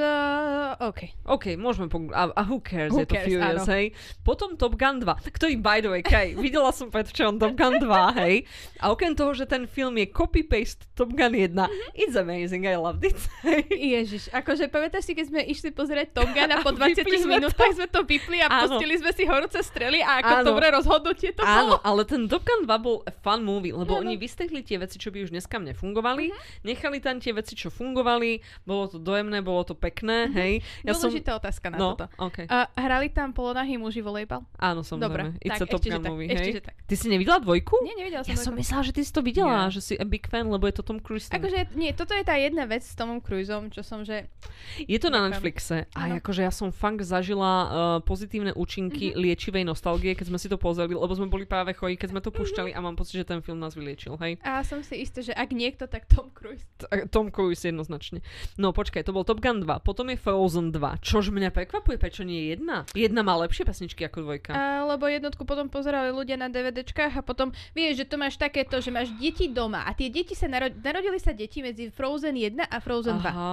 OK. 0.82 1.00
OK, 1.30 1.44
môžeme 1.54 1.86
pog- 1.86 2.10
a, 2.10 2.26
a 2.34 2.42
who 2.42 2.58
cares, 2.58 2.90
Who 2.90 3.04
je 3.04 3.06
to 3.06 3.14
cares, 3.14 3.26
Furious, 3.30 3.62
áno. 3.62 3.70
hej. 3.70 3.86
Potom 4.26 4.58
Top 4.58 4.74
Gun 4.74 4.98
2, 4.98 5.30
ktorý 5.30 5.54
by 5.62 5.78
the 5.78 5.90
way, 5.92 6.02
Kaj, 6.02 6.34
videla 6.42 6.71
videla 6.72 6.80
som 6.80 6.88
predvčerom 6.88 7.36
Top 7.36 7.52
Gun 7.52 7.76
2, 7.78 7.84
hej. 8.18 8.34
A 8.78 8.88
okrem 8.88 9.12
toho, 9.12 9.32
že 9.32 9.44
ten 9.44 9.66
film 9.66 9.94
je 9.94 10.08
copy-paste 10.08 10.88
Top 10.92 11.12
Gun 11.12 11.32
1, 11.32 11.52
it's 11.94 12.16
amazing, 12.16 12.64
I 12.64 12.74
loved 12.74 13.04
it. 13.04 13.16
Hej. 13.42 13.68
Ježiš, 13.94 14.22
akože 14.30 14.66
pamätáš 14.66 15.04
si, 15.04 15.12
keď 15.12 15.26
sme 15.28 15.40
išli 15.44 15.70
pozrieť 15.70 16.14
Top 16.14 16.30
Gun 16.30 16.48
a 16.48 16.64
po 16.64 16.72
20 16.72 16.96
Vypli 17.02 17.18
sme 17.20 17.36
minútach 17.38 17.72
sme 17.72 17.86
to 17.86 18.00
vypli 18.02 18.40
a 18.40 18.48
Áno. 18.48 18.78
pustili 18.78 18.96
sme 18.96 19.12
si 19.12 19.22
horúce 19.24 19.60
strely 19.60 20.00
a 20.00 20.20
ako 20.20 20.32
Áno. 20.34 20.46
dobré 20.46 20.66
rozhodnutie 20.70 21.30
to 21.30 21.42
Áno, 21.42 21.76
bolo. 21.76 21.84
ale 21.84 22.02
ten 22.02 22.24
Top 22.24 22.42
Gun 22.42 22.64
2 22.64 22.72
bol 22.78 22.96
fun 23.20 23.40
movie, 23.42 23.70
lebo 23.70 23.98
Áno. 23.98 24.02
oni 24.02 24.16
vystrihli 24.16 24.62
tie 24.62 24.78
veci, 24.78 24.96
čo 24.96 25.12
by 25.12 25.22
už 25.22 25.30
dneska 25.30 25.58
nefungovali, 25.58 26.32
Mhm. 26.32 26.38
nechali 26.64 26.98
tam 26.98 27.18
tie 27.18 27.32
veci, 27.32 27.52
čo 27.52 27.68
fungovali, 27.68 28.30
bolo 28.62 28.88
to 28.88 28.96
dojemné, 28.96 29.42
bolo 29.42 29.62
to 29.62 29.74
pekné, 29.74 30.30
hej. 30.32 30.52
Ja 30.82 30.94
som... 30.94 31.10
Dôležitá 31.10 31.36
otázka 31.36 31.68
na 31.68 31.76
No, 31.76 31.88
toto. 31.92 32.06
okay. 32.16 32.46
A 32.46 32.70
hrali 32.72 33.10
tam 33.10 33.32
polonahý 33.32 33.74
muži 33.74 34.00
volejbal? 34.00 34.46
Áno, 34.56 34.80
samozrejme. 34.80 35.02
Dobre, 35.02 35.42
It's 35.42 35.58
tak, 35.58 35.66
a 35.66 35.72
Top 35.72 35.82
Gun 35.82 36.02
movie, 36.04 36.30
hej. 36.30 36.61
Tak. 36.62 36.74
Ty 36.82 36.94
si 36.94 37.06
nevidela 37.06 37.36
dvojku? 37.36 37.82
Nie, 37.82 37.94
nevidela 37.94 38.20
som 38.20 38.30
Ja 38.30 38.36
som 38.36 38.44
dvojku. 38.48 38.60
myslela, 38.62 38.82
že 38.82 38.92
ty 38.92 39.00
si 39.00 39.10
to 39.10 39.20
videla, 39.20 39.58
Ja. 39.60 39.68
že 39.68 39.80
si 39.80 39.94
a 39.94 40.04
big 40.04 40.24
fan, 40.24 40.46
lebo 40.46 40.64
je 40.64 40.74
to 40.74 40.82
Tom 40.82 40.96
Cruise. 40.96 41.26
Akože, 41.28 41.72
nie, 41.72 41.90
toto 41.90 42.12
je 42.12 42.20
tá 42.20 42.34
jedna 42.34 42.64
vec 42.64 42.80
s 42.80 42.92
Tomom 42.92 43.18
Cruiseom, 43.18 43.68
čo 43.68 43.80
som, 43.80 44.00
že... 44.00 44.30
Je 44.78 44.96
to 44.96 45.08
na 45.08 45.18
Ďakujem. 45.18 45.30
Netflixe 45.32 45.76
a 45.90 46.00
Áno. 46.06 46.14
akože 46.16 46.40
ja 46.40 46.50
som 46.50 46.70
fakt 46.70 47.02
zažila 47.02 47.52
uh, 47.58 47.68
pozitívne 48.00 48.52
účinky 48.52 49.10
Mhm. 49.10 49.18
liečivej 49.18 49.64
nostalgie, 49.64 50.12
keď 50.12 50.26
sme 50.26 50.38
si 50.38 50.46
to 50.46 50.56
pozreli, 50.56 50.92
lebo 50.92 51.10
sme 51.10 51.26
boli 51.26 51.42
práve 51.42 51.72
chorí, 51.72 51.94
keď 51.94 52.08
sme 52.10 52.20
to 52.20 52.30
púšťali 52.30 52.70
a 52.70 52.78
mám 52.78 52.94
pocit, 52.94 53.16
že 53.16 53.26
ten 53.26 53.40
film 53.40 53.56
nás 53.56 53.72
vyliečil, 53.72 54.14
hej. 54.18 54.38
A 54.40 54.60
som 54.62 54.80
si 54.80 55.00
istá, 55.00 55.18
že 55.18 55.32
ak 55.32 55.50
niekto, 55.50 55.86
tak 55.86 56.06
Tom 56.06 56.30
Cruise. 56.30 56.62
T- 56.76 56.86
Tom 57.08 57.28
Cruise 57.28 57.62
jednoznačne. 57.62 58.20
No 58.54 58.70
počkaj, 58.70 59.02
to 59.02 59.10
bol 59.10 59.22
Top 59.22 59.40
Gun 59.40 59.58
2, 59.58 59.80
potom 59.80 60.06
je 60.06 60.16
Frozen 60.16 60.70
2, 60.70 60.78
čož 61.00 61.30
mňa 61.30 61.48
prekvapuje, 61.50 61.96
prečo 61.96 62.22
nie 62.22 62.36
je 62.38 62.46
jedna. 62.52 62.76
Jedna 62.92 63.20
má 63.20 63.34
lepšie 63.38 63.64
pesničky 63.64 64.02
ako 64.02 64.22
dvojka. 64.22 64.52
A, 64.52 64.62
lebo 64.86 65.06
jednotku 65.06 65.42
potom 65.42 65.66
pozerali 65.66 66.12
ľudia 66.12 66.36
na 66.36 66.51
DVDčkách 66.52 67.16
a 67.16 67.22
potom 67.22 67.50
vieš, 67.72 68.04
že 68.04 68.06
to 68.06 68.14
máš 68.14 68.36
takéto, 68.36 68.78
že 68.78 68.88
máš 68.88 69.08
deti 69.16 69.48
doma 69.48 69.82
a 69.82 69.90
tie 69.90 70.06
deti 70.06 70.32
sa 70.32 70.46
narod- 70.46 70.76
narodili 70.76 71.16
sa 71.16 71.32
deti 71.32 71.58
medzi 71.58 71.88
Frozen 71.88 72.36
1 72.36 72.60
a 72.62 72.76
Frozen 72.78 73.18
2, 73.18 73.26
Aha. 73.26 73.50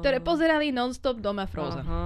ktoré 0.00 0.18
pozerali 0.20 0.70
non-stop 0.70 1.18
doma 1.18 1.44
Frozen. 1.44 1.82
Aha. 1.82 2.00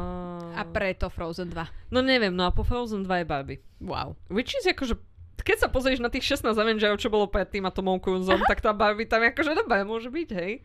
A 0.54 0.62
preto 0.64 1.06
Frozen 1.06 1.52
2. 1.52 1.92
No 1.92 2.00
neviem, 2.00 2.32
no 2.32 2.42
a 2.42 2.50
po 2.50 2.64
Frozen 2.64 3.04
2 3.04 3.20
je 3.20 3.26
Barbie. 3.26 3.58
Wow. 3.78 4.16
Which 4.26 4.54
is 4.54 4.64
akože 4.64 4.96
keď 5.36 5.56
sa 5.58 5.68
pozrieš 5.68 5.98
na 5.98 6.06
tých 6.06 6.22
16 6.30 6.52
Avengerov, 6.52 6.96
čo 6.96 7.08
bolo 7.08 7.26
predtým 7.26 7.62
a 7.62 7.70
Tomom 7.70 7.96
Cruiseom, 7.96 8.44
tak 8.44 8.58
tá 8.58 8.70
Barbie 8.70 9.04
tam 9.04 9.20
akože 9.20 9.56
dobré 9.56 9.82
môže 9.82 10.06
byť, 10.06 10.28
hej. 10.30 10.62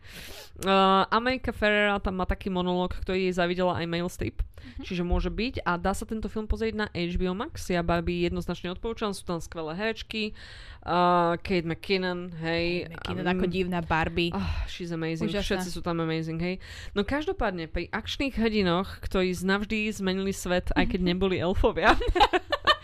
Uh, 0.60 1.02
Amerika 1.08 1.50
Ferrera 1.50 1.96
tam 1.96 2.14
má 2.14 2.24
taký 2.24 2.48
monológ, 2.48 2.94
ktorý 2.96 3.26
jej 3.26 3.34
zavidela 3.34 3.74
aj 3.74 3.86
Meryl 3.86 4.06
Streep, 4.06 4.38
Mhm. 4.60 4.84
čiže 4.84 5.02
môže 5.02 5.28
byť 5.28 5.64
a 5.64 5.74
dá 5.74 5.90
sa 5.90 6.04
tento 6.04 6.28
film 6.28 6.44
pozrieť 6.44 6.74
na 6.76 6.86
HBO 6.88 7.32
Max. 7.32 7.64
Ja 7.66 7.80
Barbie 7.80 8.22
jednoznačne 8.22 8.70
odporúčam, 8.70 9.10
sú 9.10 9.24
tam 9.24 9.38
skvelé 9.38 9.72
herečky. 9.72 10.36
Uh, 10.80 11.36
Kate 11.38 11.64
McKinnon, 11.64 12.32
hej. 12.40 12.88
Kino 13.02 13.20
a- 13.20 13.32
ako 13.32 13.44
divná 13.46 13.80
Barbie. 13.80 14.32
Oh, 14.32 14.40
she's 14.66 14.88
amazing. 14.90 15.28
Úžasná. 15.28 15.60
Všetci 15.60 15.68
sú 15.70 15.80
tam 15.80 15.98
amazing, 15.98 16.36
hej. 16.38 16.56
No 16.92 17.02
každopádne, 17.02 17.66
pri 17.66 17.88
akčných 17.88 18.32
hrdinoch, 18.32 19.00
ktorí 19.00 19.32
navždy 19.34 19.88
zmenili 19.90 20.32
svet, 20.32 20.68
aj 20.72 20.88
keď 20.88 21.00
neboli 21.12 21.36
elfovia. 21.36 21.96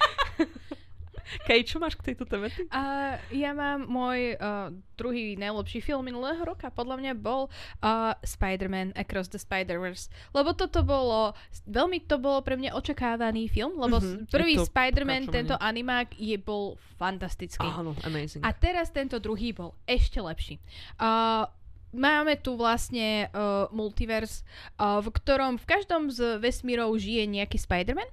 Kej, 1.44 1.74
čo 1.74 1.76
máš 1.82 1.98
k 1.98 2.12
tejto 2.12 2.24
téme? 2.24 2.48
A 2.70 3.16
ja 3.34 3.52
mám 3.52 3.84
môj 3.84 4.38
uh, 4.38 4.70
druhý 4.94 5.34
najlepší 5.36 5.82
film 5.82 6.06
minulého 6.06 6.40
roka. 6.42 6.70
Podľa 6.70 6.96
mňa 7.02 7.12
bol 7.18 7.50
uh, 7.82 8.14
Spider-Man 8.22 8.94
Across 8.94 9.34
the 9.34 9.40
Spider-Verse. 9.40 10.08
Lebo 10.32 10.54
toto 10.54 10.86
bolo, 10.86 11.34
veľmi 11.66 12.06
to 12.06 12.16
bolo 12.16 12.40
pre 12.40 12.56
mňa 12.56 12.72
očakávaný 12.72 13.50
film, 13.50 13.76
lebo 13.76 13.98
Mhm, 13.98 14.06
mm-hmm, 14.06 14.32
prvý 14.32 14.54
Spider-Man, 14.60 15.22
tento 15.32 15.56
animák, 15.58 16.14
je 16.16 16.36
bol 16.38 16.76
fantastický. 17.00 17.66
Áno, 17.66 17.96
amazing. 18.04 18.44
A 18.44 18.52
teraz 18.54 18.92
tento 18.92 19.18
druhý 19.18 19.52
bol 19.52 19.74
ešte 19.84 20.20
lepší. 20.22 20.62
Uh, 21.00 21.48
Máme 21.96 22.36
tu 22.36 22.60
vlastne 22.60 23.30
uh, 23.32 23.72
multiverse, 23.72 24.44
uh, 24.76 25.00
v 25.00 25.08
ktorom 25.16 25.56
v 25.56 25.64
každom 25.64 26.12
z 26.12 26.36
vesmírov 26.36 26.92
žije 27.00 27.24
nejaký 27.24 27.56
Spider-Man. 27.56 28.10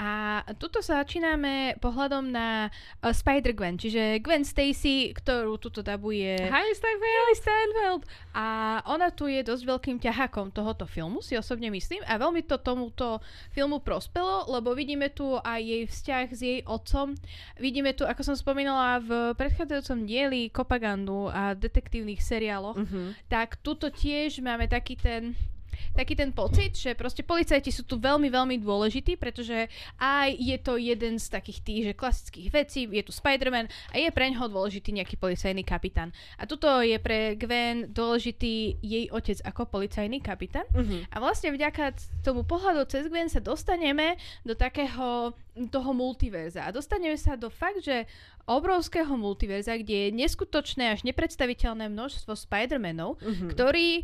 A 0.00 0.40
tuto 0.56 0.80
sa 0.80 1.04
začíname 1.04 1.76
pohľadom 1.76 2.32
na 2.32 2.72
uh, 2.72 3.12
Spider-Gwen, 3.12 3.76
čiže 3.76 4.24
Gwen 4.24 4.48
Stacy, 4.48 5.12
ktorú 5.12 5.60
tuto 5.60 5.84
dabuje 5.84 6.40
Hi, 6.40 6.72
Steinfeld. 6.72 7.36
Steinfeld. 7.36 8.02
A 8.32 8.80
ona 8.88 9.12
tu 9.12 9.28
je 9.28 9.44
dosť 9.44 9.60
veľkým 9.68 9.96
ťahákom 10.00 10.56
tohoto 10.56 10.88
filmu, 10.88 11.20
si 11.20 11.36
osobne 11.36 11.68
myslím. 11.68 12.00
A 12.08 12.16
veľmi 12.16 12.48
to 12.48 12.56
tomuto 12.56 13.20
filmu 13.52 13.84
prospelo, 13.84 14.48
lebo 14.48 14.72
vidíme 14.72 15.12
tu 15.12 15.36
aj 15.36 15.60
jej 15.60 15.84
vzťah 15.84 16.26
s 16.32 16.40
jej 16.40 16.58
otcom. 16.64 17.12
Vidíme 17.60 17.92
tu, 17.92 18.08
ako 18.08 18.24
som 18.24 18.36
spomínala 18.38 19.04
v 19.04 19.36
predchádzajúcom 19.36 20.08
dieli 20.08 20.48
Kopagandu 20.48 21.28
a 21.28 21.52
detektívnych 21.52 22.24
seriáloch, 22.24 22.72
Uh-huh. 22.80 23.12
tak 23.28 23.60
tuto 23.60 23.92
tiež 23.92 24.40
máme 24.40 24.64
taký 24.64 24.96
ten 24.96 25.36
taký 25.94 26.14
ten 26.14 26.30
pocit, 26.30 26.72
že 26.74 26.94
proste 26.94 27.26
policajti 27.26 27.70
sú 27.74 27.82
tu 27.84 27.98
veľmi, 27.98 28.30
veľmi 28.30 28.56
dôležití, 28.62 29.18
pretože 29.18 29.66
aj 29.98 30.28
je 30.38 30.56
to 30.62 30.78
jeden 30.78 31.18
z 31.18 31.26
takých 31.28 31.60
tých, 31.60 31.82
že 31.90 31.98
klasických 31.98 32.48
vecí, 32.50 32.80
je 32.86 33.02
tu 33.02 33.12
Spider-Man 33.12 33.66
a 33.92 33.94
je 33.98 34.08
pre 34.14 34.30
ňoho 34.30 34.48
dôležitý 34.50 34.94
nejaký 34.94 35.18
policajný 35.18 35.66
kapitán. 35.66 36.14
A 36.38 36.46
tuto 36.46 36.68
je 36.80 36.96
pre 37.02 37.34
Gwen 37.34 37.90
dôležitý 37.90 38.80
jej 38.80 39.10
otec 39.10 39.42
ako 39.42 39.66
policajný 39.68 40.22
kapitán. 40.22 40.66
Uh-huh. 40.72 41.02
A 41.10 41.16
vlastne 41.18 41.50
vďaka 41.50 41.94
tomu 42.22 42.46
pohľadu 42.46 42.86
cez 42.86 43.10
Gwen 43.10 43.28
sa 43.28 43.42
dostaneme 43.42 44.16
do 44.46 44.54
takého 44.54 45.34
toho 45.68 45.90
multiverza. 45.90 46.62
A 46.62 46.70
dostaneme 46.70 47.14
sa 47.14 47.34
do 47.34 47.48
fakt, 47.48 47.82
že 47.82 48.06
obrovského 48.44 49.10
multiverza, 49.14 49.74
kde 49.74 50.08
je 50.08 50.16
neskutočné 50.16 50.90
až 50.90 51.02
nepredstaviteľné 51.02 51.86
množstvo 51.86 52.34
Spider-Manov, 52.34 53.18
Uh-huh. 53.20 53.50
ktorí 53.50 54.02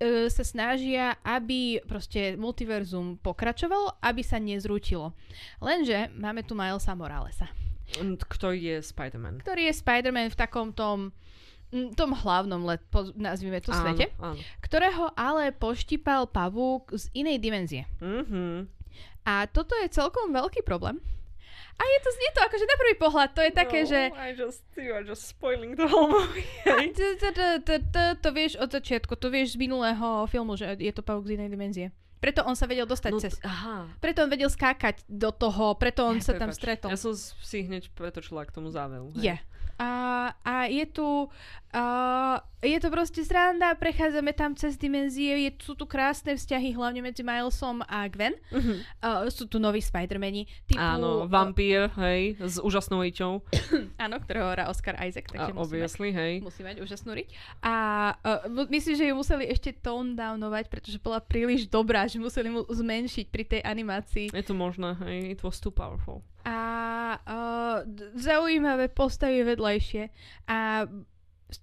e, 0.00 0.30
sa 0.30 0.42
snažia, 0.42 1.16
aby 1.22 1.78
proste 1.82 2.34
multiverzum 2.34 3.18
pokračovalo, 3.18 3.98
aby 3.98 4.22
sa 4.22 4.36
nezrútilo. 4.36 5.14
Lenže 5.58 6.10
máme 6.14 6.42
tu 6.42 6.54
Milesa 6.54 6.92
Moralesa, 6.92 7.46
Kto 8.28 8.52
je 8.52 8.78
Spider-Man? 8.78 9.40
ktorý 9.40 9.70
je 9.70 9.74
Spider-Man 9.74 10.28
v 10.28 10.36
takom 10.36 10.70
tom 10.70 11.10
m, 11.68 11.92
tom 11.92 12.12
hlavnom, 12.12 12.64
let, 12.64 12.80
po, 12.88 13.12
nazvime 13.12 13.60
to 13.60 13.72
svete, 13.72 14.08
Áno, 14.16 14.36
áno. 14.36 14.40
ktorého 14.60 15.12
ale 15.12 15.52
poštípal 15.52 16.24
pavúk 16.24 16.92
z 16.92 17.08
inej 17.12 17.36
dimenzie. 17.38 17.82
Uh-huh. 18.00 18.64
A 19.22 19.44
toto 19.46 19.76
je 19.76 19.88
celkom 19.88 20.30
veľký 20.30 20.62
problém. 20.62 20.96
A 21.74 21.82
je 21.84 21.98
to, 22.02 22.10
znie 22.10 22.30
to 22.34 22.40
akože 22.42 22.64
na 22.64 22.76
prvý 22.76 22.94
pohľad, 22.98 23.28
to 23.30 23.40
je 23.40 23.52
také, 23.52 23.80
že 23.86 24.10
No, 24.10 24.18
I 24.18 24.34
just, 24.34 24.66
you 24.74 24.90
are 24.90 25.06
just 25.06 25.30
spoiling 25.30 25.78
the 25.78 25.86
whole 25.86 26.10
movie. 26.10 26.42
to, 26.66 27.06
to, 27.14 27.28
to, 27.30 27.46
to, 27.62 27.74
to, 27.86 28.02
to 28.18 28.28
vieš 28.34 28.58
od 28.58 28.66
začiatku, 28.68 29.14
to 29.14 29.30
vieš 29.30 29.54
z 29.54 29.62
minulého 29.62 30.26
filmu, 30.26 30.58
že 30.58 30.74
je 30.74 30.90
to 30.90 31.06
pavúk 31.06 31.24
z 31.24 31.38
inej 31.38 31.48
dimenzie. 31.48 31.86
Preto 32.18 32.42
on 32.42 32.58
sa 32.58 32.66
vedel 32.66 32.82
dostať 32.82 33.10
No, 33.14 33.22
cez... 33.22 33.38
aha. 33.46 33.86
Preto 34.02 34.26
on 34.26 34.30
vedel 34.30 34.50
skákať 34.50 35.06
do 35.06 35.30
toho, 35.30 35.78
preto 35.78 36.02
on 36.02 36.18
sa 36.18 36.34
tam 36.34 36.50
Prepáč. 36.50 36.58
stretol. 36.58 36.88
Ja 36.90 36.98
som 36.98 37.14
si 37.14 37.62
hneď 37.62 37.94
pretočila 37.94 38.42
k 38.42 38.50
tomu 38.50 38.74
záveru. 38.74 39.14
hej. 39.14 39.22
Je. 39.22 39.36
A, 39.78 39.90
a 40.42 40.54
je 40.66 40.84
tu... 40.90 41.30
A, 41.68 42.42
je 42.58 42.78
to 42.82 42.90
proste 42.90 43.22
sranda, 43.22 43.76
prechádzame 43.78 44.34
tam 44.34 44.56
cez 44.58 44.74
dimenzie, 44.74 45.46
je, 45.46 45.50
sú 45.62 45.78
tu 45.78 45.86
krásne 45.86 46.34
vzťahy, 46.34 46.74
hlavne 46.74 47.06
medzi 47.06 47.22
Milesom 47.22 47.86
a 47.86 48.08
Gwen. 48.10 48.34
Mhm. 48.50 48.74
A, 48.98 49.30
sú 49.30 49.46
tu 49.46 49.62
noví 49.62 49.78
Spider-mani. 49.78 50.50
Typu, 50.66 50.80
Áno, 50.82 51.30
vampír, 51.30 51.86
hej, 51.94 52.40
s 52.42 52.58
úžasnou 52.58 53.06
riťou. 53.06 53.44
Áno, 54.04 54.16
ktorého 54.18 54.50
hrá 54.50 54.66
Oscar 54.66 54.98
Isaac, 54.98 55.30
takže 55.30 55.54
musí 55.54 55.60
mať, 55.60 55.62
obviously, 55.62 56.10
hej. 56.10 56.32
musí 56.42 56.60
mať 56.66 56.76
úžasnú 56.82 57.14
riť. 57.14 57.28
A 57.62 57.74
uh, 58.26 58.66
myslím, 58.66 58.94
že 58.98 59.04
ju 59.06 59.14
museli 59.14 59.44
ešte 59.46 59.70
tone 59.78 60.18
downovať, 60.18 60.66
pretože 60.66 60.98
bola 60.98 61.22
príliš 61.22 61.70
dobrá, 61.70 62.10
že 62.10 62.18
museli 62.18 62.50
mu 62.50 62.66
zmenšiť 62.66 63.26
pri 63.30 63.44
tej 63.46 63.60
animácii. 63.62 64.34
Je 64.34 64.46
to 64.46 64.56
možné, 64.58 64.98
hej, 65.06 65.38
it 65.38 65.40
was 65.46 65.62
too 65.62 65.70
powerful. 65.70 66.26
A 66.48 66.56
uh, 67.18 67.78
zaujímavé 68.16 68.88
postavy 68.88 69.44
vedľajšie. 69.44 70.02
A 70.48 70.88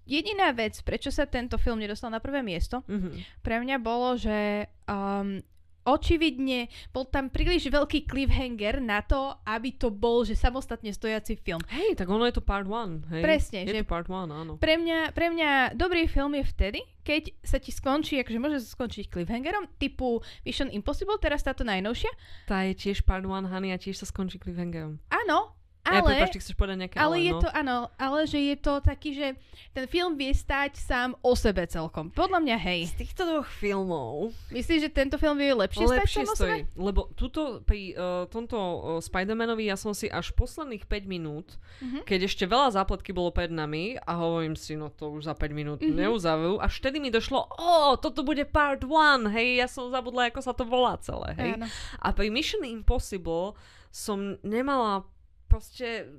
jediná 0.05 0.53
vec, 0.53 0.77
prečo 0.81 1.09
sa 1.09 1.25
tento 1.25 1.57
film 1.57 1.81
nedostal 1.81 2.09
na 2.09 2.21
prvé 2.21 2.41
miesto, 2.41 2.85
Mhm. 2.85 3.41
pre 3.41 3.57
mňa 3.59 3.77
bolo, 3.81 4.13
že 4.13 4.69
um, 4.85 5.41
očividne 5.85 6.67
bol 6.89 7.05
tam 7.05 7.29
príliš 7.29 7.69
veľký 7.69 8.09
cliffhanger 8.09 8.81
na 8.81 9.05
to, 9.05 9.37
aby 9.45 9.77
to 9.77 9.93
bol, 9.93 10.25
že 10.25 10.33
samostatne 10.33 10.89
stojaci 10.89 11.37
film. 11.37 11.61
Hej, 11.69 12.01
tak 12.01 12.09
ono 12.09 12.25
je 12.25 12.35
to 12.35 12.43
part 12.43 12.65
one, 12.65 13.05
hej. 13.13 13.21
Presne, 13.21 13.63
je 13.63 13.71
že- 13.71 13.81
to 13.81 13.87
part 13.87 14.09
one, 14.09 14.33
áno. 14.33 14.57
Pre 14.57 14.75
mňa, 14.75 15.13
pre 15.13 15.29
mňa 15.29 15.49
dobrý 15.77 16.09
film 16.09 16.33
je 16.35 16.43
vtedy, 16.43 16.79
keď 17.05 17.31
sa 17.45 17.61
ti 17.61 17.69
skončí, 17.69 18.17
akože 18.19 18.39
môže 18.41 18.57
sa 18.65 18.73
skončiť 18.73 19.07
cliffhangerom, 19.07 19.69
typu 19.77 20.19
Mission 20.41 20.73
Impossible, 20.73 21.21
teraz 21.21 21.45
táto 21.45 21.61
najnovšia. 21.61 22.09
Tá 22.49 22.65
je 22.65 22.73
tiež 22.73 23.05
part 23.05 23.23
one, 23.23 23.45
honey, 23.45 23.69
a 23.69 23.77
tiež 23.77 24.01
sa 24.01 24.09
skončí 24.09 24.41
cliffhangerom. 24.41 24.97
Áno, 25.13 25.53
Ale, 25.85 26.01
e, 26.01 26.17
prepáč, 26.17 26.41
chceš 26.41 26.57
povedať 26.57 26.77
nejaké 26.81 26.97
Ale 26.97 27.15
ale, 27.15 27.21
je 27.21 27.31
no. 27.31 27.39
to, 27.39 27.47
áno, 27.53 27.77
ale 27.95 28.19
že 28.25 28.39
je 28.41 28.55
to 28.57 28.73
taký, 28.81 29.13
že 29.13 29.27
ten 29.69 29.85
film 29.85 30.17
vie 30.17 30.33
stať 30.33 30.75
sám 30.75 31.13
o 31.21 31.37
sebe 31.37 31.61
celkom. 31.69 32.09
Podľa 32.09 32.41
mňa, 32.41 32.57
hej. 32.57 32.89
Z 32.89 33.05
týchto 33.05 33.21
dvoch 33.23 33.45
filmov 33.45 34.33
Myslíš, 34.49 34.79
že 34.81 34.89
tento 34.89 35.15
film 35.15 35.37
vie 35.37 35.53
lepšie, 35.53 35.85
lepšie 35.85 36.25
stať 36.25 36.25
sám 36.25 36.33
o 36.33 36.35
sebe? 36.35 36.55
Lebo 36.73 37.01
tuto, 37.13 37.61
pri 37.61 37.93
uh, 37.93 38.25
tomto 38.25 38.57
uh, 38.57 38.75
Spider-Manovi 38.97 39.69
ja 39.69 39.77
som 39.77 39.93
si 39.93 40.09
až 40.09 40.33
posledných 40.33 40.89
5 40.89 41.05
minút, 41.05 41.61
Mhm. 41.75 42.07
keď 42.07 42.19
ešte 42.25 42.47
veľa 42.47 42.71
zápletky 42.71 43.11
bolo 43.11 43.29
pred 43.29 43.51
nami 43.51 43.99
a 43.99 44.11
hovorím 44.15 44.55
si, 44.55 44.73
no 44.73 44.87
to 44.89 45.11
už 45.11 45.27
za 45.27 45.35
5 45.35 45.51
minút 45.51 45.83
Mhm. 45.83 45.91
neuzavujú. 45.93 46.57
Až 46.57 46.73
vtedy 46.81 46.97
mi 46.97 47.11
došlo, 47.11 47.45
o, 47.45 47.93
toto 47.95 48.23
bude 48.23 48.47
part 48.47 48.81
1, 48.81 49.29
hej, 49.29 49.59
ja 49.59 49.67
som 49.67 49.91
zabudla, 49.91 50.31
ako 50.31 50.39
sa 50.41 50.55
to 50.55 50.65
volá 50.65 50.97
celé, 50.97 51.35
hej. 51.35 51.51
Áno. 51.59 51.67
A 51.99 52.07
pri 52.09 52.31
Mission 52.31 52.63
Impossible 52.63 53.53
som 53.91 54.35
nemala 54.41 55.03
proste 55.45 56.09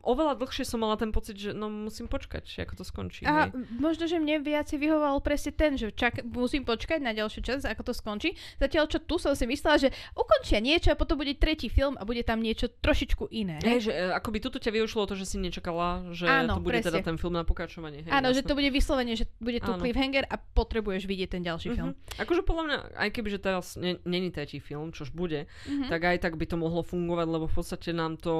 oveľa 0.00 0.36
dlhšie 0.36 0.64
som 0.64 0.80
mala 0.80 0.94
ten 0.94 1.10
pocit, 1.10 1.34
že 1.34 1.50
no 1.50 1.68
musím 1.68 2.06
počkať, 2.06 2.44
ako 2.62 2.74
to 2.76 2.84
skončí. 2.84 3.22
A 3.24 3.48
hej. 3.48 3.56
možno, 3.74 4.04
že 4.04 4.16
mne 4.16 4.40
viacej 4.40 4.76
vyhoval 4.76 5.20
presne 5.20 5.50
ten, 5.50 5.74
že 5.74 5.90
čak, 5.90 6.24
musím 6.24 6.64
počkať 6.64 7.00
na 7.00 7.12
ďalšiu 7.12 7.40
časť, 7.40 7.64
ako 7.66 7.82
to 7.84 7.92
skončí. 7.92 8.30
Zatiaľ, 8.56 8.84
čo 8.88 8.98
tu 8.98 9.16
som 9.16 9.32
si 9.32 9.44
myslela, 9.44 9.76
že 9.76 9.88
ukončia 10.12 10.60
niečo 10.60 10.92
a 10.92 10.96
potom 10.96 11.16
bude 11.16 11.34
tretí 11.34 11.68
film 11.68 11.96
a 11.96 12.04
bude 12.04 12.22
tam 12.22 12.40
niečo 12.40 12.68
trošičku 12.70 13.28
iné. 13.30 13.60
Hej, 13.60 13.88
že 13.88 13.92
e, 13.92 14.08
akoby 14.10 14.38
tuto 14.40 14.56
ťa 14.56 14.72
vyušlo 14.72 15.04
to, 15.04 15.14
že 15.14 15.26
si 15.26 15.36
nečakala, 15.36 16.12
že 16.12 16.24
Áno, 16.24 16.56
to 16.56 16.62
bude 16.62 16.78
presne. 16.78 16.88
teda 16.92 17.00
ten 17.04 17.16
film 17.16 17.34
na 17.34 17.44
pokračovanie. 17.44 18.04
Hej, 18.04 18.12
Áno, 18.12 18.30
že 18.30 18.40
jasné. 18.40 18.48
to 18.48 18.54
bude 18.56 18.70
vyslovene, 18.70 19.12
že 19.16 19.24
bude 19.38 19.60
tu 19.60 19.72
Áno. 19.72 19.80
cliffhanger 19.80 20.24
a 20.24 20.36
potrebuješ 20.38 21.04
vidieť 21.04 21.28
ten 21.30 21.42
ďalší 21.42 21.68
film. 21.72 21.92
Mhm. 21.92 22.20
Akože 22.20 22.42
podľa 22.42 22.62
mňa, 22.64 22.78
aj 22.96 23.08
keby, 23.10 23.28
že 23.28 23.40
teraz 23.40 23.64
ne, 23.74 23.98
není 24.04 24.30
tretí 24.30 24.58
film, 24.58 24.92
čož 24.92 25.10
bude, 25.10 25.44
Mhm. 25.66 25.88
tak 25.88 26.00
aj 26.04 26.16
tak 26.20 26.34
by 26.36 26.46
to 26.46 26.56
mohlo 26.56 26.80
fungovať, 26.80 27.26
lebo 27.26 27.44
v 27.44 27.54
podstate 27.54 27.90
nám 27.90 28.16
to... 28.16 28.34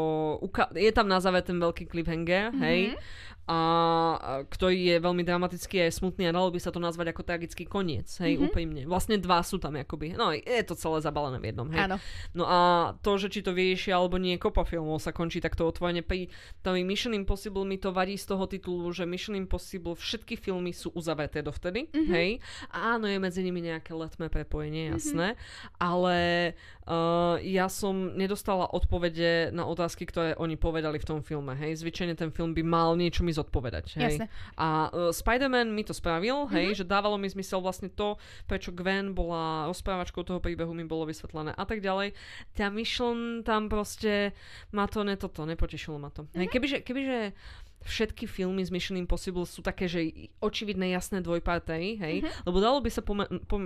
Je 0.74 0.92
tam 0.92 1.08
na 1.08 1.20
záver 1.20 1.42
ten 1.42 1.58
veľký 1.58 1.86
cliffhanger, 1.86 2.52
hej, 2.60 2.94
Mhm. 2.94 2.96
A, 3.46 3.58
ktorý 4.42 4.78
je 4.86 4.96
veľmi 4.98 5.20
dramatický 5.20 5.76
a 5.78 5.86
je 5.86 5.96
smutný 5.96 6.26
a 6.26 6.32
dalo 6.32 6.48
by 6.48 6.56
sa 6.56 6.68
to 6.68 6.78
nazvať 6.78 7.12
ako 7.12 7.22
tragický 7.22 7.64
koniec, 7.64 8.08
hej, 8.18 8.34
Mhm. 8.34 8.42
úprimne. 8.42 8.82
Vlastne 8.84 9.16
dva 9.16 9.44
sú 9.44 9.58
tam 9.58 9.76
akoby. 9.76 10.14
No, 10.14 10.32
je 10.32 10.64
to 10.64 10.72
celé 10.72 10.98
zabalené 10.98 11.36
v 11.38 11.52
jednom, 11.52 11.68
hej. 11.68 11.80
Áno. 11.82 11.96
No 12.32 12.44
a 12.44 12.58
to, 12.98 13.16
že 13.16 13.28
či 13.28 13.40
to 13.40 13.52
vyrieši 13.52 13.90
alebo 13.90 14.16
nie, 14.16 14.36
kopa 14.36 14.64
filmov 14.64 14.96
sa 14.98 15.10
končí 15.10 15.38
takto 15.38 15.64
otvorene. 15.64 16.00
Pri 16.00 16.32
tom 16.60 16.76
Mission 16.76 17.12
Impossible 17.12 17.62
mi 17.62 17.76
to 17.76 17.90
vadí 17.90 18.14
z 18.14 18.24
toho 18.26 18.44
titulu, 18.44 18.88
že 18.90 19.04
Mission 19.04 19.34
Impossible 19.34 19.92
všetky 19.92 20.34
filmy 20.34 20.72
sú 20.72 20.88
uzavreté 20.90 21.40
dovtedy, 21.40 21.92
Mhm. 21.92 22.08
hej. 22.08 22.30
A 22.70 22.96
áno, 22.96 23.04
je 23.04 23.18
medzi 23.18 23.40
nimi 23.40 23.60
nejaké 23.60 23.92
letmé 23.92 24.28
prepojenie, 24.28 24.88
Mhm. 24.88 24.94
jasné. 24.94 25.26
Ale 25.78 26.16
uh, 26.84 27.36
ja 27.40 27.66
som 27.66 28.14
nedostala 28.14 28.68
odpovede 28.68 29.50
na 29.50 29.64
otázky, 29.64 30.04
ktoré 30.04 30.32
oni 30.34 30.54
povedali 30.54 30.96
v 30.96 31.06
tom 31.06 31.20
filme, 31.20 31.52
hej. 31.54 31.76
Zvyčajne 31.76 32.14
ten 32.14 32.28
film 32.28 32.52
by 32.52 32.62
mal 32.62 32.92
niečo 32.94 33.20
mi 33.20 33.32
zodpovedať, 33.34 33.98
hej. 33.98 34.22
Jasné. 34.22 34.26
A 34.54 34.88
uh, 34.88 35.10
Spider-Man 35.10 35.74
mi 35.74 35.82
to 35.82 35.90
spravil, 35.90 36.46
hej, 36.48 36.70
Mhm. 36.70 36.78
že 36.78 36.84
dávalo 36.86 37.18
mi 37.18 37.26
zmysel 37.26 37.58
vlastne 37.58 37.90
to, 37.90 38.14
prečo 38.46 38.70
Gwen 38.70 39.12
bola 39.12 39.66
rozprávačkou 39.66 40.22
toho 40.22 40.38
príbehu, 40.38 40.70
mi 40.70 40.86
bolo 40.86 41.04
vysvetlené 41.04 41.50
a 41.50 41.64
tak 41.66 41.82
ďalej. 41.82 42.14
Tá 42.54 42.70
Mission 42.70 43.42
tam 43.42 43.66
proste 43.66 44.30
ma 44.70 44.86
to 44.86 45.02
ne 45.02 45.18
toto, 45.18 45.42
nepotešilo 45.42 45.98
ma 45.98 46.08
to. 46.08 46.24
Mhm. 46.30 46.38
Hej, 46.38 46.48
kebyže, 46.48 46.78
kebyže 46.80 47.18
všetky 47.84 48.24
filmy 48.24 48.60
z 48.60 48.70
Mission 48.70 48.96
Impossible 48.96 49.44
sú 49.44 49.60
také, 49.60 49.84
že 49.84 50.00
očividné, 50.38 50.90
jasné 50.90 51.20
dvojpartej, 51.20 51.84
hej, 51.96 52.16
Mhm. 52.20 52.28
lebo 52.44 52.58
dalo 52.58 52.78
by 52.78 52.88
sa 52.88 53.00
pome- 53.00 53.28
pom- 53.44 53.64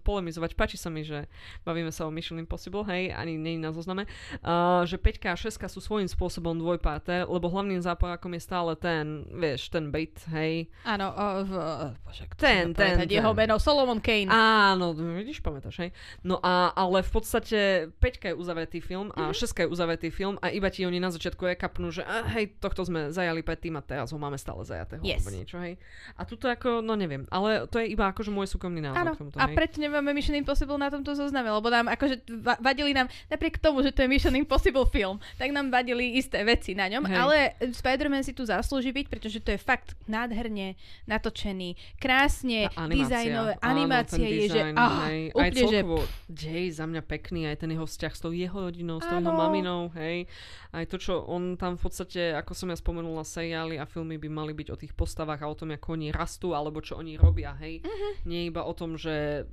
polemizovať, 0.00 0.52
páči 0.54 0.74
sa 0.74 0.88
mi, 0.88 1.00
že 1.00 1.28
bavíme 1.60 1.88
sa 1.88 2.04
o 2.04 2.10
Mission 2.10 2.36
Impossible, 2.36 2.82
hej, 2.84 3.10
ani 3.10 3.36
nie 3.36 3.54
je 3.54 3.60
na 3.60 3.70
zozname, 3.70 4.08
uh, 4.40 4.82
že 4.82 4.96
5 4.96 5.26
a 5.26 5.34
6 5.34 5.68
sú 5.68 5.78
svojím 5.78 6.06
spôsobom 6.06 6.52
dvojparté, 6.54 7.22
lebo 7.22 7.46
hlavným 7.46 7.78
záporákom 7.78 8.32
je 8.32 8.40
stále 8.40 8.72
ten, 8.74 9.04
vieš, 9.30 9.68
ten 9.68 9.88
bait, 9.88 10.16
hej, 10.30 10.66
Áno, 10.82 11.12
v, 11.42 11.52
bože, 12.00 12.24
kto 12.26 12.40
Ten, 12.40 12.72
pamätať, 12.72 13.04
ten, 13.04 13.08
Jeho 13.12 13.30
ten. 13.30 13.38
meno, 13.38 13.54
Solomon 13.56 14.00
Kane. 14.00 14.26
Áno, 14.26 14.90
vidíš, 14.92 15.38
pamätáš, 15.38 15.76
hej? 15.78 15.90
No 16.22 16.40
a, 16.40 16.72
ale 16.72 17.00
v 17.00 17.10
podstate 17.10 17.58
5 17.92 18.24
je 18.24 18.32
uzavretý 18.32 18.80
film 18.80 19.12
a 19.12 19.28
6 19.30 19.52
je 19.54 19.66
uzavretý 19.66 20.08
film 20.08 20.38
a 20.38 20.48
iba 20.48 20.66
ti 20.66 20.82
oni 20.82 20.96
na 20.96 21.08
začiatku 21.08 21.44
rekapnú, 21.46 21.90
že 21.90 22.00
a, 22.02 22.24
hej, 22.30 22.56
tohto 22.56 22.82
sme 22.82 23.10
zajali 23.10 23.42
predtým 23.50 23.74
a 23.74 23.82
teraz 23.82 24.08
ho 24.08 24.16
máme 24.16 24.36
stále 24.36 24.62
zajatého, 24.62 25.02
Yes. 25.02 25.20
alebo 25.20 25.30
niečo, 25.34 25.58
hej? 25.58 25.74
A 26.14 26.22
tuto 26.22 26.46
ako, 26.46 26.78
no 26.78 26.94
neviem, 26.94 27.26
ale 27.28 27.66
to 27.66 27.76
je 27.76 27.88
iba 27.88 28.06
akože 28.06 28.28
môj 28.28 28.46
súkromný 28.46 28.78
názor 28.80 29.02
Áno, 29.02 29.12
k 29.12 29.18
tomuto, 29.18 29.36
a 29.36 29.44
hej? 29.44 29.54
preto 29.54 29.76
nemáme 29.76 30.10
Mission 30.10 30.34
Impossible 30.34 30.76
na 30.76 30.86
tomto 30.86 31.10
zozname, 31.12 31.48
lebo 31.48 31.66
nám 31.66 31.90
akože 31.90 32.14
va- 32.38 32.60
vadili 32.60 32.92
nám, 32.92 33.10
napriek 33.26 33.58
tomu, 33.58 33.80
že 33.80 33.90
to 33.90 34.00
je 34.00 34.08
Mission 34.08 34.32
Impossible 34.32 34.86
film, 34.86 35.18
tak 35.34 35.50
nám 35.50 35.68
vadili 35.68 36.14
isté 36.14 36.38
veci 36.40 36.72
na 36.72 36.86
ňom, 36.86 37.02
Hej. 37.02 37.16
ale 37.16 37.36
Spider-Man 37.72 38.22
si 38.22 38.30
tu 38.30 38.42
zaslúži 38.42 38.90
byť, 38.90 39.06
pretože 39.08 39.38
to 39.38 39.50
je 39.50 39.58
fakt 39.58 39.98
nádherne 40.06 40.78
natočený, 41.04 41.74
krásne, 41.96 42.68
animácia, 42.70 42.94
dizajnové, 43.26 43.52
áno, 43.56 43.64
animácia 43.64 44.16
ten 44.16 44.22
je, 44.22 44.30
že 44.30 44.42
dizajn, 44.46 44.74
ah, 44.76 44.92
hej, 45.04 45.20
aj 45.26 45.34
úplne, 45.34 45.50
že 45.50 45.64
celkovo 45.72 45.98
dej 46.26 46.64
za 46.70 46.84
mňa 46.84 47.02
pekný, 47.02 47.40
aj 47.46 47.56
ten 47.58 47.70
jeho 47.70 47.86
vzťah 47.86 48.12
s 48.12 48.20
tou 48.20 48.30
jeho 48.30 48.58
rodinou, 48.60 48.96
s 48.96 49.06
tou 49.06 49.16
jeho 49.16 49.26
Áno. 49.26 49.40
maminou, 49.40 49.80
hej. 49.94 50.28
Aj 50.70 50.84
to, 50.84 50.96
čo 50.96 51.24
on 51.24 51.56
tam 51.56 51.74
v 51.74 51.82
podstate, 51.82 52.30
ako 52.32 52.52
som 52.52 52.68
ja 52.68 52.76
spomenula, 52.76 53.26
seriály 53.40 53.80
a 53.80 53.88
filmy 53.88 54.20
by 54.20 54.28
mali 54.28 54.52
byť 54.52 54.68
o 54.68 54.76
tých 54.76 54.92
postavách 54.92 55.40
a 55.40 55.48
o 55.48 55.56
tom, 55.56 55.72
ako 55.72 55.96
oni 55.96 56.12
rastú, 56.12 56.52
alebo 56.52 56.84
čo 56.84 57.00
oni 57.00 57.16
robia, 57.16 57.56
hej. 57.56 57.80
Mhm. 57.80 58.08
Nie 58.28 58.44
iba 58.44 58.68
o 58.68 58.76
tom, 58.76 59.00
že 59.00 59.48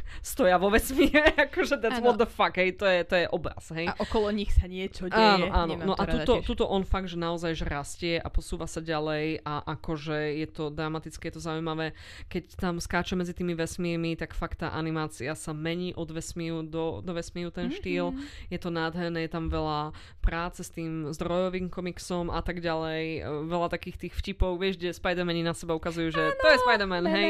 stoja 0.24 0.56
vo 0.56 0.68
vesmíre, 0.68 1.34
akože 1.48 1.78
that's 1.78 1.98
Áno. 1.98 2.12
what 2.12 2.16
the 2.18 2.28
fuck, 2.28 2.54
hej, 2.54 2.76
to 2.76 2.86
je, 2.86 3.04
to 3.04 3.14
je 3.16 3.26
obraz, 3.28 3.68
hej. 3.72 3.88
a 3.88 3.96
okolo 3.98 4.30
nich 4.30 4.50
sa 4.50 4.66
niečo 4.66 5.08
deje. 5.08 5.44
Áno, 5.44 5.46
áno. 5.50 5.72
Nemám 5.76 5.86
No 5.88 5.94
a 5.98 6.04
tuto, 6.04 6.40
tiež. 6.40 6.46
tuto 6.46 6.64
on 6.66 6.82
fakt, 6.82 7.10
že 7.10 7.18
naozaj 7.18 7.52
že 7.52 7.64
rastie 7.66 8.14
a 8.16 8.28
posúva 8.28 8.64
sa 8.64 8.80
ďalej 8.80 9.42
a 9.42 9.60
akože 9.72 10.38
je 10.40 10.46
to 10.48 10.70
dramatické, 10.70 11.28
je 11.28 11.34
to 11.36 11.42
zaujímavé. 11.42 11.92
Keď 12.28 12.56
tam 12.56 12.78
skáče 12.78 13.14
medzi 13.14 13.32
tými 13.32 13.52
vesmírmi, 13.52 14.14
tak 14.14 14.32
fakt 14.32 14.62
tá 14.62 14.72
animácia 14.72 15.34
sa 15.34 15.52
mení 15.52 15.92
od 15.92 16.08
vesmíru 16.08 16.62
do, 16.62 17.00
do 17.00 17.12
vesmíru 17.12 17.50
ten 17.50 17.68
štýl. 17.68 18.12
Mhm. 18.12 18.22
Je 18.48 18.58
to 18.58 18.70
nádherné, 18.70 19.26
je 19.26 19.32
tam 19.32 19.48
veľa 19.48 19.92
práce 20.20 20.62
s 20.62 20.70
tým 20.70 21.10
zdrojovým 21.10 21.68
komiksom 21.68 22.30
a 22.30 22.40
tak 22.40 22.62
ďalej. 22.62 23.02
E, 23.20 23.20
Veľa 23.42 23.68
takých 23.68 23.96
tých 24.08 24.14
vtipov, 24.14 24.56
vieš, 24.56 24.78
kde 24.78 24.94
Spider-Mani 24.94 25.42
na 25.42 25.52
seba 25.52 25.74
ukazujú, 25.74 26.08
že 26.14 26.22
to 26.38 26.46
je 26.46 26.58
Spider-Man, 26.62 27.04
hej. 27.10 27.28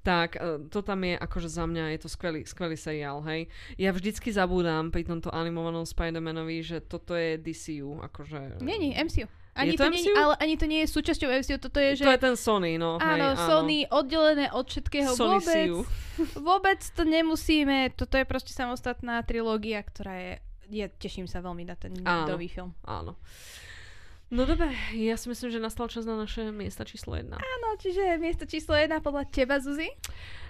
Tak 0.00 0.38
e, 0.38 0.70
to 0.70 0.80
tam 0.80 1.02
je, 1.02 1.18
akože 1.18 1.48
za 1.50 1.66
mňa 1.66 1.84
je 1.92 1.97
to 1.98 2.08
skvelý, 2.08 2.46
skvelý 2.46 2.78
seriál, 2.78 3.20
hej. 3.26 3.50
Ja 3.76 3.90
vždycky 3.90 4.30
zabúdam 4.30 4.94
pri 4.94 5.04
tomto 5.04 5.28
animovanom 5.34 5.84
Spider-Manovi, 5.84 6.62
že 6.62 6.78
toto 6.80 7.18
je 7.18 7.36
DCU, 7.38 7.98
akože... 8.00 8.62
Není, 8.62 8.94
MCU. 8.94 9.26
Ani 9.58 9.74
to 9.74 9.84
to, 9.84 9.90
nie, 9.90 10.02
MCU? 10.06 10.14
ale 10.14 10.34
ani 10.38 10.54
to 10.54 10.66
nie 10.70 10.80
je 10.86 10.88
súčasťou 10.94 11.28
MCU, 11.34 11.58
toto 11.58 11.82
je, 11.82 11.98
že... 11.98 12.04
To 12.06 12.14
je 12.14 12.22
ten 12.22 12.36
Sony, 12.38 12.78
no. 12.78 13.02
Áno, 13.02 13.34
hej, 13.34 13.42
Sony 13.42 13.78
oddelené 13.90 14.54
od 14.54 14.70
všetkého 14.70 15.10
Sony 15.18 15.42
vôbec. 15.42 15.66
CU. 15.66 15.78
Vôbec 16.50 16.80
to 16.94 17.02
nemusíme, 17.02 17.94
toto 17.94 18.18
je 18.18 18.26
proste 18.26 18.54
samostatná 18.54 19.18
trilógia, 19.26 19.82
ktorá 19.82 20.14
je, 20.14 20.32
ja 20.70 20.86
teším 20.86 21.26
sa 21.26 21.42
veľmi 21.42 21.66
na 21.66 21.74
ten 21.74 21.94
Áno. 22.06 22.38
nový 22.38 22.46
film. 22.46 22.74
Áno. 22.86 23.18
No 24.28 24.44
dobre, 24.44 24.68
ja 24.92 25.16
si 25.16 25.32
myslím, 25.32 25.48
že 25.48 25.58
nastal 25.58 25.88
čas 25.88 26.04
na 26.04 26.12
naše 26.12 26.52
miesta 26.52 26.84
číslo 26.84 27.16
jedna. 27.16 27.40
Áno, 27.40 27.68
čiže 27.80 28.20
miesto 28.20 28.44
číslo 28.44 28.76
jedna 28.76 29.00
podľa 29.00 29.24
teba, 29.32 29.56
Zuzi? 29.56 29.88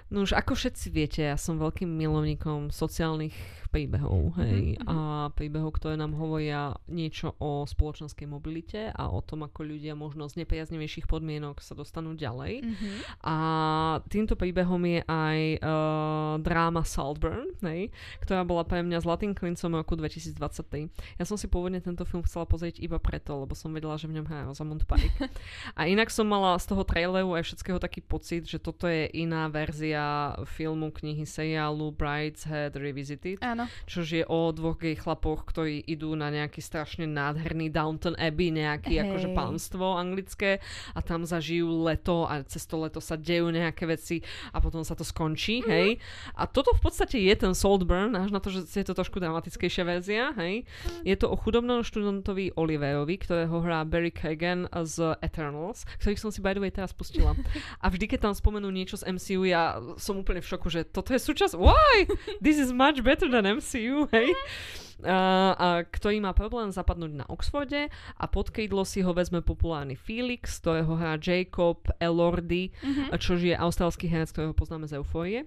No 0.09 0.25
už 0.25 0.33
ako 0.41 0.57
všetci 0.57 0.87
viete, 0.89 1.21
ja 1.21 1.37
som 1.37 1.61
veľkým 1.61 1.89
milovníkom 1.89 2.73
sociálnych 2.73 3.37
príbehov, 3.69 4.35
hej, 4.41 4.81
Mhm, 4.81 4.89
a 4.89 4.97
príbehov, 5.33 5.77
ktoré 5.77 5.95
nám 5.95 6.17
hovoria 6.17 6.77
niečo 6.89 7.37
o 7.39 7.65
spoločenskej 7.65 8.25
mobilite 8.25 8.89
a 8.93 9.13
o 9.13 9.21
tom, 9.21 9.45
ako 9.45 9.65
ľudia 9.65 9.93
možno 9.93 10.29
z 10.29 10.45
nepriaznivejších 10.45 11.05
podmienok 11.05 11.61
sa 11.61 11.77
dostanú 11.77 12.17
ďalej. 12.17 12.65
Mhm. 12.65 12.89
A 13.25 13.37
týmto 14.09 14.35
príbehom 14.39 14.81
je 14.89 15.01
aj 15.05 15.39
uh, 15.61 15.71
dráma 16.41 16.83
Saltburn, 16.85 17.53
hej, 17.65 17.91
ktorá 18.23 18.45
bola 18.45 18.63
pre 18.65 18.81
mňa 18.85 19.03
zlatým 19.03 19.33
klincom 19.35 19.75
roku 19.75 19.99
2023. 19.99 20.89
Ja 21.19 21.25
som 21.27 21.37
si 21.37 21.51
pôvodne 21.51 21.83
tento 21.83 22.05
film 22.07 22.23
chcela 22.25 22.49
pozrieť 22.49 22.79
iba 22.81 22.97
preto, 23.03 23.35
lebo 23.45 23.53
som 23.53 23.73
vedela, 23.75 23.99
že 23.99 24.07
v 24.09 24.21
ňom 24.21 24.27
hrá 24.27 24.41
Rosamund 24.47 24.87
Pike. 24.87 25.11
A 25.79 25.91
inak 25.91 26.09
som 26.15 26.29
mala 26.29 26.55
z 26.59 26.71
toho 26.71 26.83
traileru 26.87 27.35
aj 27.35 27.51
všetkého 27.51 27.79
taký 27.83 28.01
pocit, 28.01 28.47
že 28.47 28.63
toto 28.63 28.87
je 28.87 29.11
iná 29.13 29.51
verzia 29.51 30.35
filmu, 30.47 30.95
knihy, 30.95 31.27
seriálu 31.27 31.91
Brideshead 31.93 32.79
Revisited, 32.79 33.43
Áno. 33.43 33.58
Čož 33.89 34.07
je 34.13 34.25
o 34.25 34.53
dvoch 34.53 34.77
gay 34.77 34.95
chlapoch, 34.95 35.49
ktorí 35.49 35.81
idú 35.83 36.13
na 36.13 36.29
nejaký 36.29 36.61
strašne 36.61 37.09
nádherný 37.09 37.73
Downton 37.73 38.15
Abbey, 38.15 38.53
nejaký 38.53 38.95
Hej. 38.95 39.03
akože 39.09 39.29
pánstvo 39.33 39.97
anglické 39.97 40.61
a 40.93 41.01
tam 41.01 41.25
zažijú 41.25 41.67
leto 41.83 42.23
a 42.23 42.45
cez 42.45 42.63
to 42.63 42.77
leto 42.77 43.01
sa 43.01 43.17
dejú 43.17 43.49
nejaké 43.49 43.89
veci 43.89 44.21
a 44.53 44.61
potom 44.61 44.85
sa 44.85 44.93
to 44.93 45.03
skončí, 45.03 45.65
Mhm. 45.65 45.71
hej. 45.71 45.89
A 46.37 46.45
toto 46.45 46.77
v 46.77 46.83
podstate 46.85 47.17
je 47.19 47.35
ten 47.35 47.57
Saltburn, 47.57 48.13
až 48.13 48.29
na 48.29 48.39
to, 48.39 48.53
že 48.53 48.69
je 48.69 48.85
to 48.85 48.93
trošku 48.93 49.17
dramatickejšia 49.17 49.83
verzia, 49.83 50.37
hej. 50.37 50.69
Je 51.01 51.17
to 51.17 51.33
o 51.33 51.37
chudobnom 51.41 51.81
študentovi 51.81 52.53
Oliverovi, 52.53 53.17
ktorého 53.17 53.65
hrá 53.65 53.89
Barry 53.89 54.13
Kagan 54.13 54.69
z 54.85 55.17
Eternals, 55.25 55.89
ktorých 55.99 56.21
som 56.21 56.29
si 56.29 56.45
by 56.45 56.53
the 56.53 56.61
way 56.61 56.69
teraz 56.69 56.93
pustila. 56.93 57.33
A 57.81 57.89
vždy, 57.89 58.05
keď 58.05 58.29
tam 58.29 58.35
spomenú 58.37 58.69
niečo 58.69 59.01
z 59.01 59.09
MCU, 59.09 59.49
ja 59.49 59.81
som 59.97 60.21
úplne 60.21 60.45
v 60.45 60.51
šoku, 60.51 60.69
že 60.69 60.85
toto 60.85 61.17
je 61.17 61.21
súčasť... 61.23 61.57
Why? 61.57 62.05
This 62.45 62.61
is 62.61 62.69
much 62.69 63.01
better 63.01 63.33
than 63.33 63.48
MCU, 63.55 64.05
hej? 64.11 64.29
a 65.07 65.87
ktorý 65.87 66.19
má 66.19 66.35
problém 66.35 66.75
zapadnúť 66.75 67.13
na 67.15 67.27
Oxforde 67.31 67.87
a 68.19 68.25
pod 68.27 68.51
kejdlo 68.51 68.83
si 68.83 68.99
ho 68.99 69.15
vezme 69.15 69.39
populárny 69.39 69.95
Felix, 69.95 70.59
ktorého 70.59 70.91
hrá 70.99 71.15
Jacob 71.15 71.87
Elordi, 72.03 72.75
Mhm. 72.83 73.15
čo 73.15 73.39
je 73.39 73.55
austrálsky 73.55 74.11
herec, 74.11 74.35
ktorého 74.35 74.51
poznáme 74.51 74.91
z 74.91 74.99
Eufórie. 74.99 75.47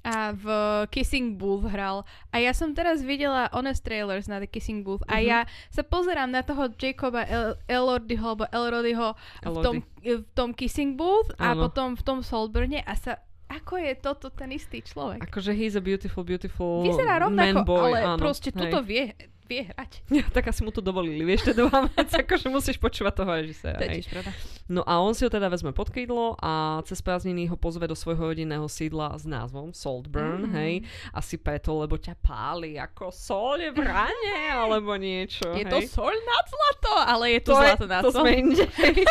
A 0.00 0.32
v 0.32 0.46
Kissing 0.88 1.36
Booth 1.36 1.68
hral. 1.68 2.08
A 2.32 2.40
ja 2.40 2.50
som 2.50 2.72
teraz 2.72 3.04
videla 3.04 3.52
Honest 3.52 3.84
Trailers 3.84 4.26
na 4.26 4.40
The 4.40 4.48
Kissing 4.48 4.80
Booth 4.80 5.04
a 5.06 5.20
Mhm. 5.20 5.22
ja 5.22 5.38
sa 5.68 5.84
pozerám 5.84 6.32
na 6.32 6.40
toho 6.40 6.72
Jacoba 6.72 7.22
El- 7.28 7.60
Elordiho 7.68 8.26
alebo 8.26 8.48
Elrodyho 8.48 9.12
v 9.44 9.56
tom, 9.62 9.74
v 10.02 10.24
tom 10.32 10.50
Kissing 10.50 10.96
Booth 10.96 11.30
a 11.36 11.52
Áno. 11.52 11.68
potom 11.68 11.94
v 11.94 12.02
tom 12.02 12.24
Saltburne 12.24 12.82
a 12.82 12.96
sa 12.96 13.20
ako 13.50 13.82
je 13.82 13.92
toto 13.98 14.30
ten 14.30 14.54
istý 14.54 14.78
človek? 14.78 15.26
Akože 15.26 15.50
he's 15.50 15.74
a 15.74 15.82
beautiful, 15.82 16.22
beautiful 16.22 16.86
Vyzerá 16.86 17.18
man 17.26 17.34
rovnako, 17.34 17.66
boy, 17.66 17.90
ale 17.90 17.98
áno, 18.06 18.22
proste 18.22 18.54
hej. 18.54 18.58
tuto 18.62 18.78
vie, 18.86 19.10
vie 19.50 19.66
hrať. 19.66 19.92
Ja, 20.14 20.26
tak 20.26 20.46
asi 20.46 20.62
mu 20.62 20.70
to 20.70 20.78
dovolili, 20.78 21.20
vieš, 21.20 21.50
to 21.50 21.56
druhá 21.56 21.88
vec, 21.88 22.06
akože 22.08 22.46
musíš 22.46 22.76
počúvať 22.76 23.14
toho 23.16 23.30
režiséra. 23.32 23.76
To 23.76 23.84
je 23.84 24.04
pravda. 24.04 24.30
No 24.66 24.82
a 24.82 24.96
on 24.96 25.10
si 25.10 25.22
ho 25.22 25.30
teda 25.30 25.46
vezme 25.46 25.70
pod 25.70 25.88
krídlo 25.88 26.38
a 26.38 26.52
cez 26.84 27.00
prázdniny 27.00 27.44
ho 27.44 27.56
pozve 27.56 27.84
do 27.84 27.94
svojho 27.94 28.30
rodinného 28.30 28.62
sídla 28.64 29.10
s 29.12 29.24
názvom 29.24 29.72
Saltburn, 29.72 30.46
Mhm. 30.46 30.52
hej. 30.52 30.74
Asi 31.10 31.34
preto, 31.34 31.74
lebo 31.74 31.96
ťa 31.96 32.14
páli 32.16 32.76
ako 32.76 33.10
sole 33.10 33.70
v 33.70 33.80
rane, 33.80 34.36
alebo 34.62 34.94
niečo, 34.94 35.50
Je 35.52 35.64
hej. 35.64 35.66
to 35.66 35.78
soľ 35.82 36.14
nad 36.14 36.44
zlato, 36.46 36.92
ale 37.00 37.24
je 37.32 37.40
tu 37.40 37.50
to, 37.50 37.56
zlato 37.56 37.84
nad 37.84 38.00
to 38.00 38.10
sol. 38.12 38.22
sme 38.22 38.30
inde. 38.36 38.64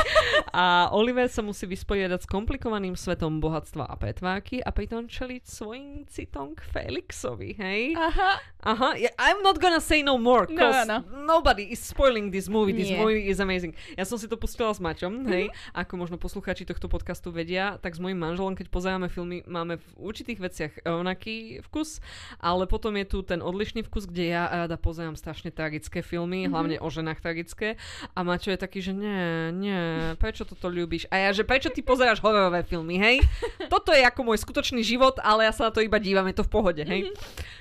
a 0.53 0.63
Oliver 0.91 1.25
sa 1.27 1.41
musí 1.41 1.65
vysporiadať 1.65 2.23
s 2.23 2.29
komplikovaným 2.29 2.93
svetom 2.93 3.39
bohatstva 3.39 3.83
a 3.83 3.95
pretvárky 3.95 4.59
a 4.59 4.69
pritom 4.69 5.09
čeliť 5.09 5.43
svojim 5.43 5.87
citom 6.05 6.53
k 6.53 6.61
Felixovi, 6.63 7.57
hej? 7.57 7.81
Aha, 7.95 8.31
Aha, 8.61 8.89
yeah, 8.93 9.15
I'm 9.17 9.39
not 9.39 9.57
gonna 9.57 9.79
say 9.79 9.99
no 9.99 10.15
more, 10.15 10.28
No, 10.47 10.55
cause 10.55 10.85
no. 10.85 10.97
nobody 11.25 11.69
is 11.69 11.79
spoiling 11.79 12.29
this 12.29 12.45
movie. 12.45 12.71
This 12.71 12.89
Nie. 12.89 12.99
movie 12.99 13.25
is 13.25 13.37
amazing. 13.37 13.73
Ja 13.93 14.05
som 14.05 14.17
si 14.17 14.25
to 14.25 14.35
pustila 14.35 14.69
s 14.69 14.77
Maťom, 14.77 15.25
hej, 15.27 15.49
Mhm. 15.49 15.55
ako 15.73 15.93
možno 15.95 16.15
poslucháči 16.15 16.63
tohto 16.63 16.85
podcastu 16.85 17.29
vedia, 17.29 17.77
tak 17.77 17.95
s 17.95 17.99
mojim 17.99 18.17
manželom, 18.17 18.53
keď 18.53 18.67
pozeráme 18.67 19.07
filmy, 19.07 19.41
máme 19.45 19.77
v 19.77 19.87
určitých 19.97 20.39
veciach 20.39 20.71
rovnaký 20.83 21.63
vkus, 21.65 21.99
ale 22.37 22.65
potom 22.65 22.93
je 22.95 23.05
tu 23.05 23.21
ten 23.21 23.39
odlišný 23.39 23.81
vkus, 23.83 24.05
kde 24.05 24.25
ja 24.29 24.43
rada 24.65 24.75
pozerám 24.75 25.15
strašne 25.15 25.49
tragické 25.49 26.01
filmy, 26.01 26.45
Mhm. 26.45 26.51
hlavne 26.51 26.75
o 26.77 26.87
ženách 26.87 27.19
tragické 27.19 27.79
a 28.13 28.19
Maťo 28.21 28.51
je 28.51 28.59
taký, 28.59 28.79
že 28.79 28.91
nie, 28.91 29.19
nie, 29.53 29.79
prečo 30.15 30.43
toto 30.43 30.67
ľúbiš? 30.67 31.07
A 31.07 31.17
ja, 31.17 31.29
že 31.31 31.41
prečo 31.41 31.69
ty 31.69 31.79
pozeráš 31.79 32.19
hororové 32.19 32.61
filmy, 32.61 32.97
hej? 32.97 33.23
Toto 33.69 33.91
je 33.91 34.01
ako 34.01 34.21
môj 34.23 34.37
skutočný 34.39 34.81
život, 34.81 35.17
ale 35.19 35.45
ja 35.45 35.53
sa 35.53 35.67
na 35.67 35.71
to 35.71 35.79
iba 35.79 35.97
dívam, 35.97 36.27
je 36.27 36.35
to 36.35 36.45
v 36.45 36.51
pohode, 36.51 36.83
hej? 36.83 37.09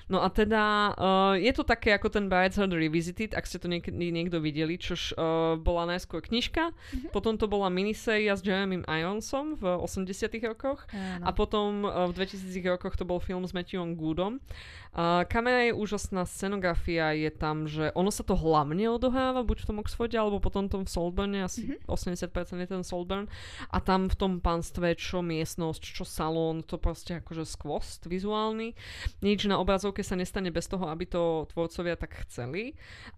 No 0.08 0.24
a 0.24 0.28
teda 0.28 0.62
uh, 0.96 1.34
je 1.36 1.52
to 1.52 1.62
také 1.62 1.92
ako 1.92 2.08
ten 2.08 2.32
Brideshead 2.58 2.74
Revisited, 2.74 3.30
ak 3.38 3.46
ste 3.46 3.62
to 3.62 3.70
niekedy 3.70 4.10
niekto 4.10 4.42
videli, 4.42 4.74
čož 4.74 5.14
uh, 5.14 5.54
bola 5.54 5.94
najskôr 5.94 6.18
knižka, 6.18 6.74
potom 7.14 7.38
to 7.38 7.46
bola 7.46 7.70
miniséria 7.70 8.34
s 8.34 8.42
Jeremy 8.42 8.82
Ironsom 8.90 9.54
v 9.54 9.78
80 9.78 10.26
rokoch 10.42 10.82
a 10.90 11.30
Áno. 11.30 11.38
potom 11.38 11.86
uh, 11.86 12.10
v 12.10 12.18
2000 12.18 12.50
rokoch 12.66 12.98
to 12.98 13.06
bol 13.06 13.22
film 13.22 13.46
s 13.46 13.54
Matthewom 13.54 13.94
Goodom. 13.94 14.42
Uh, 14.90 15.22
kamera 15.30 15.70
je 15.70 15.76
úžasná, 15.76 16.26
scenografia 16.26 17.14
je 17.14 17.30
tam, 17.30 17.70
že 17.70 17.94
ono 17.94 18.10
sa 18.10 18.26
to 18.26 18.34
hlavne 18.34 18.90
odohráva 18.90 19.46
buď 19.46 19.62
v 19.62 19.66
tom 19.70 19.78
Oxforde, 19.78 20.18
alebo 20.18 20.42
potom 20.42 20.66
tom 20.66 20.88
Saltburne, 20.88 21.46
asi 21.46 21.78
80% 21.86 22.34
je 22.58 22.66
ten 22.66 22.82
Saltburn. 22.82 23.30
A 23.70 23.78
tam 23.78 24.10
v 24.10 24.16
tom 24.18 24.32
pánstve, 24.42 24.98
čo 24.98 25.22
miestnosť, 25.22 25.82
čo 25.94 26.02
salón, 26.02 26.66
to 26.66 26.80
proste 26.80 27.22
akože 27.22 27.46
skvost 27.46 28.08
vizuálny. 28.10 28.74
Nič 29.22 29.46
na 29.46 29.60
obrazovke 29.60 30.02
sa 30.02 30.18
nestane 30.18 30.50
bez 30.50 30.66
toho, 30.66 30.88
aby 30.90 31.04
to 31.06 31.46
tvorcovia 31.52 31.94
tak 31.94 32.16
chceli. 32.26 32.47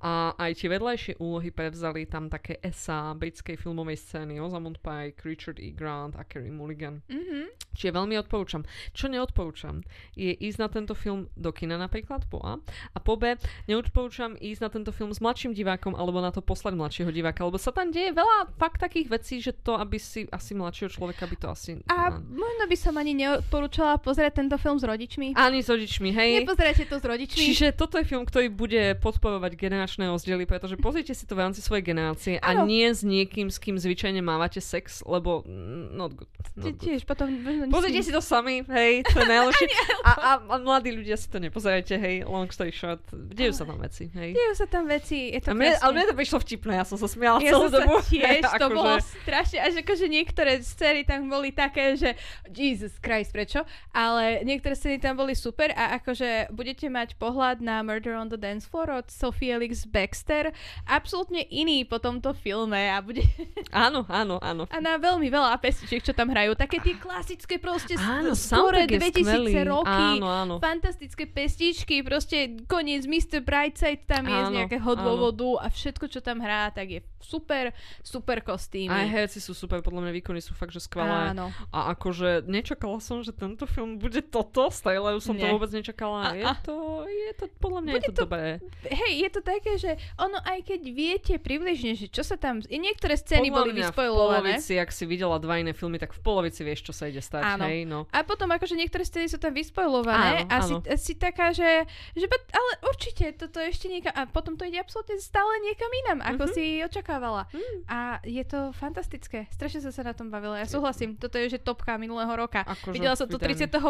A 0.01 0.33
aj 0.37 0.61
tie 0.61 0.69
vedľajšie 0.69 1.13
úlohy 1.21 1.53
prevzali 1.53 2.09
tam 2.09 2.27
také 2.33 2.59
esa 2.65 3.13
britskej 3.15 3.61
filmovej 3.61 3.99
scény, 4.01 4.41
Rosamund 4.41 4.81
Pike, 4.81 5.23
Richard 5.25 5.59
E. 5.61 5.71
Grant 5.71 6.17
a 6.17 6.25
Kerry 6.25 6.51
Mulligan. 6.51 7.05
Mhm. 7.07 7.53
Čiže 7.71 7.95
veľmi 7.95 8.19
odporúčam. 8.19 8.67
Čo 8.91 9.07
neodporúčam, 9.07 9.87
je 10.19 10.35
ísť 10.35 10.59
na 10.59 10.69
tento 10.69 10.93
film 10.99 11.31
do 11.39 11.55
kina 11.55 11.79
napríklad, 11.79 12.27
po 12.27 12.43
A. 12.43 12.59
A 12.93 12.99
po 12.99 13.15
B, 13.15 13.39
neodporúčam 13.71 14.35
ísť 14.37 14.61
na 14.61 14.69
tento 14.75 14.91
film 14.91 15.15
s 15.15 15.23
mladším 15.23 15.55
divákom 15.55 15.95
alebo 15.95 16.19
na 16.19 16.35
to 16.35 16.43
poslať 16.43 16.75
mladšieho 16.75 17.11
diváka, 17.15 17.47
lebo 17.47 17.63
sa 17.63 17.71
tam 17.71 17.95
deje 17.95 18.11
veľa 18.11 18.59
fakt 18.59 18.83
takých 18.83 19.09
vecí, 19.09 19.39
že 19.39 19.55
to, 19.55 19.79
aby 19.79 20.03
si 20.03 20.27
asi 20.35 20.53
mladšieho 20.59 20.91
človeka 20.91 21.31
by 21.31 21.37
to 21.39 21.47
asi... 21.47 21.71
A 21.87 22.11
možno 22.19 22.65
by 22.67 22.77
som 22.77 22.99
ani 22.99 23.15
neodporúčala 23.15 24.03
pozrieť 24.03 24.43
tento 24.43 24.59
film 24.59 24.77
s 24.77 24.85
rodičmi. 24.85 25.39
Ani 25.39 25.63
s 25.63 25.71
rodičmi, 25.71 26.11
hej. 26.11 26.43
Nepozerajte 26.43 26.85
to 26.91 26.99
s 26.99 27.05
rodičmi. 27.07 27.39
Čiže 27.39 27.67
toto 27.79 28.03
je 28.03 28.05
film, 28.05 28.27
ktorý 28.27 28.51
bude 28.51 28.99
podporovať 29.21 29.53
generačné 29.61 30.09
rozdiely, 30.09 30.49
pretože 30.49 30.81
pozrite 30.81 31.13
si 31.13 31.29
to 31.29 31.37
v 31.37 31.45
rámci 31.45 31.61
svojej 31.61 31.85
generácie 31.85 32.41
a 32.41 32.57
Áno. 32.57 32.65
nie 32.65 32.89
s 32.89 33.05
niekým, 33.05 33.53
s 33.53 33.61
kým 33.61 33.77
zvyčajne 33.77 34.25
mávate 34.25 34.65
sex, 34.65 35.05
lebo 35.05 35.45
mm, 35.45 35.93
not 35.93 36.17
good. 36.17 36.33
Not 36.57 36.73
good. 36.73 36.81
Tiež 36.81 37.05
potom... 37.05 37.29
Pozrite 37.69 38.01
si 38.01 38.09
to 38.09 38.25
sami, 38.25 38.65
hej, 38.65 39.05
to 39.05 39.21
je 39.21 39.29
najlepšie. 39.29 39.69
A, 40.01 40.11
a, 40.17 40.31
a 40.41 40.57
mladí 40.57 40.97
ľudia 40.97 41.21
si 41.21 41.29
to 41.29 41.37
nepozerajte, 41.37 41.93
hej, 41.93 42.25
long 42.25 42.49
story 42.49 42.73
short, 42.73 43.05
dejú 43.13 43.53
sa 43.53 43.69
tam 43.69 43.77
veci, 43.85 44.09
hej. 44.09 44.33
Dejú 44.33 44.55
sa 44.57 44.65
tam 44.65 44.89
veci, 44.89 45.29
je 45.29 45.45
to 45.45 45.53
A 45.53 45.55
mne, 45.55 45.77
ale 45.77 45.91
mne 45.93 46.05
to 46.09 46.17
prišlo 46.17 46.41
vtipné, 46.41 46.81
ja 46.81 46.89
som 46.89 46.97
sa 46.97 47.05
smiala 47.05 47.37
Ja 47.45 47.53
celú 47.53 47.69
som 47.69 47.77
sa 47.77 47.79
dobu. 47.85 48.01
tiež, 48.09 48.41
to 48.41 48.49
Akože- 48.57 48.73
bolo 48.73 48.93
strašne, 49.21 49.59
až 49.61 49.75
akože 49.85 50.07
niektoré 50.09 50.65
scény 50.65 51.05
tam 51.05 51.29
boli 51.29 51.53
také, 51.53 52.01
že 52.01 52.17
Jesus 52.49 52.97
Christ, 52.97 53.37
prečo? 53.37 53.61
Ale 53.93 54.41
niektoré 54.41 54.73
scény 54.73 54.97
tam 54.97 55.21
boli 55.21 55.37
super 55.37 55.69
a 55.77 56.01
akože 56.01 56.49
budete 56.49 56.89
mať 56.89 57.21
pohľad 57.21 57.61
na 57.61 57.85
Murder 57.85 58.17
on 58.17 58.33
the 58.33 58.41
Dance 58.41 58.65
Floor 58.65 59.00
od 59.01 59.09
Sophie 59.09 59.51
Elix 59.51 59.83
Baxter, 59.85 60.53
absolútne 60.85 61.43
iný 61.47 61.83
po 61.83 61.97
tomto 61.97 62.31
filme 62.33 62.87
a 62.87 63.01
bude 63.01 63.25
Áno, 63.73 64.05
áno, 64.07 64.37
áno. 64.39 64.65
a 64.67 64.77
na 64.79 64.97
veľmi 64.97 65.27
veľa 65.27 65.57
pesničiek, 65.57 66.01
čo 66.01 66.13
tam 66.13 66.29
hrajú, 66.29 66.53
také 66.53 66.79
tie 66.79 66.95
klasické 66.95 67.57
proste 67.57 67.97
Áno, 67.97 68.33
skore 68.33 68.85
soundtrack 68.85 68.91
je 68.91 68.99
2000 69.01 69.25
skvelý. 69.25 69.53
roky, 69.65 70.07
Áno, 70.15 70.27
áno. 70.29 70.55
fantastické 70.59 71.25
pestičky, 71.25 72.01
proste 72.01 72.37
koniec 72.65 73.05
Mr. 73.05 73.41
Brightside 73.41 74.05
tam 74.05 74.25
je 74.25 74.37
z 74.37 74.47
Áno, 74.47 74.57
nejakého 74.57 74.91
áno. 74.91 75.01
dôvodu 75.01 75.49
a 75.61 75.67
všetko, 75.67 76.05
čo 76.07 76.21
tam 76.21 76.39
hrá, 76.39 76.69
tak 76.69 76.87
je 76.89 77.01
super, 77.21 77.71
super 78.01 78.41
kostýmy. 78.41 78.91
Aj 78.91 79.07
herci 79.07 79.39
sú 79.39 79.53
super, 79.53 79.81
podľa 79.81 80.03
mňa 80.03 80.13
výkony 80.15 80.41
sú 80.41 80.53
fakt, 80.53 80.71
že 80.71 80.81
skvelé. 80.81 81.31
Áno. 81.31 81.53
A 81.71 81.93
akože 81.93 82.43
nečakala 82.45 82.99
som, 82.99 83.21
že 83.21 83.31
tento 83.31 83.65
film 83.65 83.97
bude 83.97 84.21
toto, 84.21 84.69
traileru 84.73 85.21
som 85.21 85.33
to 85.33 85.41
Nie. 85.41 85.53
vôbec 85.53 85.71
nečakala. 85.71 86.19
A- 86.27 86.35
Je 86.35 86.43
a- 86.43 86.57
to, 86.57 86.75
je 87.05 87.31
to, 87.37 87.45
podľa 87.57 87.81
mňa 87.83 87.93
Bude 87.93 88.03
je 88.03 88.09
to, 88.09 88.13
to- 88.13 88.23
dobré. 88.25 88.49
Hej, 88.91 89.13
je 89.17 89.31
to 89.31 89.41
také, 89.41 89.73
že 89.77 89.91
ono 90.17 90.37
aj 90.37 90.59
keď 90.63 90.81
viete 90.87 91.35
približne, 91.37 91.95
že 91.95 92.07
čo 92.07 92.21
sa 92.21 92.35
tam... 92.35 92.59
Niektoré 92.61 93.15
scény 93.15 93.49
Podľa 93.49 93.57
boli 93.57 93.71
mňa 93.73 93.81
v 93.81 93.89
vyspojované. 93.89 94.31
polovici, 94.51 94.73
ak 94.75 94.91
si 94.91 95.05
videla 95.05 95.37
dva 95.37 95.55
iné 95.57 95.71
filmy, 95.71 95.97
tak 95.97 96.11
v 96.11 96.21
polovici 96.21 96.61
vieš, 96.61 96.83
čo 96.83 96.93
sa 96.93 97.07
ide 97.07 97.19
stať, 97.19 97.43
Áno. 97.55 97.65
hej, 97.65 97.85
no. 97.85 98.11
A 98.11 98.21
potom 98.21 98.49
akože 98.49 98.75
niektoré 98.75 99.03
scény 99.03 99.27
sú 99.27 99.37
tam 99.37 99.53
vyspojované 99.53 100.43
Áno, 100.43 100.49
a 100.49 100.57
si, 100.61 100.75
áno. 100.75 100.83
si 100.97 101.13
taká, 101.15 101.51
že, 101.51 101.87
že 102.13 102.27
ale 102.27 102.71
určite 102.85 103.31
toto 103.37 103.59
ešte 103.59 103.87
niekam, 103.87 104.11
a 104.11 104.27
potom 104.27 104.55
to 104.55 104.65
ide 104.65 104.77
absolútne 104.77 105.15
stále 105.17 105.51
niekam 105.61 105.91
inam, 106.05 106.19
ako 106.21 106.45
Mhm. 106.45 106.53
si 106.53 106.65
očakávala. 106.81 107.47
Mm. 107.51 107.79
A 107.87 107.99
je 108.23 108.43
to 108.43 108.75
fantastické. 108.75 109.47
Strašne 109.51 109.81
som 109.81 109.93
sa 109.93 110.03
na 110.03 110.13
tom 110.13 110.29
bavila. 110.29 110.57
Ja 110.57 110.67
súhlasím, 110.67 111.15
toto 111.15 111.37
je 111.37 111.47
že 111.49 111.59
topka 111.59 111.95
minulého 111.95 112.31
roka. 112.31 112.63
Akože, 112.63 112.93
Videla 112.93 113.15
som 113.15 113.25
to 113.25 113.37
vydajme. 113.37 113.71
31. 113.71 113.87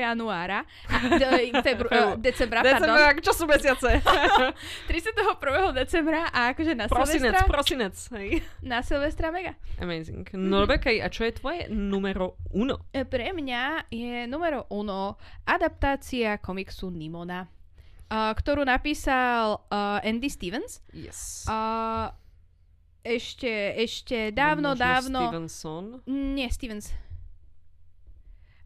januára, 0.00 0.62
a, 0.84 0.94
de, 1.10 1.28
febru, 1.60 1.88
uh, 1.92 2.14
decembra, 2.16 2.60
December, 2.60 2.90
pardon. 3.10 3.22
čo 3.22 3.32
sú 3.32 3.44
mesiace? 3.44 3.98
31. 4.90 5.72
decembra 5.72 6.28
a 6.28 6.52
akože 6.52 6.72
na 6.74 6.90
prosinec, 6.90 7.32
Silvestra, 7.32 7.48
prosinec, 7.48 7.94
hej. 8.18 8.28
na 8.60 8.78
Silvestra 8.82 9.28
mega. 9.30 9.54
Amazing. 9.80 10.26
Mhm. 10.28 10.48
No 10.50 10.64
Rebeka, 10.64 10.90
a 10.90 11.08
čo 11.08 11.24
je 11.24 11.32
tvoje 11.36 11.70
numero 11.70 12.36
uno? 12.52 12.80
E, 12.92 13.04
Pre 13.04 13.28
mňa 13.32 13.92
je 13.92 14.26
numero 14.26 14.66
uno 14.74 15.16
adaptácia 15.46 16.36
komiksu 16.40 16.90
Nimona, 16.90 17.46
uh, 17.46 18.32
ktorú 18.34 18.64
napísal 18.66 19.64
uh, 19.70 20.02
Andy 20.02 20.28
Stevens. 20.28 20.82
Yes. 20.90 21.46
Uh, 21.46 22.10
ešte, 23.04 23.76
ešte 23.76 24.32
dávno, 24.32 24.72
Možno 24.72 24.80
dávno... 24.80 25.18
Stevenson. 25.28 25.84
Nie, 26.08 26.48
Stevens. 26.48 26.88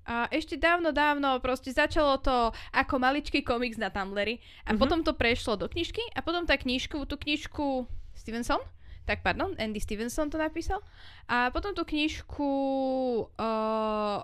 A 0.08 0.24
ešte 0.26 0.56
dávno, 0.56 0.88
dávno 0.88 1.36
proste 1.38 1.68
začalo 1.70 2.16
to 2.16 2.32
ako 2.70 2.94
maličký 2.96 3.40
komiks 3.40 3.76
na 3.76 3.88
Tumblri 3.88 4.36
a 4.64 4.72
Mhm. 4.72 4.78
potom 4.78 5.00
to 5.02 5.12
prešlo 5.12 5.54
do 5.54 5.66
knižky 5.66 6.00
a 6.10 6.20
potom 6.20 6.42
tá 6.42 6.56
knižku, 6.56 7.04
tú 7.04 7.14
knižku 7.14 7.84
Stevenson, 8.14 8.58
tak 9.04 9.20
pardon, 9.20 9.52
Andy 9.54 9.78
Stevenson 9.78 10.26
to 10.26 10.36
napísal 10.36 10.80
a 11.26 11.48
potom 11.48 11.72
tú 11.72 11.80
knižku 11.82 12.48
uh, 13.30 14.20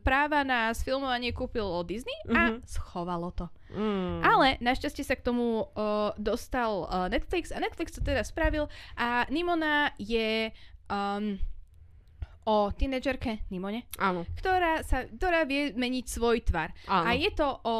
práva 0.00 0.40
na 0.42 0.72
sfilmovanie 0.72 1.30
kúpil 1.30 1.62
od 1.62 1.84
Disney 1.84 2.16
a 2.26 2.52
Mhm. 2.52 2.64
schovalo 2.64 3.30
to. 3.30 3.48
Mm. 3.68 4.20
Ale 4.22 4.46
našťastie 4.58 5.02
sa 5.02 5.14
k 5.14 5.22
tomu 5.22 5.44
uh, 5.66 6.12
dostal 6.16 6.84
uh, 6.84 7.06
Netflix 7.06 7.48
a 7.48 7.58
Netflix 7.58 7.92
to 7.92 8.00
teda 8.00 8.22
spravil 8.22 8.68
a 8.94 9.24
Nimona 9.26 9.90
je 9.96 10.52
um, 10.86 11.36
o 12.46 12.70
tínedžerke 12.70 13.50
Nimone, 13.50 13.90
Áno, 13.98 14.22
ktorá, 14.38 14.80
sa, 14.86 15.02
ktorá 15.02 15.42
vie 15.42 15.74
meniť 15.74 16.06
svoj 16.06 16.46
tvar. 16.46 16.70
áno. 16.86 17.06
A 17.06 17.18
je 17.18 17.30
to 17.34 17.48
o 17.66 17.76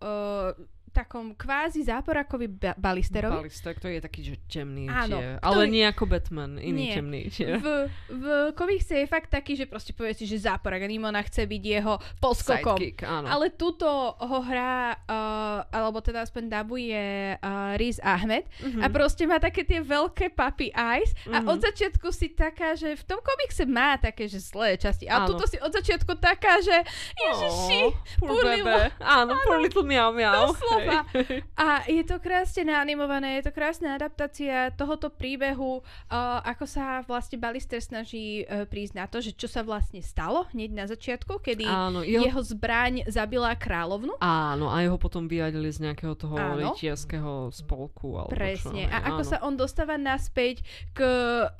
uh, 0.00 0.54
takom 0.94 1.34
kvázi 1.34 1.82
záporakovi 1.82 2.46
ba- 2.46 2.72
balisterovi. 2.74 3.42
Balistek, 3.42 3.76
to 3.76 3.88
je 3.88 3.98
taký, 3.98 4.20
že 4.22 4.34
temný 4.44 4.86
Áno, 4.86 5.18
ktorý- 5.18 5.42
Ale 5.42 5.62
nie 5.66 5.82
ako 5.82 6.04
Batman, 6.06 6.56
iný 6.56 6.82
Nie. 6.84 6.94
temný 6.94 7.20
tier. 7.28 7.58
V, 7.58 7.68
v 8.08 8.24
komikse 8.52 8.94
je 8.96 9.06
fakt 9.06 9.26
taký, 9.28 9.54
že 9.54 9.64
proste 9.64 9.90
povie 9.90 10.14
si, 10.14 10.24
že 10.24 10.38
záporak 10.40 10.78
a 10.78 10.86
Nimona 10.86 11.18
chce 11.20 11.42
byť 11.42 11.62
jeho 11.64 11.94
poskokom. 12.16 12.76
Sidekick, 12.76 13.02
áno. 13.02 13.26
Ale 13.26 13.50
tuto 13.50 13.86
ho 14.14 14.38
hrá, 14.40 14.94
uh, 14.94 15.66
alebo 15.68 15.98
teda 15.98 16.22
aspoň 16.22 16.42
dabuje 16.46 17.04
uh, 17.34 17.74
Riz 17.74 17.98
Ahmed 17.98 18.46
Mhm. 18.60 18.80
a 18.80 18.86
proste 18.88 19.24
má 19.24 19.36
také 19.36 19.62
tie 19.62 19.80
veľké 19.80 20.30
puppy 20.30 20.70
eyes 20.70 21.10
a 21.26 21.38
Mhm. 21.38 21.48
od 21.48 21.58
začiatku 21.60 22.08
si 22.08 22.30
taká, 22.30 22.72
že 22.72 22.94
v 22.94 23.04
tom 23.04 23.18
komikse 23.18 23.64
má 23.64 23.96
také, 23.96 24.24
že 24.24 24.38
zlé 24.38 24.76
časti. 24.76 25.06
A 25.06 25.24
tuto 25.24 25.42
si 25.44 25.58
od 25.58 25.72
začiatku 25.72 26.14
taká, 26.14 26.60
že 26.60 26.76
ježiši, 27.18 27.82
Oh, 27.82 27.92
poor 28.20 28.30
poor 28.36 28.44
little- 28.46 28.90
Áno, 29.00 29.32
poor 29.40 29.58
little 29.58 29.82
miau 29.82 30.10
miau. 30.10 30.52
Doslova. 30.52 30.83
Hej. 31.14 31.46
A 31.54 31.86
je 31.86 32.02
to 32.04 32.18
krásne 32.18 32.68
naanimované, 32.68 33.38
je 33.40 33.48
to 33.48 33.52
krásna 33.54 33.94
adaptácia 33.94 34.74
tohoto 34.74 35.08
príbehu, 35.08 35.80
uh, 35.80 36.42
ako 36.42 36.64
sa 36.66 37.00
vlastne 37.06 37.38
Ballister 37.38 37.78
snaží 37.80 38.44
uh, 38.44 38.66
prísť 38.66 38.94
na 38.98 39.06
to, 39.06 39.22
že 39.22 39.32
čo 39.34 39.46
sa 39.46 39.62
vlastne 39.62 40.02
stalo 40.02 40.46
hneď 40.52 40.70
na 40.74 40.84
začiatku, 40.90 41.40
kedy 41.40 41.64
Áno, 41.64 42.02
jeho... 42.02 42.26
jeho... 42.28 42.40
zbraň 42.44 43.06
zabila 43.08 43.54
kráľovnu. 43.56 44.20
Áno, 44.20 44.68
a 44.68 44.82
jeho 44.84 44.98
potom 45.00 45.26
vyjadili 45.30 45.70
z 45.72 45.90
nejakého 45.90 46.14
toho 46.14 46.36
rytierského 46.36 47.48
spolku. 47.54 48.20
Alebo 48.20 48.32
Presne. 48.34 48.86
Čo, 48.86 48.92
A 48.92 48.98
hej, 49.00 49.06
ako 49.12 49.22
áno. 49.22 49.30
sa 49.30 49.36
on 49.42 49.54
dostáva 49.54 49.96
naspäť 49.96 50.60
k 50.92 51.00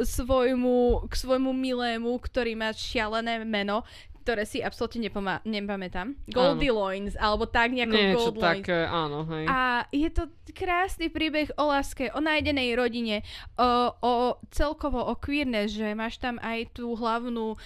svojmu, 0.00 1.08
k 1.08 1.14
svojmu 1.14 1.50
milému, 1.50 2.12
ktorý 2.20 2.54
má 2.58 2.70
šialené 2.74 3.42
meno, 3.42 3.82
ktoré 4.24 4.42
si 4.42 4.58
absolútne 4.58 5.04
nepomá- 5.04 5.44
nepamätám. 5.44 6.16
Goldie 6.26 6.72
Loins, 6.72 7.12
alebo 7.14 7.44
tak 7.44 7.70
nejako 7.70 7.92
Niečo 7.92 8.16
Gold 8.16 8.34
Loins. 8.34 8.46
také, 8.58 8.78
áno, 8.82 9.28
hej. 9.28 9.44
A 9.46 9.58
je 9.90 10.08
to 10.08 10.22
krásny 10.50 11.06
príbeh 11.06 11.52
o 11.54 11.64
láske, 11.66 12.08
o 12.08 12.18
nájdenej 12.18 12.72
rodine, 12.72 13.20
o, 13.54 13.68
o 13.94 14.12
celkovo 14.48 14.98
o 14.98 15.14
queerness, 15.14 15.70
že 15.70 15.92
máš 15.92 16.16
tam 16.16 16.40
aj 16.40 16.72
tú 16.72 16.94
hlavnú 16.94 17.52
uh, 17.52 17.58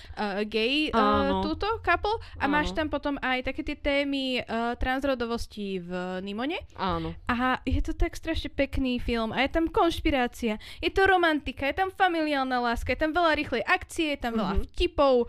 gay 0.44 0.88
uh, 0.88 0.98
Áno. 0.98 1.42
túto 1.42 1.68
couple 1.78 2.10
a 2.34 2.44
máš 2.44 2.72
Áno. 2.72 2.76
tam 2.76 2.86
potom 2.88 3.14
aj 3.20 3.44
také 3.44 3.62
tie 3.62 3.76
témy 3.76 4.24
uh, 4.40 4.74
transrodovosti 4.74 5.78
v 5.78 5.90
Nimone. 6.20 6.58
Áno. 6.74 7.14
A 7.26 7.62
je 7.62 7.78
to 7.80 7.92
tak 7.92 8.12
strašne 8.12 8.48
pekný 8.48 8.98
film 8.98 9.30
a 9.30 9.40
je 9.40 9.50
tam 9.50 9.68
konšpirácia, 9.68 10.56
je 10.78 10.88
to 10.88 11.04
romantika, 11.04 11.64
je 11.64 11.76
tam 11.76 11.90
familiálna 11.90 12.58
láska, 12.58 12.90
je 12.90 13.00
tam 13.00 13.12
veľa 13.12 13.32
rýchlej 13.34 13.62
akcie, 13.62 14.06
je 14.10 14.20
tam 14.20 14.34
veľa 14.34 14.54
Mhm. 14.54 14.62
vtipov. 14.66 15.28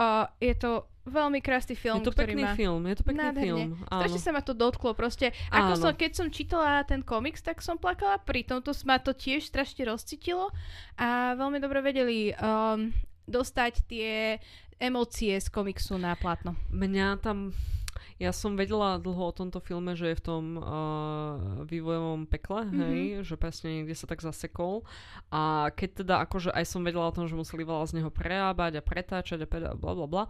Uh, 0.00 0.24
je 0.40 0.56
to 0.56 0.88
veľmi 1.04 1.44
krásny 1.44 1.76
film, 1.76 2.00
Je 2.00 2.08
to 2.08 2.16
pekný 2.16 2.44
má... 2.44 2.56
film, 2.56 2.80
je 2.88 2.96
to 2.96 3.04
pekný 3.04 3.20
Nádherne. 3.20 3.44
film. 3.44 3.70
Áno. 3.88 4.00
Strašne 4.00 4.20
sa 4.20 4.30
ma 4.32 4.40
to 4.40 4.54
dotklo, 4.56 4.96
proste 4.96 5.32
ako 5.52 5.72
Áno. 5.76 5.82
som, 5.82 5.92
keď 5.92 6.10
som 6.16 6.26
čítala 6.32 6.84
ten 6.88 7.04
komiks, 7.04 7.44
tak 7.44 7.60
som 7.60 7.76
plakala 7.76 8.16
pri 8.20 8.46
tomto, 8.46 8.72
ma 8.88 8.96
to 8.96 9.12
tiež 9.12 9.44
strašne 9.44 9.84
rozcítilo 9.84 10.48
a 10.96 11.36
veľmi 11.36 11.58
dobre 11.60 11.84
vedeli 11.84 12.32
um, 12.36 12.92
dostať 13.28 13.72
tie 13.88 14.40
emócie 14.80 15.36
z 15.36 15.48
komiksu 15.52 16.00
na 16.00 16.16
plátno. 16.16 16.56
Mňa 16.72 17.20
tam... 17.20 17.52
Ja 18.20 18.36
som 18.36 18.52
vedela 18.52 19.00
dlho 19.00 19.24
o 19.24 19.34
tomto 19.34 19.58
filme, 19.58 19.96
že 19.96 20.12
je 20.12 20.20
v 20.20 20.24
tom 20.24 20.44
uh, 20.54 20.64
vývojovom 21.64 22.28
pekle, 22.28 22.68
Mhm. 22.68 22.76
hej, 22.76 23.00
že 23.24 23.34
presne 23.34 23.80
niekde 23.80 23.96
sa 23.96 24.04
tak 24.04 24.20
zasekol. 24.20 24.84
A 25.32 25.72
keď 25.72 26.04
teda 26.04 26.14
akože 26.20 26.52
aj 26.52 26.68
som 26.68 26.84
vedela 26.84 27.08
o 27.08 27.16
tom, 27.16 27.24
že 27.24 27.32
museli 27.32 27.64
veľa 27.64 27.88
z 27.88 27.96
neho 27.96 28.12
prerábať 28.12 28.76
a 28.76 28.84
pretáčať 28.84 29.40
a 29.40 29.48
peda, 29.48 29.72
bla 29.72 29.96
bla 29.96 30.04
bla. 30.04 30.24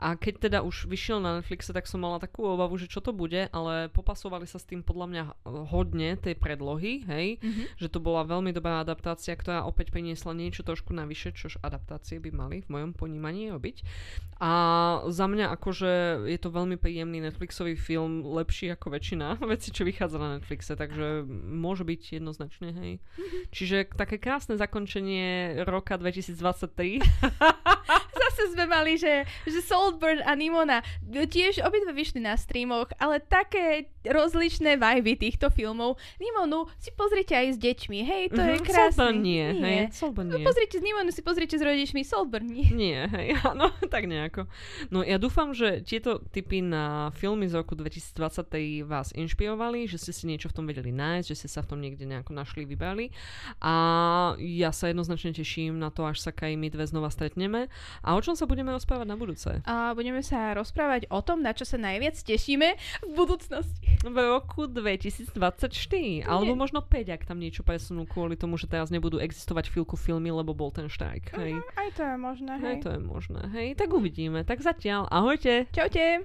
A 0.00 0.16
keď 0.16 0.34
teda 0.40 0.58
už 0.64 0.88
vyšiel 0.88 1.20
na 1.20 1.36
Netflixe, 1.36 1.76
tak 1.76 1.84
som 1.84 2.00
mala 2.00 2.16
takú 2.16 2.48
obavu, 2.48 2.80
že 2.80 2.88
čo 2.88 3.04
to 3.04 3.12
bude, 3.12 3.52
ale 3.52 3.92
popasovali 3.92 4.48
sa 4.48 4.56
s 4.56 4.64
tým 4.64 4.80
podľa 4.80 5.06
mňa 5.06 5.22
hodne 5.68 6.16
tej 6.16 6.40
predlohy, 6.40 7.04
hej, 7.04 7.26
Mhm. 7.44 7.76
že 7.76 7.92
to 7.92 8.00
bola 8.00 8.24
veľmi 8.24 8.56
dobrá 8.56 8.80
adaptácia, 8.80 9.36
ktorá 9.36 9.68
opäť 9.68 9.92
priniesla 9.92 10.32
niečo 10.32 10.64
trošku 10.64 10.96
navyše, 10.96 11.36
čož 11.36 11.60
adaptácie 11.60 12.16
by 12.16 12.32
mali 12.32 12.56
v 12.64 12.72
mojom 12.72 12.96
ponímaní 12.96 13.52
robiť. 13.52 13.84
A 14.40 14.50
za 15.08 15.28
mňa 15.28 15.52
akože 15.52 15.92
je 16.26 16.38
to 16.38 16.48
veľmi 16.48 16.74
príjemný 16.74 17.20
Netflixový 17.34 17.74
film, 17.74 18.22
lepší 18.22 18.70
ako 18.70 18.94
väčšina 18.94 19.42
vecí, 19.52 19.74
čo 19.74 19.82
vychádza 19.82 20.22
na 20.22 20.38
Netflixe, 20.38 20.78
takže 20.78 21.26
môže 21.50 21.82
byť 21.82 22.22
jednoznačne, 22.22 22.70
hej. 22.70 22.92
Čiže 23.50 23.90
také 23.98 24.22
krásne 24.22 24.54
zakončenie 24.54 25.58
roka 25.66 25.98
2023. 25.98 27.02
Zase 28.34 28.50
sme 28.50 28.66
mali, 28.66 28.96
že, 28.96 29.14
že 29.44 29.60
Saltburn 29.60 30.18
a 30.20 30.34
Nimona 30.34 30.82
tiež 31.06 31.62
obidve 31.62 31.94
vyšli 31.94 32.18
na 32.18 32.34
streamoch, 32.34 32.90
ale 32.98 33.20
také 33.20 33.86
rozličné 34.02 34.74
vibe 34.74 35.14
týchto 35.16 35.48
filmov. 35.48 35.94
Nimonu 36.18 36.66
si 36.76 36.90
pozrite 36.90 37.32
aj 37.32 37.54
s 37.54 37.58
deťmi, 37.58 37.98
hej, 38.02 38.22
to 38.28 38.40
je 38.40 38.54
Mhm, 38.54 38.64
krásne. 38.64 38.90
Saltburn 38.92 39.18
nie, 39.20 39.46
hej. 39.54 39.78
Saltburn 39.90 40.28
No 40.28 40.36
nie. 40.36 40.44
pozrite 40.44 40.76
z 40.76 40.82
Nimonu, 40.82 41.08
si 41.08 41.22
pozrite 41.22 41.54
s 41.54 41.62
rodičmi, 41.62 42.02
Saltburn 42.02 42.44
nie. 42.44 42.66
Nie, 42.68 43.06
hej, 43.08 43.38
áno, 43.46 43.70
tak 43.86 44.04
nejako. 44.04 44.50
No 44.90 45.00
ja 45.00 45.16
dúfam, 45.16 45.54
že 45.54 45.80
tieto 45.80 46.18
typy 46.26 46.58
na 46.58 47.14
filmy 47.14 47.46
z 47.46 47.54
roku 47.54 47.72
2023 47.72 48.42
vás 48.82 49.14
inšpirovali, 49.14 49.86
že 49.86 49.96
ste 49.96 50.10
si 50.10 50.26
niečo 50.26 50.50
v 50.50 50.54
tom 50.54 50.66
vedeli 50.66 50.90
nájsť, 50.90 51.26
že 51.30 51.36
ste 51.36 51.48
sa 51.48 51.62
v 51.62 51.70
tom 51.70 51.78
niekde 51.78 52.02
nejako 52.02 52.34
našli, 52.34 52.66
vybrali. 52.66 53.14
A 53.60 53.72
ja 54.36 54.68
sa 54.68 54.88
jednoznačne 54.88 55.32
teším 55.32 55.76
na 55.76 55.88
to, 55.88 56.04
až 56.04 56.20
sa 56.20 56.30
Kai 56.30 56.54
my 56.54 56.68
dve 56.68 56.84
znova 56.84 57.08
stretneme. 57.08 57.70
A 58.00 58.18
čom 58.24 58.34
sa 58.34 58.48
budeme 58.48 58.72
rozprávať 58.72 59.04
na 59.04 59.16
budúce? 59.20 59.60
A 59.68 59.92
budeme 59.92 60.24
sa 60.24 60.56
rozprávať 60.56 61.12
o 61.12 61.20
tom, 61.20 61.44
na 61.44 61.52
čo 61.52 61.68
sa 61.68 61.76
najviac 61.76 62.16
tešíme 62.16 62.68
v 63.04 63.10
budúcnosti. 63.12 64.00
V 64.00 64.16
roku 64.16 64.64
2024. 64.64 65.36
Alebo 66.24 66.56
možno 66.56 66.80
5, 66.80 67.14
ak 67.14 67.28
tam 67.28 67.36
niečo 67.36 67.60
presunú 67.60 68.08
kvôli 68.08 68.40
tomu, 68.40 68.56
že 68.56 68.64
teraz 68.64 68.88
nebudú 68.88 69.20
existovať 69.20 69.68
chvíľku 69.68 70.00
filmy, 70.00 70.32
lebo 70.32 70.56
bol 70.56 70.72
ten 70.72 70.88
štrajk. 70.88 71.36
Hej. 71.36 71.60
Aj 71.76 71.88
to 71.92 72.02
je 72.04 72.16
možné, 72.16 72.52
Hej, 72.60 72.76
to 72.80 72.88
je 72.94 73.00
možné. 73.02 73.40
Hej, 73.52 73.68
tak 73.76 73.92
uvidíme. 73.92 74.46
Tak 74.46 74.64
zatiaľ. 74.64 75.04
Ahojte. 75.10 75.66
Čaute. 75.74 76.22